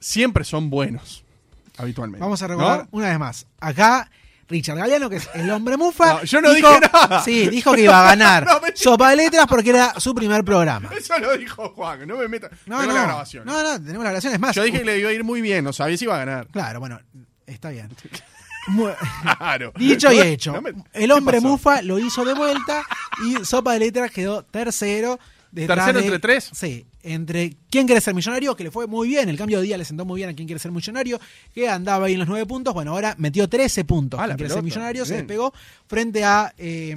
siempre 0.00 0.44
son 0.44 0.68
buenos. 0.68 1.24
Habitualmente. 1.78 2.20
Vamos 2.22 2.42
a 2.42 2.46
recordar 2.48 2.80
¿no? 2.80 2.88
una 2.90 3.08
vez 3.08 3.18
más. 3.20 3.46
Acá, 3.60 4.10
Richard 4.48 4.76
Galeano, 4.78 5.08
que 5.08 5.16
es 5.16 5.30
el 5.34 5.48
hombre 5.50 5.76
mufa. 5.76 6.14
No, 6.14 6.24
yo 6.24 6.40
no 6.40 6.52
dijo- 6.52 6.68
dije 6.68 6.80
nada. 6.92 7.22
Sí, 7.22 7.48
dijo 7.48 7.72
que 7.74 7.82
iba 7.82 8.00
a 8.00 8.04
ganar 8.16 8.44
No. 8.44 8.60
Sopa 8.74 9.10
de 9.10 9.16
Letras 9.16 9.46
porque 9.48 9.70
era 9.70 9.94
su 10.00 10.12
primer 10.14 10.44
programa. 10.44 10.90
Eso 10.96 11.16
lo 11.20 11.36
dijo 11.36 11.68
Juan. 11.76 12.06
No 12.08 12.16
me 12.16 12.26
metas. 12.26 12.50
No, 12.66 12.82
la 12.84 12.92
grabación. 12.92 13.44
no, 13.46 13.62
no, 13.62 13.74
tenemos 13.80 14.02
las 14.02 14.10
grabaciones 14.10 14.40
más. 14.40 14.56
Yo 14.56 14.64
dije 14.64 14.80
que 14.80 14.84
le 14.84 14.98
iba 14.98 15.10
a 15.10 15.12
ir 15.12 15.22
muy 15.22 15.40
bien. 15.40 15.62
No 15.62 15.72
sabía 15.72 15.96
si 15.96 16.04
iba 16.04 16.16
a 16.16 16.18
ganar. 16.18 16.48
Claro, 16.48 16.80
bueno, 16.80 16.98
está 17.46 17.70
bien. 17.70 17.88
Claro. 19.38 19.72
Dicho 19.76 20.12
y 20.12 20.18
hecho. 20.18 20.52
no 20.52 20.62
me- 20.62 20.70
el 20.92 21.06
¿qué 21.06 21.12
hombre 21.12 21.38
pasó? 21.38 21.48
mufa 21.48 21.82
lo 21.82 21.98
hizo 21.98 22.24
de 22.24 22.34
vuelta 22.34 22.84
y 23.24 23.44
Sopa 23.44 23.72
de 23.74 23.78
Letras 23.80 24.10
quedó 24.10 24.42
tercero. 24.42 25.18
detrás 25.50 25.78
¿Tercero 25.86 25.98
de- 26.00 26.04
entre 26.04 26.18
tres? 26.18 26.50
Sí, 26.52 26.86
entre 27.02 27.56
¿Quién 27.70 27.86
quiere 27.86 28.00
ser 28.00 28.14
millonario? 28.14 28.54
Que 28.56 28.64
le 28.64 28.70
fue 28.70 28.86
muy 28.86 29.08
bien. 29.08 29.28
El 29.28 29.38
cambio 29.38 29.58
de 29.58 29.64
día 29.64 29.78
le 29.78 29.84
sentó 29.84 30.04
muy 30.04 30.18
bien 30.18 30.30
a 30.30 30.34
¿Quién 30.34 30.46
quiere 30.46 30.58
ser 30.58 30.70
millonario? 30.72 31.18
Que 31.54 31.68
andaba 31.68 32.06
ahí 32.06 32.12
en 32.14 32.18
los 32.18 32.28
nueve 32.28 32.44
puntos. 32.46 32.74
Bueno, 32.74 32.92
ahora 32.92 33.14
metió 33.18 33.48
13 33.48 33.84
puntos. 33.84 34.20
Ah, 34.20 34.26
la 34.26 34.34
¿Quién 34.34 34.36
quiere 34.38 34.48
ser 34.50 34.56
pelota, 34.62 34.64
millonario? 34.76 35.04
Se 35.06 35.12
bien. 35.14 35.26
despegó 35.26 35.54
frente 35.86 36.24
a 36.24 36.52
eh, 36.58 36.94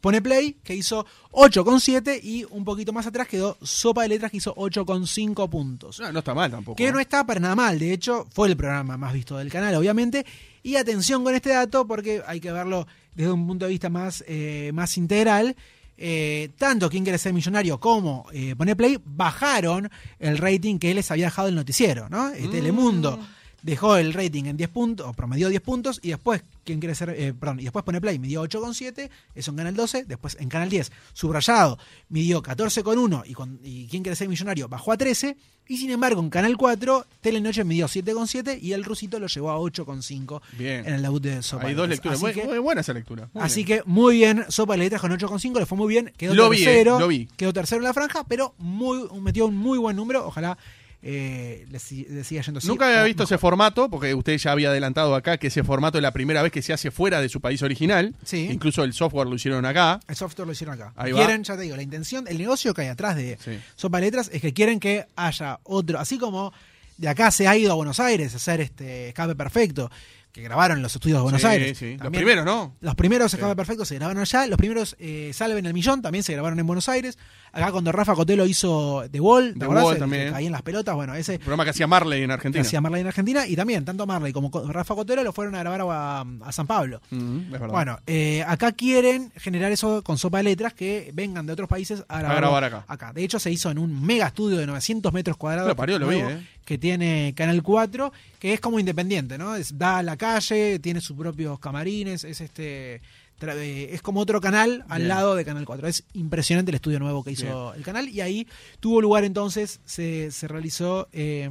Pone 0.00 0.22
Play, 0.22 0.56
que 0.62 0.74
hizo 0.74 1.04
8,7 1.32 2.20
y 2.22 2.44
un 2.50 2.64
poquito 2.64 2.92
más 2.92 3.06
atrás 3.06 3.28
quedó 3.28 3.56
Sopa 3.62 4.02
de 4.02 4.08
Letras, 4.08 4.30
que 4.30 4.38
hizo 4.38 4.54
8,5 4.54 5.48
puntos. 5.48 6.00
No, 6.00 6.12
no 6.12 6.18
está 6.20 6.34
mal 6.34 6.50
tampoco. 6.50 6.76
Que 6.76 6.88
¿eh? 6.88 6.92
no 6.92 7.00
está 7.00 7.24
para 7.26 7.40
nada 7.40 7.54
mal, 7.54 7.78
de 7.78 7.92
hecho, 7.92 8.26
fue 8.30 8.48
el 8.48 8.56
programa 8.56 8.96
más 8.96 9.12
visto 9.12 9.36
del 9.36 9.50
canal, 9.50 9.74
obviamente. 9.74 10.24
Y 10.62 10.76
atención 10.76 11.24
con 11.24 11.34
este 11.34 11.50
dato, 11.50 11.86
porque 11.86 12.22
hay 12.26 12.40
que 12.40 12.52
verlo 12.52 12.86
desde 13.14 13.32
un 13.32 13.46
punto 13.46 13.66
de 13.66 13.70
vista 13.70 13.88
más, 13.88 14.24
eh, 14.26 14.70
más 14.74 14.96
integral. 14.96 15.56
Eh, 16.02 16.52
tanto 16.56 16.88
Quien 16.88 17.04
quiere 17.04 17.18
ser 17.18 17.34
millonario 17.34 17.78
como 17.78 18.24
eh, 18.32 18.54
Pone 18.56 18.74
Play 18.74 18.98
bajaron 19.04 19.90
el 20.18 20.38
rating 20.38 20.78
que 20.78 20.94
les 20.94 21.10
había 21.10 21.26
dejado 21.26 21.48
el 21.48 21.54
noticiero, 21.54 22.08
¿no? 22.08 22.30
Eh, 22.30 22.48
Telemundo 22.50 23.20
dejó 23.62 23.96
el 23.96 24.12
rating 24.12 24.44
en 24.44 24.56
10 24.56 24.70
puntos, 24.70 25.06
o 25.06 25.12
promedió 25.12 25.48
10 25.48 25.60
puntos, 25.62 26.00
y 26.02 26.08
después 26.10 26.42
Quien 26.64 26.78
quiere 26.78 26.94
ser, 26.94 27.10
eh, 27.10 27.32
perdón, 27.34 27.60
y 27.60 27.64
después 27.64 27.84
Pone 27.84 28.00
Play 28.00 28.18
midió 28.18 28.42
8,7, 28.42 29.10
eso 29.34 29.50
en 29.50 29.56
Canal 29.56 29.74
12, 29.74 30.04
después 30.04 30.36
en 30.38 30.48
Canal 30.48 30.68
10, 30.68 30.92
subrayado, 31.12 31.78
midió 32.08 32.42
14,1 32.42 33.22
y, 33.26 33.32
con, 33.34 33.58
y 33.64 33.86
Quien 33.88 34.02
quiere 34.02 34.16
ser 34.16 34.28
millonario 34.28 34.68
bajó 34.68 34.92
a 34.92 34.96
13, 34.96 35.36
y 35.68 35.76
sin 35.76 35.90
embargo 35.90 36.20
en 36.20 36.30
Canal 36.30 36.56
4, 36.56 37.06
Telenoche 37.20 37.62
midió 37.64 37.86
7,7 37.86 38.58
y 38.60 38.72
el 38.72 38.82
Rusito 38.84 39.18
lo 39.20 39.26
llevó 39.28 39.50
a 39.50 39.58
8,5 39.58 40.40
Bien. 40.58 40.86
en 40.86 40.94
el 40.94 41.02
debut 41.02 41.22
de 41.22 41.42
Sopa 41.42 41.66
Hay 41.68 41.74
dos 41.74 41.88
Letras. 41.88 42.20
lecturas. 42.20 42.36
Muy, 42.36 42.44
muy 42.50 42.58
buena 42.58 42.80
esa 42.80 42.92
lectura. 42.92 43.28
Muy 43.32 43.42
Así 43.44 43.64
bien. 43.64 43.78
que 43.78 43.88
muy 43.88 44.16
bien, 44.16 44.44
Sopa 44.48 44.72
de 44.74 44.78
Letras 44.80 45.00
con 45.00 45.12
8,5, 45.12 45.58
le 45.60 45.66
fue 45.66 45.78
muy 45.78 45.88
bien, 45.88 46.12
quedó 46.16 46.34
Lo 46.34 46.50
vi, 46.50 46.62
eh, 46.62 46.64
tercero, 46.64 46.98
lo 46.98 47.08
vi. 47.08 47.28
quedó 47.36 47.52
tercero 47.52 47.80
en 47.80 47.84
la 47.84 47.94
franja, 47.94 48.24
pero 48.26 48.54
muy, 48.58 49.08
metió 49.20 49.46
un 49.46 49.56
muy 49.56 49.78
buen 49.78 49.94
número, 49.96 50.26
ojalá 50.26 50.58
eh, 51.02 51.66
le, 51.70 51.78
si- 51.78 52.04
le 52.04 52.24
siga 52.24 52.42
yendo 52.42 52.58
así. 52.58 52.68
Nunca 52.68 52.86
había 52.86 53.02
visto 53.04 53.22
mejor. 53.22 53.34
ese 53.34 53.38
formato, 53.38 53.88
porque 53.88 54.14
usted 54.14 54.36
ya 54.36 54.52
había 54.52 54.68
adelantado 54.68 55.14
acá 55.14 55.38
que 55.38 55.46
ese 55.46 55.64
formato 55.64 55.98
es 55.98 56.02
la 56.02 56.12
primera 56.12 56.42
vez 56.42 56.52
que 56.52 56.60
se 56.62 56.72
hace 56.72 56.90
fuera 56.90 57.20
de 57.20 57.28
su 57.28 57.40
país 57.40 57.62
original. 57.62 58.14
Sí. 58.24 58.48
Incluso 58.50 58.84
el 58.84 58.92
software 58.92 59.26
lo 59.26 59.34
hicieron 59.34 59.64
acá. 59.64 60.00
El 60.08 60.16
software 60.16 60.46
lo 60.46 60.52
hicieron 60.52 60.74
acá. 60.74 60.92
Ahí 60.96 61.12
va. 61.12 61.18
quieren, 61.18 61.42
ya 61.44 61.56
te 61.56 61.62
digo, 61.62 61.76
la 61.76 61.82
intención, 61.82 62.26
el 62.28 62.36
negocio 62.38 62.74
que 62.74 62.82
hay 62.82 62.88
atrás 62.88 63.16
de 63.16 63.38
Sí. 63.42 63.58
Sopa 63.76 63.98
de 63.98 64.06
Letras 64.06 64.30
es 64.32 64.42
que 64.42 64.52
quieren 64.52 64.78
que 64.80 65.06
haya 65.16 65.58
otro, 65.64 65.98
así 65.98 66.18
como 66.18 66.52
de 66.98 67.08
acá 67.08 67.30
se 67.30 67.48
ha 67.48 67.56
ido 67.56 67.72
a 67.72 67.74
Buenos 67.76 67.98
Aires 67.98 68.34
a 68.34 68.36
hacer 68.36 68.60
este 68.60 69.08
escape 69.08 69.34
perfecto, 69.34 69.90
que 70.32 70.42
grabaron 70.42 70.80
los 70.82 70.94
estudios 70.94 71.18
de 71.18 71.22
Buenos 71.22 71.40
Sí, 71.40 71.46
Aires. 71.48 71.78
sí. 71.78 71.96
Los 72.00 72.12
primeros, 72.12 72.44
¿no? 72.44 72.76
Los 72.80 72.94
primeros 72.94 73.30
Sí. 73.32 73.36
escape 73.38 73.56
perfectos 73.56 73.88
se 73.88 73.94
grabaron 73.96 74.20
allá, 74.22 74.46
los 74.46 74.58
primeros 74.58 74.94
eh, 75.00 75.30
Salven 75.34 75.64
el 75.66 75.72
Millón 75.74 76.02
también 76.02 76.22
se 76.22 76.34
grabaron 76.34 76.58
en 76.60 76.66
Buenos 76.66 76.88
Aires. 76.90 77.18
Acá 77.52 77.72
cuando 77.72 77.90
Rafa 77.92 78.14
Cotelo 78.14 78.46
hizo 78.46 79.04
The 79.10 79.20
Wall, 79.20 79.54
¿te 79.54 79.60
The? 79.60 79.66
Wall 79.66 79.92
El 79.94 79.98
también. 79.98 80.32
caía 80.32 80.46
en 80.46 80.52
las 80.52 80.62
pelotas, 80.62 80.94
bueno, 80.94 81.14
ese 81.14 81.38
programa 81.38 81.64
que 81.64 81.70
hacía 81.70 81.86
Marley 81.86 82.22
en 82.22 82.28
que 82.28 82.34
Argentina. 82.34 82.62
hacía 82.62 82.80
Marley 82.80 83.00
en 83.00 83.06
Argentina 83.08 83.46
y 83.46 83.56
también 83.56 83.84
tanto 83.84 84.06
Marley 84.06 84.32
como 84.32 84.50
Co- 84.50 84.70
Rafa 84.70 84.94
Cotelo 84.94 85.24
lo 85.24 85.32
fueron 85.32 85.54
a 85.56 85.60
grabar 85.60 85.80
a, 85.82 86.20
a 86.46 86.52
San 86.52 86.66
Pablo. 86.66 87.00
Mm, 87.10 87.38
es 87.46 87.50
verdad. 87.50 87.68
Bueno, 87.68 87.98
eh, 88.06 88.44
acá 88.46 88.72
quieren 88.72 89.32
generar 89.36 89.72
eso 89.72 90.02
con 90.02 90.16
sopa 90.18 90.38
de 90.38 90.44
letras 90.44 90.74
que 90.74 91.10
vengan 91.14 91.44
de 91.46 91.52
otros 91.52 91.68
países 91.68 92.04
a 92.08 92.18
grabar, 92.20 92.36
grabar 92.38 92.84
acá. 92.86 93.12
De 93.12 93.24
hecho, 93.24 93.40
se 93.40 93.50
hizo 93.50 93.70
en 93.70 93.78
un 93.78 94.04
mega 94.04 94.26
estudio 94.28 94.58
de 94.58 94.66
900 94.66 95.12
metros 95.12 95.36
cuadrados 95.36 95.68
Lo 95.68 95.76
parió, 95.76 95.98
lo 95.98 96.06
vi, 96.08 96.16
eh. 96.18 96.46
que 96.64 96.78
tiene 96.78 97.34
Canal 97.36 97.62
4, 97.62 98.12
que 98.38 98.52
es 98.52 98.60
como 98.60 98.78
independiente, 98.78 99.38
¿no? 99.38 99.56
Es, 99.56 99.76
da 99.76 99.98
a 99.98 100.02
la 100.02 100.16
calle, 100.16 100.78
tiene 100.78 101.00
sus 101.00 101.16
propios 101.16 101.58
camarines, 101.58 102.22
es 102.24 102.40
este 102.40 103.00
es 103.48 104.02
como 104.02 104.20
otro 104.20 104.40
canal 104.40 104.84
al 104.88 104.98
Bien. 104.98 105.08
lado 105.08 105.34
de 105.34 105.44
Canal 105.44 105.64
4. 105.64 105.88
Es 105.88 106.04
impresionante 106.12 106.70
el 106.70 106.74
estudio 106.76 106.98
nuevo 106.98 107.24
que 107.24 107.30
hizo 107.32 107.72
el 107.74 107.82
canal 107.82 108.08
y 108.08 108.20
ahí 108.20 108.46
tuvo 108.80 109.00
lugar 109.00 109.24
entonces, 109.24 109.80
se, 109.84 110.30
se 110.30 110.46
realizó 110.48 111.08
eh, 111.12 111.48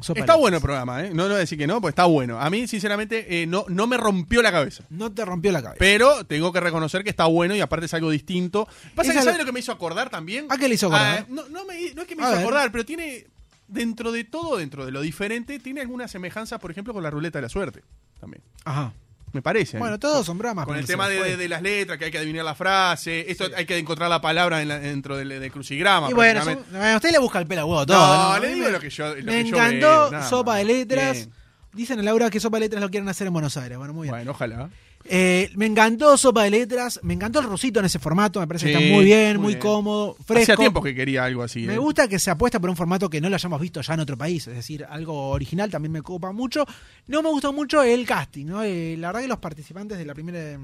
Sopa 0.00 0.20
Está 0.20 0.36
bueno 0.36 0.56
el 0.56 0.62
programa, 0.62 1.04
¿eh? 1.04 1.08
No, 1.10 1.24
no 1.24 1.28
voy 1.30 1.34
a 1.36 1.38
decir 1.38 1.58
que 1.58 1.66
no, 1.66 1.80
pues 1.80 1.92
está 1.92 2.06
bueno. 2.06 2.40
A 2.40 2.48
mí, 2.50 2.66
sinceramente, 2.66 3.42
eh, 3.42 3.46
no, 3.46 3.64
no 3.68 3.86
me 3.86 3.96
rompió 3.96 4.40
la 4.42 4.50
cabeza. 4.52 4.84
No 4.90 5.12
te 5.12 5.24
rompió 5.24 5.52
la 5.52 5.60
cabeza. 5.62 5.78
Pero 5.78 6.24
tengo 6.24 6.52
que 6.52 6.60
reconocer 6.60 7.04
que 7.04 7.10
está 7.10 7.26
bueno 7.26 7.54
y 7.54 7.60
aparte 7.60 7.86
es 7.86 7.94
algo 7.94 8.10
distinto. 8.10 8.66
Pasa 8.94 9.10
Es 9.10 9.12
que, 9.12 9.18
algo- 9.18 9.24
¿sabes 9.24 9.38
lo 9.38 9.44
que 9.44 9.52
me 9.52 9.60
hizo 9.60 9.72
acordar 9.72 10.10
también? 10.10 10.46
¿A 10.50 10.56
qué 10.56 10.68
le 10.68 10.74
hizo 10.76 10.86
acordar? 10.86 11.20
Ah, 11.20 11.26
no, 11.28 11.48
no, 11.48 11.64
me- 11.64 11.92
no 11.94 12.02
es 12.02 12.08
que 12.08 12.16
me 12.16 12.22
A 12.22 12.26
hizo 12.26 12.34
ver. 12.36 12.40
acordar, 12.44 12.72
pero 12.72 12.84
tiene, 12.84 13.26
dentro 13.66 14.12
de 14.12 14.24
todo, 14.24 14.56
dentro 14.56 14.86
de 14.86 14.92
lo 14.92 15.00
diferente, 15.02 15.58
tiene 15.58 15.80
algunas 15.82 16.10
semejanzas, 16.10 16.58
por 16.60 16.70
ejemplo, 16.70 16.94
con 16.94 17.02
la 17.02 17.10
ruleta 17.10 17.38
de 17.38 17.42
la 17.42 17.48
suerte. 17.48 17.82
También. 18.20 18.42
Ajá. 18.64 18.92
Me 19.38 19.42
parece. 19.42 19.78
Bueno, 19.78 20.00
todos 20.00 20.26
son 20.26 20.36
bramas. 20.36 20.66
Con 20.66 20.76
el 20.76 20.84
tema 20.84 21.08
de, 21.08 21.48
las 21.48 21.62
letras, 21.62 21.96
que 21.96 22.06
hay 22.06 22.10
que 22.10 22.18
adivinar 22.18 22.44
la 22.44 22.56
frase, 22.56 23.30
esto 23.30 23.44
hay 23.56 23.66
que 23.66 23.78
encontrar 23.78 24.10
la 24.10 24.20
palabra 24.20 24.60
en 24.62 24.66
la- 24.66 24.80
dentro 24.80 25.16
del, 25.16 25.52
crucigrama. 25.52 26.10
Y 26.10 26.12
bueno, 26.12 26.40
prácticamente. 26.42 26.70
son- 26.72 26.80
bueno, 26.80 26.96
usted 26.96 27.10
le 27.12 27.18
busca 27.18 27.38
el 27.38 27.46
pelo 27.46 27.60
a 27.60 27.64
huevo 27.64 27.80
no, 27.82 27.86
todo. 27.86 28.40
le 28.40 28.46
A 28.46 28.50
mí 28.50 28.54
digo 28.56 28.66
me- 28.66 28.72
lo 28.72 28.80
que 28.80 28.90
yo, 28.90 29.14
lo 29.14 29.22
Me 29.22 29.32
que 29.44 29.48
encantó 29.48 30.22
Sopa 30.28 30.56
de 30.56 30.64
Letras. 30.64 31.16
Bien. 31.18 31.32
Dicen 31.72 32.00
a 32.00 32.02
Laura 32.02 32.30
que 32.30 32.40
Sopa 32.40 32.56
de 32.56 32.62
Letras 32.62 32.82
lo 32.82 32.90
quieren 32.90 33.08
hacer 33.08 33.28
en 33.28 33.32
Buenos 33.32 33.56
Aires. 33.56 33.78
Bueno, 33.78 33.92
muy 33.94 34.06
bien. 34.06 34.14
Bueno, 34.16 34.32
ojalá. 34.32 34.70
Eh, 35.04 35.50
me 35.54 35.66
encantó 35.66 36.16
Sopa 36.16 36.42
de 36.42 36.50
Letras. 36.50 37.00
Me 37.02 37.14
encantó 37.14 37.40
el 37.40 37.46
Rusito 37.46 37.80
en 37.80 37.86
ese 37.86 37.98
formato. 37.98 38.40
Me 38.40 38.46
parece 38.46 38.66
que 38.66 38.72
está 38.72 38.94
muy 38.94 39.04
bien, 39.04 39.36
muy 39.36 39.42
muy, 39.42 39.52
bien. 39.54 39.60
cómodo, 39.60 40.16
fresco. 40.24 40.52
Hacía 40.52 40.56
tiempo 40.56 40.82
que 40.82 40.94
quería 40.94 41.24
algo 41.24 41.42
así. 41.42 41.66
Me 41.66 41.74
¿eh? 41.74 41.78
gusta 41.78 42.08
que 42.08 42.18
se 42.18 42.30
apuesta 42.30 42.60
por 42.60 42.70
un 42.70 42.76
formato 42.76 43.08
que 43.08 43.20
no 43.20 43.28
lo 43.28 43.34
hayamos 43.34 43.60
visto 43.60 43.80
ya 43.80 43.94
en 43.94 44.00
otro 44.00 44.18
país, 44.18 44.46
es 44.46 44.54
decir, 44.54 44.84
algo 44.88 45.30
original 45.30 45.70
también 45.70 45.92
me 45.92 46.00
ocupa 46.00 46.32
mucho. 46.32 46.66
No 47.06 47.22
me 47.22 47.30
gustó 47.30 47.52
mucho 47.52 47.82
el 47.82 48.06
casting, 48.06 48.46
¿no? 48.46 48.62
Eh, 48.62 48.96
la 48.98 49.08
verdad 49.08 49.22
que 49.22 49.28
los 49.28 49.38
participantes 49.38 49.98
de 49.98 50.04
la 50.04 50.14
primera 50.14 50.58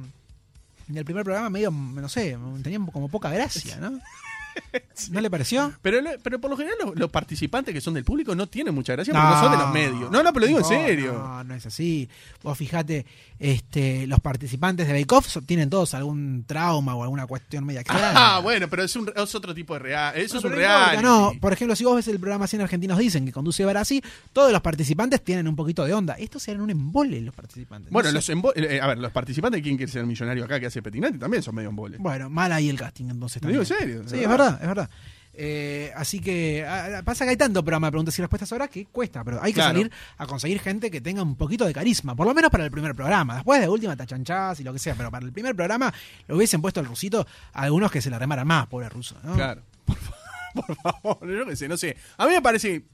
del 0.87 1.05
primer 1.05 1.25
programa 1.25 1.49
medio, 1.49 1.71
no 1.71 2.09
sé, 2.09 2.37
tenían 2.63 2.87
como 2.87 3.09
poca 3.09 3.31
gracia, 3.31 3.79
¿no? 3.79 3.99
¿No 5.11 5.21
le 5.21 5.31
pareció? 5.31 5.73
Pero, 5.83 5.99
pero 6.23 6.41
por 6.41 6.51
lo 6.51 6.57
general 6.57 6.77
los, 6.85 6.97
los 6.97 7.11
participantes 7.11 7.75
que 7.75 7.81
son 7.81 7.95
del 7.95 8.05
público 8.05 8.35
no 8.35 8.47
tienen 8.47 8.75
mucha 8.75 8.93
gracia 8.95 9.13
porque 9.13 9.27
no 9.29 9.41
son 9.41 9.53
de 9.53 9.59
los 9.59 9.73
medios. 9.73 10.11
No, 10.11 10.23
no, 10.23 10.33
pero 10.33 10.41
lo 10.41 10.47
digo 10.47 10.59
en 10.61 10.65
serio. 10.65 11.13
No, 11.15 11.45
no 11.45 11.55
es 11.55 11.67
así. 11.67 12.09
Vos 12.43 12.57
fijate, 12.57 13.05
este, 13.39 14.07
los 14.07 14.21
participantes 14.21 14.87
de 14.87 14.93
Bake 14.93 15.13
Off 15.15 15.37
tienen 15.47 15.69
todos 15.71 15.95
algún 15.95 16.45
trauma 16.47 16.95
o 16.95 17.03
alguna 17.03 17.27
cuestión 17.27 17.65
media 17.67 17.81
extraña. 17.81 18.13
Ah, 18.35 18.41
bueno, 18.41 18.69
pero 18.69 18.83
es, 18.85 18.95
un, 18.97 19.11
es 19.15 19.35
otro 19.35 19.55
tipo 19.55 19.75
de 19.75 19.81
real. 19.81 20.17
Eso 20.17 20.39
es 20.39 20.45
un 20.45 20.53
real. 20.53 21.03
No, 21.03 21.33
por 21.41 21.53
ejemplo, 21.53 21.75
si 21.77 21.85
vos 21.85 21.97
ves 21.97 22.09
el 22.09 22.19
programa 22.19 22.47
100 22.47 22.63
Argentinos 22.63 22.99
Dicen 22.99 23.25
que 23.27 23.33
conduce 23.33 23.65
Barassi, 23.65 24.03
todos 24.33 24.51
los 24.53 24.61
participantes 24.63 25.23
tienen 25.23 25.47
un 25.49 25.57
poquito 25.57 25.85
de 25.85 25.93
onda. 25.93 26.15
Estos 26.15 26.47
eran 26.49 26.63
un 26.63 26.71
embole 26.71 27.21
los 27.21 27.35
participantes. 27.35 27.93
Bueno, 27.93 28.09
No 28.09 28.15
los 28.15 28.29
embo- 28.31 28.53
eh, 28.57 28.81
a 28.81 28.87
ver, 28.87 28.99
los 28.99 29.13
participantes 29.13 29.59
de 29.59 29.63
quién 29.63 29.77
quiere 29.77 29.91
ser 29.93 30.07
millonario 30.07 30.45
acá 30.45 30.59
que 30.61 30.67
hace 30.67 30.81
Petinati 30.83 31.19
también 31.19 31.43
son 31.43 31.55
medio 31.55 31.69
embole. 31.71 31.99
Bueno, 31.99 32.31
mal 32.31 32.51
ahí 32.53 32.69
el 32.71 32.79
casting 32.79 33.07
entonces 33.11 33.43
Lo 33.43 33.49
digo 33.49 33.63
también. 33.65 33.91
en 33.91 34.09
serio, 34.09 34.09
Sí, 34.19 34.23
es 34.25 34.29
verdad. 34.29 34.44
Verdad, 34.45 34.63
es 34.63 34.69
verdad. 34.69 34.91
Eh, 35.37 35.93
así 35.97 36.21
que 36.21 36.65
ah, 36.65 37.03
pasa 37.05 37.25
que 37.25 37.31
hay 37.31 37.37
tanto 37.37 37.65
programa 37.65 37.89
de 37.89 37.91
preguntas 37.91 38.17
y 38.17 38.23
respuestas 38.23 38.53
ahora 38.53 38.69
que 38.69 38.87
cuesta, 38.87 39.25
pero 39.25 39.43
hay 39.43 39.53
que 39.53 39.57
Claro. 39.61 39.73
salir 39.75 39.91
a 40.17 40.27
conseguir 40.27 40.61
gente 40.61 40.93
que 40.93 41.01
tenga 41.01 41.23
un 41.23 41.35
poquito 41.35 41.65
de 41.65 41.73
carisma, 41.73 42.15
por 42.15 42.25
lo 42.27 42.33
menos 42.35 42.53
para 42.53 42.65
el 42.65 42.71
primer 42.71 42.95
programa. 42.95 43.35
Después 43.35 43.61
de 43.61 43.69
última 43.69 43.97
tachanchás 43.97 44.61
y 44.61 44.63
lo 44.65 44.73
que 44.73 44.79
sea, 44.79 44.95
pero 44.95 45.11
para 45.11 45.27
el 45.27 45.33
primer 45.33 45.57
programa 45.57 45.93
lo 46.29 46.37
hubiesen 46.37 46.63
puesto 46.63 46.79
el 46.79 46.87
rusito 46.87 47.27
a 47.53 47.63
algunos 47.63 47.91
que 47.91 48.01
se 48.01 48.11
la 48.11 48.19
remaran 48.21 48.47
más, 48.47 48.69
pobre 48.69 48.89
ruso. 48.89 49.17
¿no? 49.25 49.35
Claro. 49.35 49.63
Por, 49.85 49.97
fa- 49.99 50.15
por 50.55 50.77
favor, 50.77 51.29
yo 51.29 51.45
qué 51.47 51.57
sé, 51.57 51.67
no 51.69 51.77
sé. 51.77 51.97
A 52.17 52.27
mí 52.27 52.33
me 52.35 52.41
parece. 52.43 52.85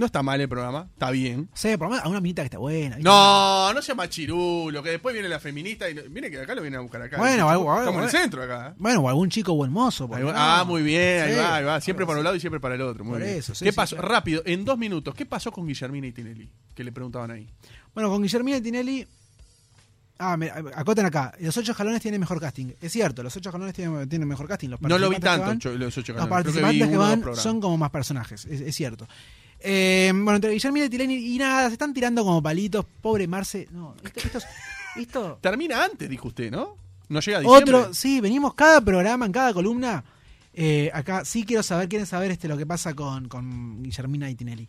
No 0.00 0.06
está 0.06 0.22
mal 0.22 0.40
el 0.40 0.48
programa, 0.48 0.88
está 0.94 1.10
bien. 1.10 1.50
Sea, 1.52 1.76
por 1.76 1.86
lo 1.88 1.90
menos 1.90 2.04
alguna 2.04 2.22
minita 2.22 2.40
que 2.40 2.46
está 2.46 2.56
buena. 2.56 2.96
¿viste? 2.96 3.02
No, 3.02 3.70
no 3.74 3.82
sea 3.82 3.94
machirulo, 3.94 4.82
que 4.82 4.92
después 4.92 5.12
viene 5.12 5.28
la 5.28 5.38
feminista 5.38 5.90
y 5.90 5.94
viene 6.08 6.30
que 6.30 6.40
acá 6.40 6.54
lo 6.54 6.62
vienen 6.62 6.78
a 6.78 6.80
buscar 6.82 7.02
acá. 7.02 7.18
Bueno, 7.18 7.50
algo- 7.50 7.70
algo- 7.70 7.80
Estamos 7.80 7.98
en 7.98 8.04
el 8.06 8.10
centro 8.10 8.42
acá. 8.42 8.74
Bueno, 8.78 9.00
o 9.00 9.08
algún 9.10 9.28
chico 9.28 9.54
buen 9.54 9.70
mozo. 9.70 10.08
ah, 10.34 10.64
muy 10.66 10.82
bien, 10.82 11.22
ahí 11.24 11.32
Sí, 11.34 11.38
va, 11.38 11.54
ahí 11.56 11.64
va. 11.64 11.80
Siempre 11.82 12.06
para 12.06 12.16
un 12.18 12.24
lado 12.24 12.34
y 12.34 12.40
siempre 12.40 12.60
para 12.60 12.76
el 12.76 12.80
otro. 12.80 13.04
Muy 13.04 13.12
Por 13.18 13.22
bien. 13.24 13.34
eso, 13.36 13.54
sí, 13.54 13.62
¿Qué 13.66 13.72
sí, 13.72 13.76
pasó? 13.76 13.96
claro. 13.96 14.08
Rápido, 14.08 14.42
en 14.46 14.64
dos 14.64 14.78
minutos, 14.78 15.14
¿qué 15.14 15.26
pasó 15.26 15.52
con 15.52 15.66
Guillermina 15.66 16.06
y 16.06 16.12
Tinelli? 16.12 16.48
Que 16.74 16.82
le 16.82 16.92
preguntaban 16.92 17.30
ahí. 17.30 17.46
Bueno, 17.92 18.08
con 18.08 18.22
Guillermina 18.22 18.56
y 18.56 18.60
Tinelli. 18.62 19.06
Ah, 20.22 20.36
me, 20.36 20.50
acoten 20.50 21.06
acá. 21.06 21.32
Los 21.40 21.56
ocho 21.56 21.72
jalones 21.74 22.02
tienen 22.02 22.20
mejor 22.20 22.40
casting. 22.40 22.72
Es 22.80 22.92
cierto, 22.92 23.22
los 23.22 23.34
ocho 23.36 23.50
jalones 23.52 23.74
tienen, 23.74 24.06
tienen 24.08 24.28
mejor 24.28 24.46
casting. 24.48 24.68
Los 24.68 24.80
No 24.82 24.98
lo 24.98 25.08
vi 25.08 25.16
que 25.16 25.20
tanto, 25.22 25.46
van- 25.46 25.58
los 25.78 25.96
ocho 25.98 26.12
Los 26.12 26.18
que 26.18 26.24
vi 26.24 26.28
participantes 26.30 26.88
que 26.88 26.94
dos 26.94 27.24
van 27.24 27.36
son 27.36 27.60
como 27.60 27.76
más 27.78 27.90
personajes, 27.90 28.44
es, 28.44 28.60
es 28.60 28.74
cierto. 28.74 29.06
Eh, 29.62 30.10
bueno, 30.14 30.36
entre 30.36 30.52
Guillermina 30.52 30.86
y 30.86 30.88
Tinelli 30.88 31.34
y 31.34 31.38
nada, 31.38 31.68
se 31.68 31.74
están 31.74 31.92
tirando 31.94 32.24
como 32.24 32.42
palitos. 32.42 32.84
Pobre 33.00 33.26
Marce. 33.26 33.68
No, 33.70 33.94
esto, 34.04 34.20
esto 34.24 34.38
es- 34.38 34.46
esto- 34.96 35.38
Termina 35.40 35.84
antes, 35.84 36.08
dijo 36.08 36.28
usted, 36.28 36.50
¿no? 36.50 36.76
No 37.08 37.20
llega 37.20 37.38
a 37.38 37.40
diciembre. 37.40 37.74
Otro, 37.76 37.94
sí, 37.94 38.20
venimos 38.20 38.54
cada 38.54 38.80
programa, 38.80 39.26
en 39.26 39.32
cada 39.32 39.52
columna. 39.52 40.04
eh, 40.54 40.90
acá 40.92 41.24
sí 41.24 41.44
quiero 41.44 41.62
saber, 41.62 41.88
quieren 41.88 42.06
saber 42.06 42.30
este 42.30 42.48
lo 42.48 42.56
que 42.56 42.66
pasa 42.66 42.94
con, 42.94 43.28
con 43.28 43.82
Guillermina 43.82 44.28
y 44.30 44.34
Tinelli. 44.34 44.68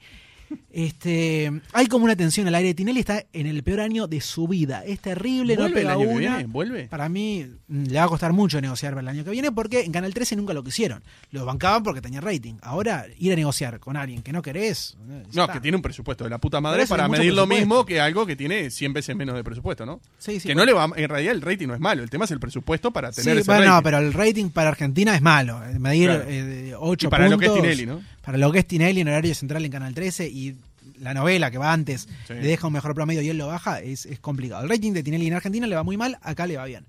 Este, 0.72 1.52
hay 1.74 1.88
como 1.88 2.06
una 2.06 2.16
tensión 2.16 2.48
al 2.48 2.56
aire. 2.56 2.74
Tinelli 2.74 3.00
está 3.02 3.24
en 3.34 3.46
el 3.48 3.62
peor 3.64 3.82
año 3.82 4.08
de 4.08 4.22
su 4.22 4.48
vida. 4.48 4.84
Es 4.86 5.00
terrible, 5.00 5.56
no 5.56 5.64
¿Vuelve 5.64 5.82
el 5.82 5.88
año 5.90 6.08
que 6.08 6.18
viene? 6.18 6.46
¿Vuelve? 6.46 6.88
Para 6.88 7.10
mí 7.10 7.46
mm, 7.68 7.84
le 7.88 8.00
va 8.00 8.06
a 8.06 8.08
costar 8.08 8.34
mucho 8.34 8.60
negociar 8.62 8.94
para 8.94 9.02
el 9.02 9.08
año 9.10 9.24
que 9.24 9.32
viene 9.32 9.52
porque 9.52 9.82
en 9.82 9.92
Canal 9.92 10.14
13 10.14 10.36
nunca 10.36 10.54
lo 10.54 10.64
quisieron. 10.64 11.04
Lo 11.32 11.46
bancaban 11.46 11.84
porque 11.84 12.02
tenía 12.02 12.22
rating. 12.22 12.56
Ahora 12.62 13.06
ir 13.18 13.34
a 13.34 13.36
negociar 13.36 13.80
con 13.80 13.98
alguien 13.98 14.22
que 14.22 14.32
no 14.32 14.42
querés. 14.42 14.98
eh, 15.10 15.24
No, 15.34 15.42
está. 15.44 15.54
que 15.54 15.60
tiene 15.60 15.76
un 15.76 15.82
presupuesto 15.82 16.24
de 16.24 16.30
la 16.30 16.38
puta 16.38 16.62
madre 16.62 16.88
para 16.88 17.08
medir 17.08 17.34
lo 17.34 17.46
mismo 17.48 17.86
que 17.86 18.00
algo 18.00 18.26
que 18.26 18.36
tiene 18.36 18.70
100 18.72 18.94
veces 18.94 19.16
menos 19.16 19.36
de 19.36 19.44
presupuesto, 19.44 19.86
¿no? 19.86 20.00
Sí, 20.18 20.40
sí, 20.40 20.48
que 20.48 20.54
bueno. 20.56 20.62
no 20.62 20.66
le 20.66 20.74
va, 20.74 20.98
en 21.02 21.10
realidad 21.10 21.34
el 21.34 21.42
rating 21.42 21.68
no 21.68 21.74
es 21.74 21.80
malo, 21.80 22.02
el 22.04 22.10
tema 22.10 22.26
es 22.26 22.32
el 22.32 22.40
presupuesto 22.40 22.92
para 22.92 23.12
tener 23.12 23.36
Sí, 23.36 23.40
ese 23.42 23.46
bueno, 23.52 23.62
rating. 23.62 23.76
no, 23.76 23.84
pero 23.84 23.98
el 24.00 24.14
rating 24.14 24.50
para 24.50 24.70
Argentina 24.70 25.16
es 25.16 25.22
malo. 25.22 25.62
eh, 25.66 25.80
Medir 25.80 26.10
Claro. 26.10 26.24
eh, 26.28 26.74
8 26.78 27.08
Y 27.08 27.10
para 27.10 27.28
lo 27.30 27.38
que 27.38 27.46
es 27.48 27.54
Tinelli, 27.54 27.86
¿no? 27.86 28.02
Para 28.22 28.38
lo 28.38 28.52
que 28.52 28.60
es 28.60 28.68
Tinelli 28.68 29.02
en 29.02 29.08
horario 29.08 29.34
central 29.36 29.66
en 29.66 29.72
Canal 29.72 29.94
13 29.94 30.28
y 30.30 30.56
la 31.00 31.14
novela 31.14 31.50
que 31.52 31.58
va 31.58 31.74
antes 31.74 32.08
Sí. 32.28 32.34
le 32.34 32.42
deja 32.48 32.68
un 32.68 32.74
mejor 32.74 32.94
promedio 32.94 33.22
y 33.22 33.30
él 33.30 33.38
lo 33.38 33.48
baja, 33.48 33.82
es, 33.82 34.06
es 34.06 34.20
complicado. 34.20 34.64
El 34.64 34.70
rating 34.70 34.92
de 34.94 35.04
Tinelli 35.04 35.28
en 35.28 35.34
Argentina 35.34 35.66
le 35.68 35.76
va 35.76 35.84
muy 35.84 35.98
mal, 35.98 36.18
acá 36.22 36.46
le 36.48 36.58
va 36.58 36.66
bien. 36.66 36.86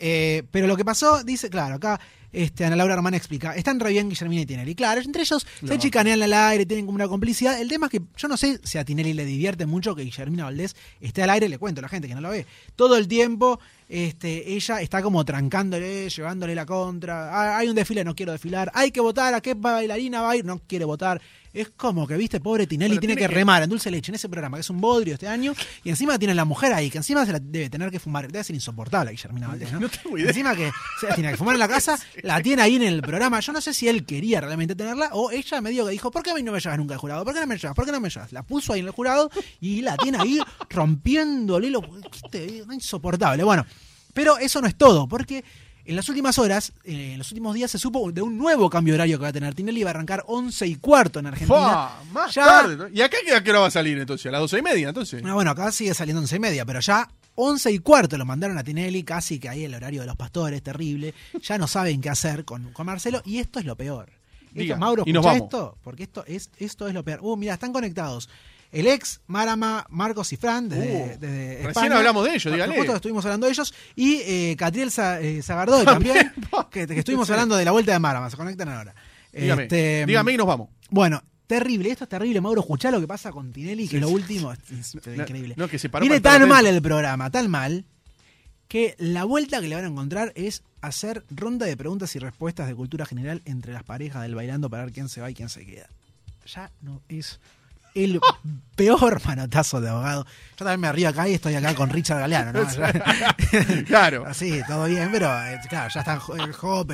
Eh, 0.00 0.44
pero 0.52 0.66
lo 0.68 0.76
que 0.76 0.84
pasó, 0.84 1.24
dice, 1.24 1.50
claro, 1.50 1.74
acá 1.76 2.00
este, 2.30 2.64
Ana 2.64 2.76
Laura 2.76 2.94
Armán 2.94 3.14
explica, 3.14 3.56
están 3.56 3.80
re 3.80 3.90
bien 3.90 4.08
Guillermina 4.08 4.42
y 4.42 4.46
Tinelli. 4.46 4.74
Claro, 4.74 5.00
entre 5.00 5.22
ellos 5.22 5.44
se 5.66 5.78
chicanean 5.78 6.22
al 6.22 6.32
aire, 6.32 6.66
tienen 6.66 6.84
como 6.86 6.94
una 6.96 7.08
complicidad. 7.08 7.60
El 7.60 7.68
tema 7.68 7.86
es 7.86 7.92
que 7.92 8.02
yo 8.16 8.28
no 8.28 8.36
sé 8.36 8.60
si 8.62 8.78
a 8.78 8.84
Tinelli 8.84 9.14
le 9.14 9.24
divierte 9.24 9.66
mucho 9.66 9.96
que 9.96 10.02
Guillermina 10.02 10.44
Valdés 10.44 10.76
esté 11.00 11.22
al 11.22 11.30
aire, 11.30 11.48
le 11.48 11.58
cuento 11.58 11.80
a 11.80 11.82
la 11.82 11.88
gente 11.88 12.06
que 12.06 12.14
no 12.14 12.20
lo 12.20 12.30
ve. 12.30 12.46
Todo 12.76 12.96
el 12.96 13.08
tiempo 13.08 13.58
este, 13.88 14.52
ella 14.52 14.80
está 14.80 15.02
como 15.02 15.24
trancándole, 15.24 16.08
llevándole 16.10 16.54
la 16.54 16.66
contra. 16.66 17.30
Ah, 17.32 17.58
hay 17.58 17.68
un 17.68 17.74
desfile, 17.74 18.04
no 18.04 18.14
quiero 18.14 18.32
desfilar. 18.32 18.70
Hay 18.74 18.90
que 18.90 19.00
votar, 19.00 19.32
¿a 19.34 19.40
qué 19.40 19.54
bailarina 19.54 20.20
va 20.20 20.30
a 20.32 20.36
ir? 20.36 20.44
No 20.44 20.58
quiere 20.66 20.84
votar. 20.84 21.20
Es 21.50 21.70
como 21.70 22.06
que, 22.06 22.14
viste, 22.18 22.40
pobre 22.40 22.66
Tinelli 22.66 22.90
Bueno, 22.90 23.00
tiene, 23.00 23.14
tiene 23.16 23.26
que, 23.26 23.32
que- 23.32 23.38
remar 23.38 23.62
en 23.62 23.70
dulce 23.70 23.90
leche 23.90 24.10
en 24.12 24.16
ese 24.16 24.28
programa, 24.28 24.58
que 24.58 24.60
es 24.60 24.68
un 24.70 24.80
bodrio 24.82 25.14
este 25.14 25.26
año. 25.26 25.54
Y 25.82 25.88
encima 25.88 26.18
tiene 26.18 26.34
la 26.34 26.44
mujer 26.44 26.74
ahí, 26.74 26.90
que 26.90 26.98
encima 26.98 27.24
se 27.24 27.32
la 27.32 27.40
debe 27.40 27.70
tener 27.70 27.90
que 27.90 27.98
fumar. 27.98 28.30
Debe 28.30 28.44
ser 28.44 28.54
insoportable 28.54 29.10
Guillermina 29.12 29.48
Valdés, 29.48 29.72
¿no? 29.72 29.80
No 29.80 29.88
tengo 29.88 30.18
idea. 30.18 30.28
Encima 30.38 30.54
que 30.54 30.70
se 31.00 31.08
la 31.08 31.14
tiene 31.14 31.30
que 31.30 31.36
fumar 31.38 31.54
en 31.54 31.60
la 31.60 31.66
casa, 31.66 31.98
la 32.22 32.42
tiene 32.42 32.60
ahí 32.62 32.76
en 32.76 32.82
el 32.82 33.00
programa. 33.00 33.40
Yo 33.40 33.52
no 33.54 33.62
sé 33.62 33.72
si 33.72 33.88
él 33.88 34.04
quería 34.04 34.42
realmente 34.42 34.76
tenerla 34.76 35.08
o 35.14 35.30
ella 35.30 35.60
me 35.62 35.70
dio 35.70 35.86
que 35.86 35.92
dijo, 35.92 36.10
¿por 36.10 36.22
qué 36.22 36.30
a 36.30 36.34
mí 36.34 36.42
no 36.42 36.52
me 36.52 36.60
llevas 36.60 36.78
nunca 36.78 36.92
al 36.94 37.00
jurado? 37.00 37.24
¿Por 37.24 37.32
qué 37.32 37.40
no 37.40 37.46
me 37.46 37.56
llevas? 37.56 37.74
¿Por 37.74 37.86
qué 37.86 37.92
no 37.92 38.00
me 38.00 38.10
llevas? 38.10 38.30
La 38.32 38.42
puso 38.42 38.74
ahí 38.74 38.80
en 38.80 38.86
el 38.86 38.92
jurado 38.92 39.30
y 39.58 39.80
la 39.80 39.96
tiene 39.96 40.18
ahí 40.18 40.38
rompiéndole 40.68 41.70
lo 41.70 41.80
¿qué 41.80 42.20
te 42.30 42.46
digo? 42.46 42.72
insoportable. 42.72 43.42
Bueno, 43.42 43.64
pero 44.18 44.36
eso 44.38 44.60
no 44.60 44.66
es 44.66 44.74
todo, 44.74 45.06
porque 45.06 45.44
en 45.84 45.94
las 45.94 46.08
últimas 46.08 46.36
horas, 46.40 46.72
eh, 46.82 47.12
en 47.12 47.18
los 47.18 47.30
últimos 47.30 47.54
días 47.54 47.70
se 47.70 47.78
supo 47.78 48.10
de 48.10 48.20
un 48.20 48.36
nuevo 48.36 48.68
cambio 48.68 48.94
horario 48.94 49.16
que 49.16 49.22
va 49.22 49.28
a 49.28 49.32
tener 49.32 49.54
Tinelli, 49.54 49.84
va 49.84 49.90
a 49.90 49.94
arrancar 49.94 50.24
11 50.26 50.66
y 50.66 50.74
cuarto 50.74 51.20
en 51.20 51.26
Argentina. 51.26 51.56
Fua, 51.56 52.02
más 52.12 52.34
Ya- 52.34 52.44
tarde. 52.44 52.76
¿no? 52.76 52.88
¿Y 52.88 53.00
acá 53.00 53.16
qué- 53.24 53.32
a 53.34 53.44
qué 53.44 53.50
hora 53.50 53.60
va 53.60 53.66
a 53.68 53.70
salir 53.70 53.96
entonces? 53.96 54.26
¿A 54.26 54.32
las 54.32 54.40
doce 54.40 54.58
y 54.58 54.62
media 54.62 54.88
entonces? 54.88 55.22
Ah, 55.24 55.34
bueno, 55.34 55.52
acá 55.52 55.70
sigue 55.70 55.94
saliendo 55.94 56.20
11 56.20 56.34
y 56.36 56.40
media, 56.40 56.64
pero 56.66 56.80
ya 56.80 57.08
11 57.36 57.70
y 57.70 57.78
cuarto 57.78 58.18
lo 58.18 58.24
mandaron 58.26 58.58
a 58.58 58.64
Tinelli, 58.64 59.04
casi 59.04 59.38
que 59.38 59.48
ahí 59.48 59.62
el 59.64 59.74
horario 59.74 60.00
de 60.00 60.08
los 60.08 60.16
pastores, 60.16 60.60
terrible. 60.64 61.14
Ya 61.42 61.56
no 61.58 61.68
saben 61.68 62.00
qué 62.00 62.10
hacer 62.10 62.44
con, 62.44 62.72
con 62.72 62.84
Marcelo, 62.86 63.22
y 63.24 63.38
esto 63.38 63.60
es 63.60 63.64
lo 63.64 63.76
peor. 63.76 64.10
Esto, 64.48 64.60
Diga, 64.60 64.76
Mauro, 64.78 65.04
y 65.06 65.12
nos 65.12 65.24
escucha 65.24 65.34
vamos. 65.40 65.44
esto, 65.54 65.78
porque 65.84 66.02
esto 66.02 66.24
es, 66.26 66.50
esto 66.58 66.88
es 66.88 66.94
lo 66.94 67.04
peor. 67.04 67.20
Uh, 67.22 67.36
mira, 67.36 67.54
están 67.54 67.72
conectados. 67.72 68.28
El 68.70 68.86
ex 68.86 69.20
Marama, 69.26 69.86
Marcos 69.88 70.32
y 70.32 70.36
Fran, 70.36 70.68
desde, 70.68 70.84
Uh, 70.94 71.18
desde 71.18 71.54
recién 71.54 71.68
España. 71.70 71.96
hablamos 71.96 72.24
de 72.24 72.34
ellos, 72.34 72.52
dígale. 72.52 72.74
que 72.74 72.92
estuvimos 72.92 73.24
hablando 73.24 73.46
de 73.46 73.52
ellos. 73.52 73.74
Y 73.96 74.16
eh, 74.24 74.56
Catriel 74.58 74.90
eh, 75.20 75.40
Zagardoy 75.42 75.84
también, 75.84 76.32
que, 76.70 76.86
que 76.86 76.98
estuvimos 76.98 77.30
hablando 77.30 77.56
de 77.56 77.64
la 77.64 77.70
vuelta 77.72 77.92
de 77.92 77.98
Marama. 77.98 78.28
Se 78.30 78.36
conectan 78.36 78.68
ahora. 78.68 78.94
Dígame, 79.32 79.62
Este, 79.64 80.04
dígame 80.06 80.32
y 80.32 80.36
nos 80.36 80.46
vamos. 80.46 80.68
Bueno, 80.90 81.22
terrible, 81.46 81.90
esto 81.90 82.04
es 82.04 82.10
terrible, 82.10 82.40
Mauro. 82.42 82.60
Escuchá 82.60 82.90
lo 82.90 83.00
que 83.00 83.06
pasa 83.06 83.30
con 83.30 83.52
Tinelli, 83.52 83.84
que 83.88 83.96
Sí, 83.96 84.00
lo 84.00 84.10
último 84.10 84.52
es, 84.52 84.58
es 84.70 85.06
No, 85.06 85.14
increíble. 85.22 85.54
no, 85.56 85.66
que 85.68 85.78
se 85.78 85.88
paró 85.88 86.02
Viene 86.02 86.20
tan 86.20 86.46
mal 86.48 86.66
el 86.66 86.82
programa, 86.82 87.30
tan 87.30 87.50
mal, 87.50 87.84
que 88.68 88.94
la 88.98 89.24
vuelta 89.24 89.60
que 89.62 89.68
le 89.68 89.76
van 89.76 89.84
a 89.84 89.88
encontrar 89.88 90.32
es 90.34 90.62
hacer 90.82 91.24
ronda 91.30 91.64
de 91.64 91.74
preguntas 91.76 92.14
y 92.16 92.18
respuestas 92.18 92.68
de 92.68 92.74
cultura 92.74 93.06
general 93.06 93.40
entre 93.46 93.72
las 93.72 93.82
parejas 93.82 94.20
del 94.22 94.34
bailando 94.34 94.68
para 94.68 94.84
ver 94.84 94.92
quién 94.92 95.08
se 95.08 95.22
va 95.22 95.30
y 95.30 95.34
quién 95.34 95.48
se 95.48 95.64
queda. 95.64 95.88
Ya 96.46 96.70
no 96.82 97.02
es 97.08 97.40
el 97.94 98.20
peor 98.76 99.20
manotazo 99.24 99.80
de 99.80 99.88
abogado. 99.88 100.24
Yo 100.58 100.64
también 100.64 100.80
me 100.80 100.92
río 100.92 101.08
acá 101.08 101.28
y 101.28 101.34
estoy 101.34 101.54
acá 101.54 101.74
con 101.74 101.90
Richard 101.90 102.18
Galeano, 102.20 102.52
¿no? 102.52 102.66
Claro. 103.86 104.24
Así, 104.26 104.60
todo 104.66 104.86
bien, 104.86 105.08
pero 105.12 105.26
eh, 105.46 105.58
claro, 105.68 105.90
ya 105.92 106.00
están 106.00 106.18
Jo- 106.18 106.36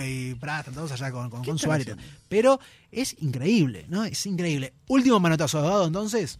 eh, 0.00 0.08
y 0.08 0.34
Prat, 0.34 0.66
todos 0.72 0.92
allá 0.92 1.10
con, 1.10 1.30
con, 1.30 1.44
con 1.44 1.58
Suárez. 1.58 1.88
Pero 2.28 2.60
es 2.92 3.16
increíble, 3.20 3.86
¿no? 3.88 4.04
Es 4.04 4.24
increíble. 4.26 4.72
Último 4.88 5.18
manotazo 5.20 5.60
de 5.60 5.66
abogado, 5.66 5.86
entonces. 5.86 6.38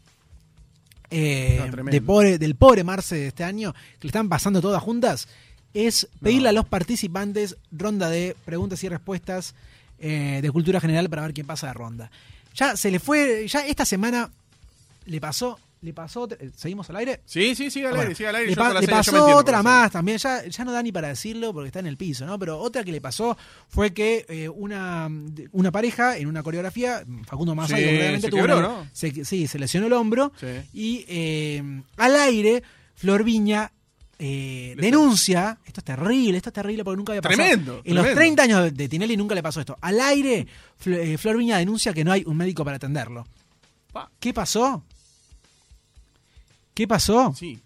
eh, 1.10 1.56
No, 1.60 1.70
tremendo. 1.70 1.90
de 1.92 2.00
pobre, 2.02 2.38
del 2.38 2.54
pobre 2.56 2.84
Marce 2.84 3.16
de 3.16 3.26
este 3.28 3.44
año, 3.44 3.72
que 3.72 4.06
le 4.06 4.08
están 4.08 4.28
pasando 4.28 4.60
todas 4.60 4.82
juntas, 4.82 5.28
es 5.72 6.08
pedirle 6.22 6.48
a 6.50 6.52
los 6.52 6.66
participantes 6.66 7.56
ronda 7.72 8.08
de 8.08 8.36
preguntas 8.44 8.82
y 8.84 8.88
respuestas 8.88 9.54
eh, 9.98 10.40
de 10.42 10.50
cultura 10.50 10.80
general 10.80 11.08
para 11.10 11.22
ver 11.22 11.34
quién 11.34 11.46
pasa 11.46 11.68
de 11.68 11.72
ronda. 11.74 12.10
Ya 12.54 12.76
se 12.76 12.90
le 12.92 13.00
fue, 13.00 13.46
ya 13.48 13.66
esta 13.66 13.84
semana 13.84 14.30
le 15.06 15.20
pasó, 15.20 15.58
le 15.82 15.92
pasó, 15.92 16.26
eh, 16.30 16.50
¿seguimos 16.56 16.88
al 16.90 16.96
aire? 16.96 17.20
Sí, 17.26 17.54
sí, 17.54 17.70
sigue 17.70 17.86
al 17.86 17.92
aire, 17.92 18.04
Bueno, 18.06 18.16
sigue 18.16 18.28
al 18.28 18.36
aire. 18.36 18.50
Le, 18.50 18.56
pa- 18.56 18.68
le 18.72 18.80
serie, 18.80 18.88
pasó 18.88 19.16
entiendo 19.16 19.36
otra 19.36 19.62
más 19.62 19.90
también, 19.90 20.16
ya, 20.18 20.46
ya 20.46 20.64
no 20.64 20.72
da 20.72 20.82
ni 20.82 20.92
para 20.92 21.08
decirlo 21.08 21.52
porque 21.52 21.66
está 21.68 21.80
en 21.80 21.86
el 21.86 21.96
piso, 21.98 22.24
¿no? 22.24 22.38
Pero 22.38 22.58
otra 22.58 22.82
que 22.84 22.90
le 22.92 23.00
pasó 23.02 23.36
fue 23.68 23.92
que 23.92 24.24
eh, 24.28 24.48
una, 24.48 25.10
una 25.52 25.70
pareja 25.70 26.16
en 26.16 26.26
una 26.28 26.42
coreografía, 26.42 27.04
Facundo 27.26 27.54
Masay, 27.54 28.14
Sí, 28.16 28.20
se 28.22 28.28
tuvo 28.30 28.40
quebró, 28.40 28.58
una- 28.58 28.68
¿no? 28.68 28.86
se- 28.92 29.24
sí, 29.26 29.46
se 29.46 29.58
lesionó 29.58 29.86
el 29.88 29.92
hombro 29.92 30.32
Sí. 30.40 30.46
y 30.72 31.04
eh, 31.08 31.82
al 31.98 32.16
aire, 32.16 32.62
Flor 32.94 33.22
Viña 33.24 33.70
eh, 34.18 34.74
denuncia, 34.78 35.58
esto 35.66 35.80
es 35.80 35.84
terrible, 35.84 36.36
esto 36.38 36.48
es 36.50 36.54
terrible 36.54 36.84
porque 36.84 36.96
nunca 36.96 37.12
había 37.12 37.20
pasado. 37.20 37.36
Tremendo, 37.42 37.82
En 37.84 37.94
los 37.96 38.04
tremendo. 38.04 38.20
30 38.20 38.42
años 38.44 38.74
de- 38.74 38.88
Tinelli 38.88 39.16
nunca 39.16 39.34
le 39.34 39.42
pasó 39.42 39.60
esto. 39.60 39.76
Al 39.80 40.00
aire, 40.00 40.46
Fl- 40.82 41.18
Flor 41.18 41.36
Viña 41.36 41.58
denuncia 41.58 41.92
que 41.92 42.04
no 42.04 42.12
hay 42.12 42.22
un 42.24 42.36
médico 42.36 42.64
para 42.64 42.76
atenderlo. 42.76 43.26
Pa. 43.92 44.10
¿Qué 44.20 44.32
pasó? 44.32 44.84
¿Qué 46.74 46.88
pasó? 46.88 47.32
Sí. 47.38 47.60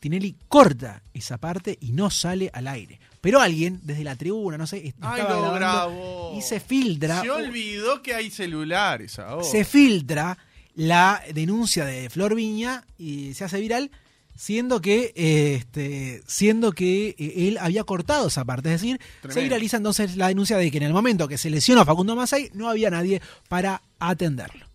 Tinelli 0.00 0.36
corta 0.48 1.02
esa 1.12 1.38
parte 1.38 1.76
y 1.80 1.92
no 1.92 2.08
sale 2.10 2.50
al 2.52 2.66
aire. 2.68 3.00
Pero 3.20 3.40
alguien, 3.40 3.80
desde 3.82 4.04
la 4.04 4.14
tribuna, 4.14 4.56
no 4.56 4.66
sé, 4.66 4.86
estaba 4.86 5.14
Ay, 5.14 5.22
lo 5.22 5.28
grabando 5.28 5.54
grabó. 5.54 6.34
y 6.38 6.42
se 6.42 6.60
filtra. 6.60 7.20
Se 7.20 7.30
olvidó 7.30 8.00
que 8.00 8.14
hay 8.14 8.30
celulares 8.30 9.18
ahora. 9.18 9.44
Se 9.44 9.64
filtra 9.64 10.38
la 10.76 11.20
denuncia 11.34 11.84
de 11.84 12.08
Flor 12.10 12.36
Viña 12.36 12.84
y 12.96 13.34
se 13.34 13.44
hace 13.44 13.58
viral, 13.58 13.90
siendo 14.36 14.80
que 14.80 15.12
eh, 15.16 15.56
este, 15.56 16.22
siendo 16.28 16.70
que 16.70 17.16
eh, 17.18 17.48
él 17.48 17.58
había 17.60 17.82
cortado 17.82 18.28
esa 18.28 18.44
parte. 18.44 18.72
Es 18.72 18.80
decir, 18.80 19.00
se 19.28 19.42
viraliza 19.42 19.78
entonces 19.78 20.16
la 20.16 20.28
denuncia 20.28 20.56
de 20.56 20.70
que 20.70 20.76
en 20.76 20.84
el 20.84 20.92
momento 20.92 21.26
que 21.26 21.38
se 21.38 21.50
lesionó 21.50 21.80
a 21.80 21.84
Facundo 21.84 22.14
Masay 22.14 22.50
no 22.54 22.68
había 22.70 22.88
nadie 22.88 23.20
para 23.48 23.82
atenderlo. 23.98 24.67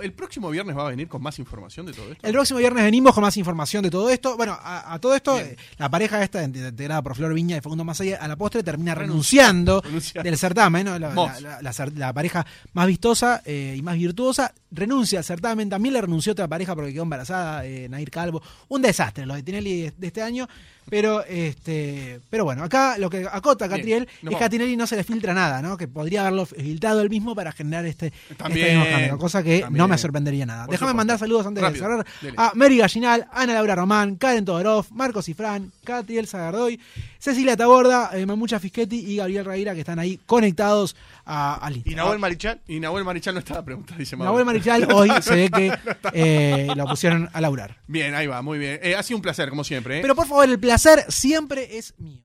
El 0.00 0.12
próximo 0.12 0.50
viernes 0.50 0.76
va 0.76 0.86
a 0.86 0.90
venir 0.90 1.08
con 1.08 1.22
más 1.22 1.38
información 1.38 1.86
de 1.86 1.92
todo 1.92 2.10
esto. 2.10 2.26
El 2.26 2.32
próximo 2.32 2.58
viernes 2.58 2.84
venimos 2.84 3.14
con 3.14 3.22
más 3.22 3.36
información 3.36 3.82
de 3.82 3.90
todo 3.90 4.08
esto. 4.10 4.36
Bueno, 4.36 4.56
a, 4.60 4.94
a 4.94 4.98
todo 4.98 5.14
esto, 5.14 5.38
eh, 5.38 5.56
la 5.78 5.88
pareja 5.90 6.22
esta, 6.22 6.42
integrada 6.42 7.02
por 7.02 7.14
Flor 7.14 7.34
Viña 7.34 7.56
y 7.56 7.60
Facundo 7.60 7.84
Masaya, 7.84 8.16
a 8.16 8.26
la 8.28 8.36
postre 8.36 8.62
termina 8.62 8.94
renunciando 8.94 9.80
Renunciando. 9.82 10.28
del 10.28 10.38
certamen. 10.38 10.86
¿no? 10.86 10.98
La 10.98 12.12
pareja 12.12 12.46
más 12.72 12.86
vistosa 12.86 13.42
eh, 13.44 13.74
y 13.76 13.82
más 13.82 13.96
virtuosa 13.96 14.54
renuncia 14.72 15.18
al 15.20 15.24
certamen. 15.24 15.68
También 15.68 15.92
le 15.92 16.00
renunció 16.00 16.32
otra 16.32 16.48
pareja 16.48 16.74
porque 16.74 16.92
quedó 16.92 17.02
embarazada, 17.04 17.64
eh, 17.64 17.88
Nair 17.88 18.10
Calvo. 18.10 18.42
Un 18.68 18.82
desastre 18.82 19.26
lo 19.26 19.34
de 19.34 19.42
Tinelli 19.42 19.82
de, 19.82 19.92
de 19.96 20.06
este 20.06 20.22
año. 20.22 20.48
Pero 20.90 21.24
este 21.24 22.18
pero 22.28 22.44
bueno, 22.44 22.64
acá 22.64 22.98
lo 22.98 23.08
que 23.08 23.24
acota 23.30 23.68
Bien, 23.68 23.78
Catriel 23.78 24.08
es 24.28 24.36
que 24.36 24.44
a 24.44 24.48
Tinelli 24.48 24.76
no 24.76 24.88
se 24.88 24.96
le 24.96 25.04
filtra 25.04 25.32
nada, 25.32 25.62
¿no? 25.62 25.76
Que 25.76 25.86
podría 25.86 26.22
haberlo 26.22 26.44
filtrado 26.44 27.00
él 27.02 27.08
mismo 27.08 27.36
para 27.36 27.52
generar 27.52 27.86
este, 27.86 28.12
También, 28.36 28.66
este 28.66 28.76
mismo 28.76 28.84
escándalo, 28.86 29.18
cosa 29.18 29.44
que 29.44 29.60
también. 29.60 29.78
no 29.78 29.86
me 29.86 29.96
sorprendería 29.96 30.44
nada. 30.44 30.66
Déjame 30.68 30.92
mandar 30.92 31.20
saludos 31.20 31.46
antes 31.46 31.62
Rápido, 31.62 31.84
de 31.88 31.88
cerrar 31.88 32.06
dele. 32.20 32.34
a 32.36 32.50
Mary 32.56 32.78
Gallinal, 32.78 33.28
Ana 33.32 33.54
Laura 33.54 33.76
Román, 33.76 34.16
Karen 34.16 34.44
Todorov, 34.44 34.86
Marcos 34.90 35.24
Cifrán, 35.26 35.70
Catriel 35.84 36.26
Zagardoy, 36.26 36.80
Cecilia 37.22 37.56
Taborda, 37.56 38.10
eh, 38.14 38.26
Mamucha 38.26 38.58
Fischetti 38.58 38.96
y 38.96 39.16
Gabriel 39.18 39.44
Reira 39.44 39.74
que 39.74 39.80
están 39.82 40.00
ahí 40.00 40.18
conectados 40.26 40.96
a, 41.24 41.54
al 41.54 41.74
¿Y 41.74 41.76
Instagram. 41.76 42.04
Nahuel 42.04 42.18
Marichal? 42.18 42.60
Y 42.66 42.80
Nahuel 42.80 43.04
Marichal 43.04 43.34
no 43.34 43.38
estaba 43.38 43.64
preguntando, 43.64 44.00
dice 44.00 44.16
Mauro. 44.16 44.32
Nahuel 44.32 44.44
Marichal 44.44 44.92
hoy 44.92 45.08
se 45.22 45.36
ve 45.36 45.48
que 45.48 45.72
eh, 46.14 46.66
lo 46.74 46.84
pusieron 46.84 47.30
a 47.32 47.40
laurar. 47.40 47.76
Bien, 47.86 48.16
ahí 48.16 48.26
va, 48.26 48.42
muy 48.42 48.58
bien. 48.58 48.80
Eh, 48.82 48.96
ha 48.96 49.04
sido 49.04 49.18
un 49.18 49.22
placer, 49.22 49.50
como 49.50 49.62
siempre. 49.62 49.98
¿eh? 49.98 50.02
Pero 50.02 50.16
por 50.16 50.26
favor, 50.26 50.48
el 50.48 50.58
placer 50.58 51.04
siempre 51.10 51.78
es 51.78 51.94
mío. 51.96 52.18